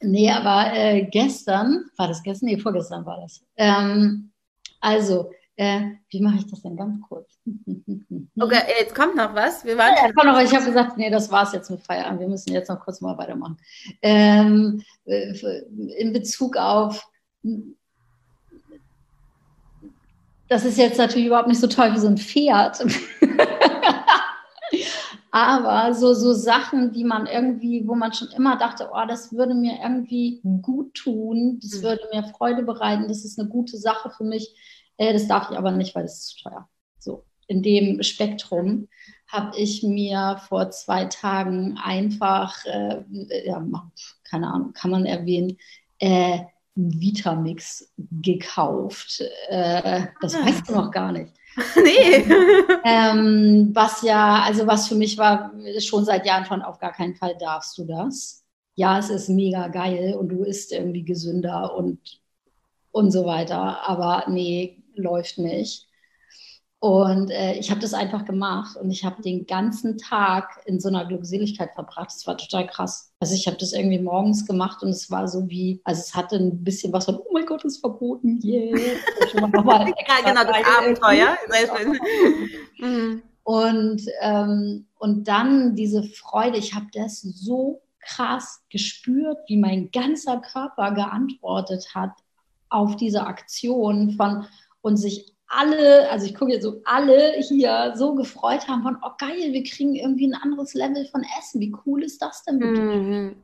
nee, 0.00 0.30
aber 0.30 0.74
äh, 0.74 1.06
gestern, 1.10 1.86
war 1.96 2.08
das 2.08 2.22
gestern? 2.22 2.50
Nee, 2.50 2.58
vorgestern 2.58 3.06
war 3.06 3.22
das. 3.22 3.40
Ähm, 3.56 4.32
also, 4.80 5.30
äh, 5.56 5.82
wie 6.10 6.20
mache 6.20 6.38
ich 6.38 6.50
das 6.50 6.62
denn 6.62 6.76
ganz 6.76 7.00
kurz? 7.00 7.38
Okay, 8.40 8.60
jetzt 8.80 8.94
kommt 8.94 9.14
noch 9.14 9.34
was. 9.34 9.64
Wir 9.64 9.78
waren 9.78 9.94
ja, 9.94 10.12
kommt 10.12 10.26
noch, 10.26 10.40
ich 10.40 10.52
habe 10.52 10.64
gesagt, 10.64 10.96
nee, 10.96 11.08
das 11.08 11.30
war 11.30 11.44
es 11.44 11.52
jetzt 11.52 11.70
mit 11.70 11.80
Feierabend. 11.80 12.18
Wir 12.18 12.28
müssen 12.28 12.52
jetzt 12.52 12.68
noch 12.68 12.80
kurz 12.80 13.00
mal 13.00 13.16
weitermachen. 13.16 13.56
Ähm, 14.02 14.82
äh, 15.04 15.32
in 15.98 16.12
Bezug 16.12 16.56
auf, 16.56 17.08
das 20.48 20.64
ist 20.64 20.78
jetzt 20.78 20.98
natürlich 20.98 21.26
überhaupt 21.26 21.48
nicht 21.48 21.60
so 21.60 21.68
toll 21.68 21.94
wie 21.94 22.00
so 22.00 22.08
ein 22.08 22.18
Pferd. 22.18 22.84
Aber 25.30 25.94
so, 25.94 26.14
so 26.14 26.32
Sachen, 26.32 26.92
die 26.92 27.04
man 27.04 27.26
irgendwie, 27.26 27.86
wo 27.86 27.94
man 27.94 28.12
schon 28.12 28.28
immer 28.36 28.56
dachte, 28.56 28.90
oh, 28.92 29.06
das 29.06 29.32
würde 29.32 29.54
mir 29.54 29.78
irgendwie 29.82 30.40
gut 30.62 30.94
tun, 30.94 31.58
das 31.60 31.78
mhm. 31.78 31.82
würde 31.82 32.08
mir 32.12 32.24
Freude 32.24 32.62
bereiten, 32.62 33.08
das 33.08 33.24
ist 33.24 33.38
eine 33.38 33.48
gute 33.48 33.76
Sache 33.76 34.10
für 34.10 34.24
mich 34.24 34.54
äh, 34.96 35.12
das 35.12 35.28
darf 35.28 35.50
ich 35.50 35.58
aber 35.58 35.70
nicht, 35.70 35.94
weil 35.94 36.04
es 36.04 36.14
ist 36.14 36.28
zu 36.28 36.48
teuer. 36.48 36.68
So, 36.98 37.24
in 37.46 37.62
dem 37.62 38.02
Spektrum 38.02 38.88
habe 39.26 39.56
ich 39.58 39.82
mir 39.82 40.40
vor 40.48 40.70
zwei 40.70 41.06
Tagen 41.06 41.78
einfach, 41.82 42.64
äh, 42.66 43.02
ja, 43.46 43.64
keine 44.24 44.52
Ahnung, 44.52 44.72
kann 44.72 44.90
man 44.90 45.06
erwähnen, 45.06 45.58
äh, 45.98 46.40
einen 46.76 47.00
Vitamix 47.00 47.92
gekauft. 47.96 49.22
Äh, 49.48 50.06
das 50.20 50.34
ah. 50.34 50.46
weißt 50.46 50.68
du 50.68 50.74
noch 50.74 50.90
gar 50.90 51.12
nicht. 51.12 51.32
nee. 51.76 52.24
ähm, 52.84 53.70
was 53.72 54.02
ja, 54.02 54.42
also 54.42 54.66
was 54.66 54.88
für 54.88 54.96
mich 54.96 55.16
war, 55.18 55.52
schon 55.78 56.04
seit 56.04 56.26
Jahren 56.26 56.44
von 56.44 56.62
auf 56.62 56.78
gar 56.78 56.92
keinen 56.92 57.14
Fall 57.14 57.36
darfst 57.38 57.78
du 57.78 57.84
das. 57.84 58.44
Ja, 58.74 58.98
es 58.98 59.08
ist 59.08 59.28
mega 59.28 59.68
geil 59.68 60.16
und 60.18 60.30
du 60.30 60.42
isst 60.42 60.72
irgendwie 60.72 61.04
gesünder 61.04 61.76
und, 61.76 62.20
und 62.90 63.12
so 63.12 63.24
weiter. 63.24 63.88
Aber 63.88 64.24
nee, 64.28 64.82
läuft 64.94 65.38
nicht. 65.38 65.88
Und 66.84 67.30
äh, 67.30 67.54
ich 67.54 67.70
habe 67.70 67.80
das 67.80 67.94
einfach 67.94 68.26
gemacht 68.26 68.76
und 68.76 68.90
ich 68.90 69.06
habe 69.06 69.22
den 69.22 69.46
ganzen 69.46 69.96
Tag 69.96 70.60
in 70.66 70.80
so 70.80 70.88
einer 70.88 71.06
Glückseligkeit 71.06 71.72
verbracht. 71.72 72.10
Das 72.14 72.26
war 72.26 72.36
total 72.36 72.66
krass. 72.66 73.10
Also 73.20 73.34
ich 73.34 73.46
habe 73.46 73.56
das 73.56 73.72
irgendwie 73.72 73.98
morgens 73.98 74.44
gemacht 74.44 74.82
und 74.82 74.90
es 74.90 75.10
war 75.10 75.26
so 75.26 75.48
wie, 75.48 75.80
also 75.84 76.02
es 76.02 76.14
hatte 76.14 76.36
ein 76.36 76.62
bisschen 76.62 76.92
was 76.92 77.06
von, 77.06 77.16
oh 77.16 77.32
mein 77.32 77.46
Gott, 77.46 77.64
ist 77.64 77.80
verboten, 77.80 78.38
yeah. 78.44 78.76
ja, 79.34 80.20
genau, 80.26 80.44
das 80.44 80.56
Abenteuer. 80.78 81.38
Mhm. 82.78 83.22
Und, 83.44 84.02
ähm, 84.20 84.86
und 84.98 85.26
dann 85.26 85.76
diese 85.76 86.02
Freude, 86.02 86.58
ich 86.58 86.74
habe 86.74 86.86
das 86.92 87.22
so 87.22 87.80
krass 88.00 88.62
gespürt, 88.68 89.38
wie 89.46 89.56
mein 89.56 89.90
ganzer 89.90 90.42
Körper 90.42 90.92
geantwortet 90.92 91.94
hat 91.94 92.12
auf 92.68 92.96
diese 92.96 93.26
Aktion 93.26 94.10
von, 94.10 94.46
und 94.84 94.98
sich 94.98 95.34
alle, 95.48 96.10
also 96.10 96.26
ich 96.26 96.34
gucke 96.34 96.52
jetzt 96.52 96.62
so, 96.62 96.82
alle 96.84 97.32
hier 97.40 97.94
so 97.96 98.14
gefreut 98.14 98.68
haben 98.68 98.82
von, 98.82 98.98
oh 99.02 99.12
geil, 99.18 99.52
wir 99.52 99.64
kriegen 99.64 99.94
irgendwie 99.94 100.26
ein 100.26 100.34
anderes 100.34 100.74
Level 100.74 101.06
von 101.06 101.24
Essen. 101.38 101.58
Wie 101.60 101.74
cool 101.86 102.02
ist 102.02 102.20
das 102.20 102.44
denn 102.44 102.58
bitte? 102.58 102.82
Mhm. 102.82 103.36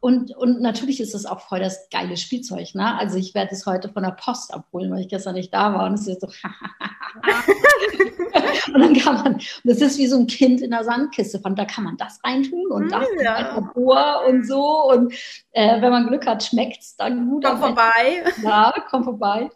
Und, 0.00 0.36
und 0.36 0.60
natürlich 0.60 1.00
ist 1.00 1.14
es 1.14 1.24
auch 1.24 1.40
voll 1.40 1.60
das 1.60 1.88
geile 1.90 2.18
Spielzeug. 2.18 2.74
Ne? 2.74 2.98
Also 2.98 3.16
ich 3.16 3.34
werde 3.34 3.54
es 3.54 3.64
heute 3.64 3.88
von 3.88 4.02
der 4.02 4.10
Post 4.10 4.52
abholen, 4.52 4.90
weil 4.90 5.00
ich 5.00 5.08
gestern 5.08 5.34
nicht 5.34 5.54
da 5.54 5.72
war. 5.72 5.86
Und 5.86 5.94
es 5.94 6.06
ist 6.08 6.20
so. 6.20 6.26
und 8.74 8.80
dann 8.80 8.94
kann 8.94 9.22
man, 9.22 9.40
das 9.64 9.80
ist 9.80 9.98
wie 9.98 10.08
so 10.08 10.18
ein 10.18 10.26
Kind 10.26 10.60
in 10.60 10.72
der 10.72 10.84
Sandkiste. 10.84 11.38
Von 11.38 11.54
da 11.54 11.64
kann 11.64 11.84
man 11.84 11.96
das 11.96 12.18
reintun 12.22 12.70
und 12.70 12.90
das 12.90 13.06
ja. 13.22 13.54
Labor 13.54 14.26
und 14.28 14.46
so. 14.46 14.90
Und 14.90 15.14
äh, 15.52 15.80
wenn 15.80 15.92
man 15.92 16.08
Glück 16.08 16.26
hat, 16.26 16.42
schmeckt 16.42 16.82
es 16.82 16.96
dann 16.96 17.30
gut. 17.30 17.44
Komm 17.44 17.60
vorbei. 17.60 18.24
Ja, 18.42 18.74
komm 18.90 19.04
vorbei 19.04 19.48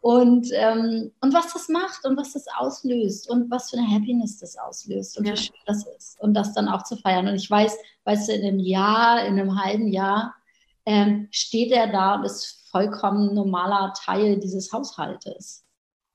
und, 0.00 0.48
ähm, 0.52 1.12
und 1.20 1.34
was 1.34 1.52
das 1.52 1.68
macht 1.68 2.04
und 2.04 2.16
was 2.16 2.32
das 2.32 2.46
auslöst 2.56 3.28
und 3.28 3.50
was 3.50 3.70
für 3.70 3.78
eine 3.78 3.90
Happiness 3.90 4.38
das 4.38 4.56
auslöst 4.56 5.18
und 5.18 5.26
ja. 5.26 5.32
wie 5.32 5.36
schön 5.36 5.56
das 5.66 5.86
ist 5.96 6.20
und 6.20 6.34
das 6.34 6.54
dann 6.54 6.68
auch 6.68 6.84
zu 6.84 6.96
feiern. 6.96 7.26
Und 7.26 7.34
ich 7.34 7.50
weiß, 7.50 7.76
weißt 8.04 8.28
du, 8.28 8.32
in 8.32 8.46
einem 8.46 8.60
Jahr, 8.60 9.24
in 9.24 9.38
einem 9.38 9.60
halben 9.60 9.88
Jahr 9.88 10.34
ähm, 10.86 11.28
steht 11.30 11.72
er 11.72 11.88
da 11.88 12.14
und 12.14 12.24
ist 12.24 12.68
vollkommen 12.70 13.34
normaler 13.34 13.92
Teil 13.94 14.38
dieses 14.38 14.72
Haushaltes. 14.72 15.64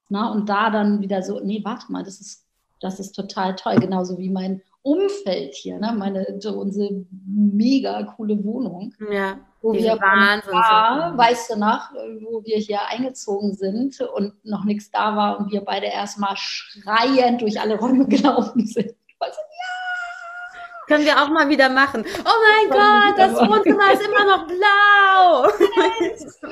Na, 0.09 0.31
und 0.31 0.47
da 0.47 0.69
dann 0.69 1.01
wieder 1.01 1.21
so, 1.23 1.39
nee, 1.39 1.61
warte 1.63 1.91
mal, 1.91 2.03
das 2.03 2.21
ist, 2.21 2.45
das 2.79 2.99
ist 2.99 3.13
total 3.13 3.55
toll, 3.55 3.75
genauso 3.77 4.17
wie 4.17 4.29
mein 4.29 4.61
Umfeld 4.83 5.55
hier, 5.55 5.79
ne? 5.79 5.93
meine, 5.97 6.25
so 6.39 6.59
unsere 6.59 7.05
mega 7.25 8.03
coole 8.03 8.43
Wohnung. 8.43 8.93
Ja, 9.09 9.39
wo 9.63 9.73
wir 9.73 9.93
Wahnsinn. 9.93 10.51
war, 10.51 11.17
weißt 11.17 11.51
du 11.51 11.59
noch, 11.59 11.89
wo 12.21 12.43
wir 12.43 12.57
hier 12.57 12.79
eingezogen 12.89 13.53
sind 13.53 13.99
und 14.01 14.33
noch 14.43 14.65
nichts 14.65 14.91
da 14.91 15.15
war 15.15 15.39
und 15.39 15.51
wir 15.53 15.61
beide 15.61 15.85
erstmal 15.87 16.35
schreiend 16.35 17.41
durch 17.41 17.59
alle 17.59 17.79
Räume 17.79 18.05
gelaufen 18.09 18.65
sind. 18.65 18.93
Also, 19.19 19.37
Können 20.87 21.05
wir 21.05 21.23
auch 21.23 21.29
mal 21.29 21.47
wieder 21.47 21.69
machen. 21.69 22.03
Oh 22.05 22.39
mein 22.45 22.69
Gott, 22.69 23.17
das 23.17 23.35
Wohnzimmer 23.35 23.93
ist 23.93 24.05
immer 24.05 24.25
noch 24.25 24.47
blau. 24.47 25.47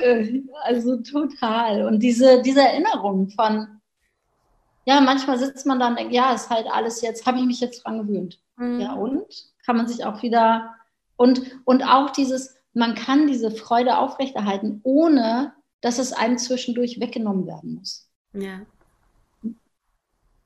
äh, 0.00 0.42
also 0.64 0.96
total. 1.02 1.84
Und 1.84 1.98
diese, 1.98 2.40
diese 2.40 2.62
Erinnerung 2.62 3.28
von, 3.28 3.81
ja, 4.84 5.00
manchmal 5.00 5.38
sitzt 5.38 5.66
man 5.66 5.78
dann 5.78 5.92
und 5.92 5.98
denkt, 5.98 6.12
ja, 6.12 6.32
ist 6.32 6.50
halt 6.50 6.66
alles 6.70 7.02
jetzt, 7.02 7.26
habe 7.26 7.38
ich 7.38 7.44
mich 7.44 7.60
jetzt 7.60 7.84
dran 7.84 7.98
gewöhnt. 7.98 8.40
Mhm. 8.56 8.80
Ja, 8.80 8.94
und 8.94 9.24
kann 9.64 9.76
man 9.76 9.86
sich 9.86 10.04
auch 10.04 10.22
wieder 10.22 10.74
und, 11.16 11.40
und 11.64 11.84
auch 11.84 12.10
dieses, 12.10 12.56
man 12.74 12.94
kann 12.94 13.26
diese 13.26 13.50
Freude 13.50 13.98
aufrechterhalten, 13.98 14.80
ohne 14.82 15.52
dass 15.80 15.98
es 15.98 16.12
einem 16.12 16.38
zwischendurch 16.38 17.00
weggenommen 17.00 17.46
werden 17.46 17.74
muss. 17.74 18.08
Ja. 18.32 18.62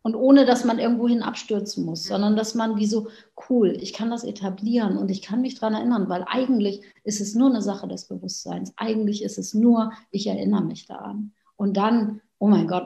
Und 0.02 0.14
ohne 0.14 0.44
dass 0.44 0.64
man 0.64 0.78
irgendwohin 0.78 1.22
abstürzen 1.22 1.84
muss, 1.84 2.04
sondern 2.04 2.36
dass 2.36 2.54
man 2.54 2.76
wie 2.76 2.86
so, 2.86 3.08
cool, 3.48 3.76
ich 3.80 3.92
kann 3.92 4.10
das 4.10 4.22
etablieren 4.22 4.98
und 4.98 5.10
ich 5.10 5.20
kann 5.20 5.40
mich 5.40 5.58
daran 5.58 5.74
erinnern, 5.74 6.08
weil 6.08 6.24
eigentlich 6.28 6.82
ist 7.02 7.20
es 7.20 7.34
nur 7.34 7.48
eine 7.48 7.62
Sache 7.62 7.88
des 7.88 8.06
Bewusstseins. 8.06 8.72
Eigentlich 8.76 9.22
ist 9.22 9.38
es 9.38 9.52
nur, 9.52 9.92
ich 10.10 10.26
erinnere 10.26 10.62
mich 10.62 10.86
daran. 10.86 11.32
Und 11.56 11.76
dann, 11.76 12.20
oh 12.38 12.48
mein 12.48 12.66
Gott, 12.66 12.84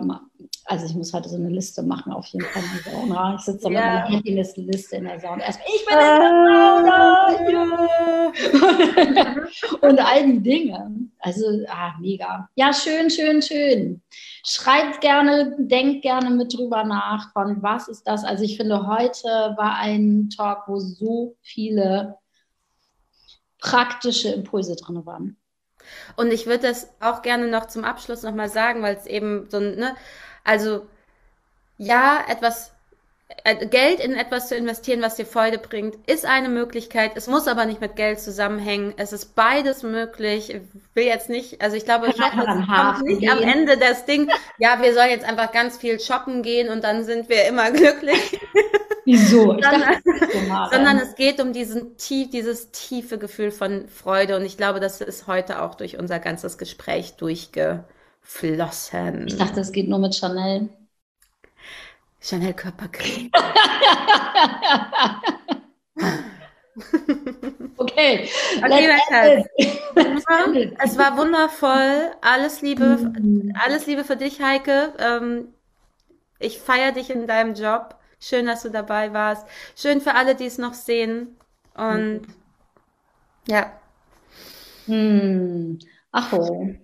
also 0.64 0.86
ich 0.86 0.94
muss 0.94 1.12
heute 1.12 1.28
so 1.28 1.34
eine 1.36 1.48
Liste 1.48 1.82
machen, 1.82 2.12
auf 2.12 2.26
jeden 2.26 2.46
Fall. 2.46 2.62
in 2.62 2.68
der 2.84 2.92
Sauna. 2.92 3.34
Ich 3.34 3.40
sitze 3.40 3.64
da 3.64 3.68
mit 3.68 3.78
meiner 3.78 4.08
Happiness-Liste 4.08 4.94
in 4.96 5.04
der 5.04 5.18
Sauna. 5.18 5.42
Erstmal, 5.42 5.66
ich 5.74 5.84
bin 5.84 5.94
in 5.94 6.00
der 6.04 6.18
Sauna! 6.86 7.26
Und 9.88 9.98
all 9.98 10.26
die 10.26 10.40
Dinge. 10.40 11.08
Also, 11.18 11.44
ah, 11.68 11.94
mega. 12.00 12.48
Ja, 12.54 12.72
schön, 12.72 13.10
schön, 13.10 13.42
schön. 13.42 14.00
Schreibt 14.46 15.00
gerne, 15.00 15.56
denkt 15.58 16.02
gerne 16.02 16.30
mit 16.30 16.56
drüber 16.56 16.84
nach, 16.84 17.32
von 17.32 17.60
was 17.62 17.88
ist 17.88 18.04
das. 18.04 18.22
Also 18.24 18.44
ich 18.44 18.56
finde, 18.56 18.86
heute 18.86 19.26
war 19.56 19.74
ein 19.76 20.30
Talk, 20.30 20.68
wo 20.68 20.78
so 20.78 21.34
viele 21.42 22.16
praktische 23.58 24.28
Impulse 24.28 24.76
drin 24.76 25.04
waren. 25.04 25.39
Und 26.16 26.32
ich 26.32 26.46
würde 26.46 26.68
das 26.68 26.88
auch 27.00 27.22
gerne 27.22 27.48
noch 27.48 27.66
zum 27.66 27.84
Abschluss 27.84 28.22
nochmal 28.22 28.48
sagen, 28.48 28.82
weil 28.82 28.96
es 28.96 29.06
eben 29.06 29.48
so, 29.50 29.60
ne, 29.60 29.94
also 30.44 30.86
ja, 31.78 32.24
etwas, 32.28 32.72
Geld 33.70 34.00
in 34.00 34.14
etwas 34.14 34.48
zu 34.48 34.56
investieren, 34.56 35.02
was 35.02 35.14
dir 35.14 35.24
Freude 35.24 35.58
bringt, 35.58 35.94
ist 36.08 36.26
eine 36.26 36.48
Möglichkeit. 36.48 37.12
Es 37.14 37.26
muss 37.26 37.48
aber 37.48 37.64
nicht 37.64 37.80
mit 37.80 37.96
Geld 37.96 38.20
zusammenhängen. 38.20 38.92
Es 38.96 39.12
ist 39.12 39.34
beides 39.34 39.82
möglich. 39.82 40.52
Ich 40.52 40.60
will 40.94 41.04
jetzt 41.04 41.30
nicht, 41.30 41.62
also 41.62 41.76
ich 41.76 41.84
glaube, 41.84 42.08
am 42.08 42.66
kommt 42.66 43.02
nicht 43.06 43.30
am. 43.30 43.38
Ende 43.40 43.78
das 43.78 44.04
Ding, 44.04 44.30
ja, 44.58 44.82
wir 44.82 44.92
sollen 44.94 45.10
jetzt 45.10 45.24
einfach 45.24 45.52
ganz 45.52 45.78
viel 45.78 46.00
shoppen 46.00 46.42
gehen 46.42 46.68
und 46.68 46.84
dann 46.84 47.04
sind 47.04 47.28
wir 47.28 47.46
immer 47.46 47.70
glücklich. 47.70 48.38
Wieso? 49.04 49.56
Ich 49.56 49.64
Sondern- 49.64 49.80
dachte, 49.80 50.02
so 50.32 50.38
Sondern 50.72 50.98
ähm, 50.98 51.02
es 51.08 51.14
geht 51.14 51.40
um 51.40 51.52
diesen 51.52 51.96
tief, 51.96 52.30
dieses 52.30 52.70
tiefe 52.72 53.16
Gefühl 53.16 53.50
von 53.52 53.88
Freude. 53.88 54.36
Und 54.36 54.44
ich 54.44 54.56
glaube, 54.56 54.80
das 54.80 55.00
ist 55.00 55.26
heute 55.26 55.62
auch 55.62 55.76
durch 55.76 55.98
unser 55.98 56.18
ganzes 56.18 56.58
Gespräch 56.58 57.14
durchgeflossen. 57.16 59.26
ich 59.26 59.38
dachte, 59.38 59.60
es 59.60 59.72
geht 59.72 59.88
nur 59.88 59.98
mit 59.98 60.14
Chanel. 60.14 60.68
Chanel 62.20 62.54
Körpercreme. 62.54 63.30
Okay, 67.76 68.28
Okay, 68.62 69.44
it. 69.58 70.76
Es 70.82 70.96
war 70.98 71.16
wundervoll. 71.16 72.12
Alles 72.20 72.62
Liebe, 72.62 72.96
Mhm. 72.98 73.52
alles 73.62 73.86
Liebe 73.86 74.04
für 74.04 74.16
dich, 74.16 74.40
Heike. 74.40 74.94
Ähm, 74.98 75.48
ich 76.38 76.58
feiere 76.60 76.92
dich 76.92 77.10
in 77.10 77.26
deinem 77.26 77.54
Job. 77.54 77.96
Schön, 78.20 78.46
dass 78.46 78.62
du 78.62 78.70
dabei 78.70 79.12
warst. 79.12 79.46
Schön 79.76 80.00
für 80.00 80.14
alle, 80.14 80.34
die 80.34 80.46
es 80.46 80.58
noch 80.58 80.74
sehen. 80.74 81.36
Und 81.74 82.22
ja. 83.48 83.72
Hm. 84.86 85.78
Ach 86.12 86.32
oh. 86.32 86.74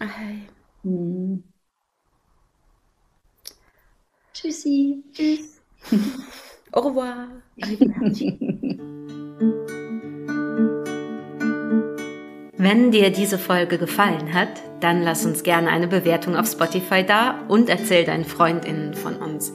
Hey. 0.00 0.48
Hm. 0.82 1.42
Tschüssi. 4.36 5.02
Tschüss. 5.12 5.62
Au 6.72 6.80
revoir. 6.80 7.28
Wenn 12.58 12.90
dir 12.90 13.10
diese 13.10 13.38
Folge 13.38 13.78
gefallen 13.78 14.34
hat, 14.34 14.48
dann 14.80 15.02
lass 15.02 15.24
uns 15.24 15.42
gerne 15.42 15.70
eine 15.70 15.88
Bewertung 15.88 16.36
auf 16.36 16.46
Spotify 16.48 17.02
da 17.02 17.40
und 17.48 17.70
erzähl 17.70 18.04
deinen 18.04 18.24
FreundInnen 18.24 18.92
von 18.94 19.16
uns. 19.16 19.54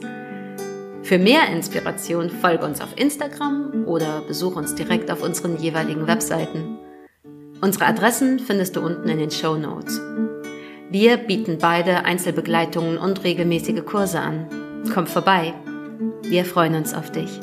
Für 1.02 1.18
mehr 1.18 1.48
Inspiration 1.48 2.30
folge 2.30 2.64
uns 2.64 2.80
auf 2.80 2.96
Instagram 2.96 3.84
oder 3.86 4.22
besuch 4.22 4.56
uns 4.56 4.74
direkt 4.74 5.10
auf 5.10 5.22
unseren 5.22 5.58
jeweiligen 5.58 6.06
Webseiten. 6.06 6.78
Unsere 7.60 7.86
Adressen 7.86 8.40
findest 8.40 8.74
du 8.76 8.80
unten 8.80 9.08
in 9.08 9.18
den 9.18 9.30
Show 9.30 9.56
Notes. 9.56 10.00
Wir 10.90 11.16
bieten 11.18 11.58
beide 11.58 12.04
Einzelbegleitungen 12.04 12.98
und 12.98 13.22
regelmäßige 13.22 13.84
Kurse 13.84 14.20
an. 14.20 14.61
Komm 14.90 15.06
vorbei. 15.06 15.54
Wir 16.22 16.44
freuen 16.44 16.74
uns 16.74 16.94
auf 16.94 17.10
dich. 17.10 17.40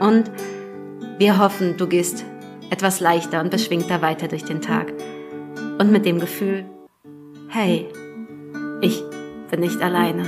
Und 0.00 0.30
wir 1.18 1.38
hoffen, 1.38 1.76
du 1.76 1.86
gehst 1.86 2.24
etwas 2.70 3.00
leichter 3.00 3.40
und 3.40 3.50
beschwingter 3.50 4.02
weiter 4.02 4.28
durch 4.28 4.44
den 4.44 4.60
Tag. 4.60 4.92
Und 5.78 5.90
mit 5.90 6.06
dem 6.06 6.20
Gefühl, 6.20 6.64
hey, 7.48 7.88
ich 8.80 9.02
bin 9.50 9.60
nicht 9.60 9.80
alleine. 9.82 10.24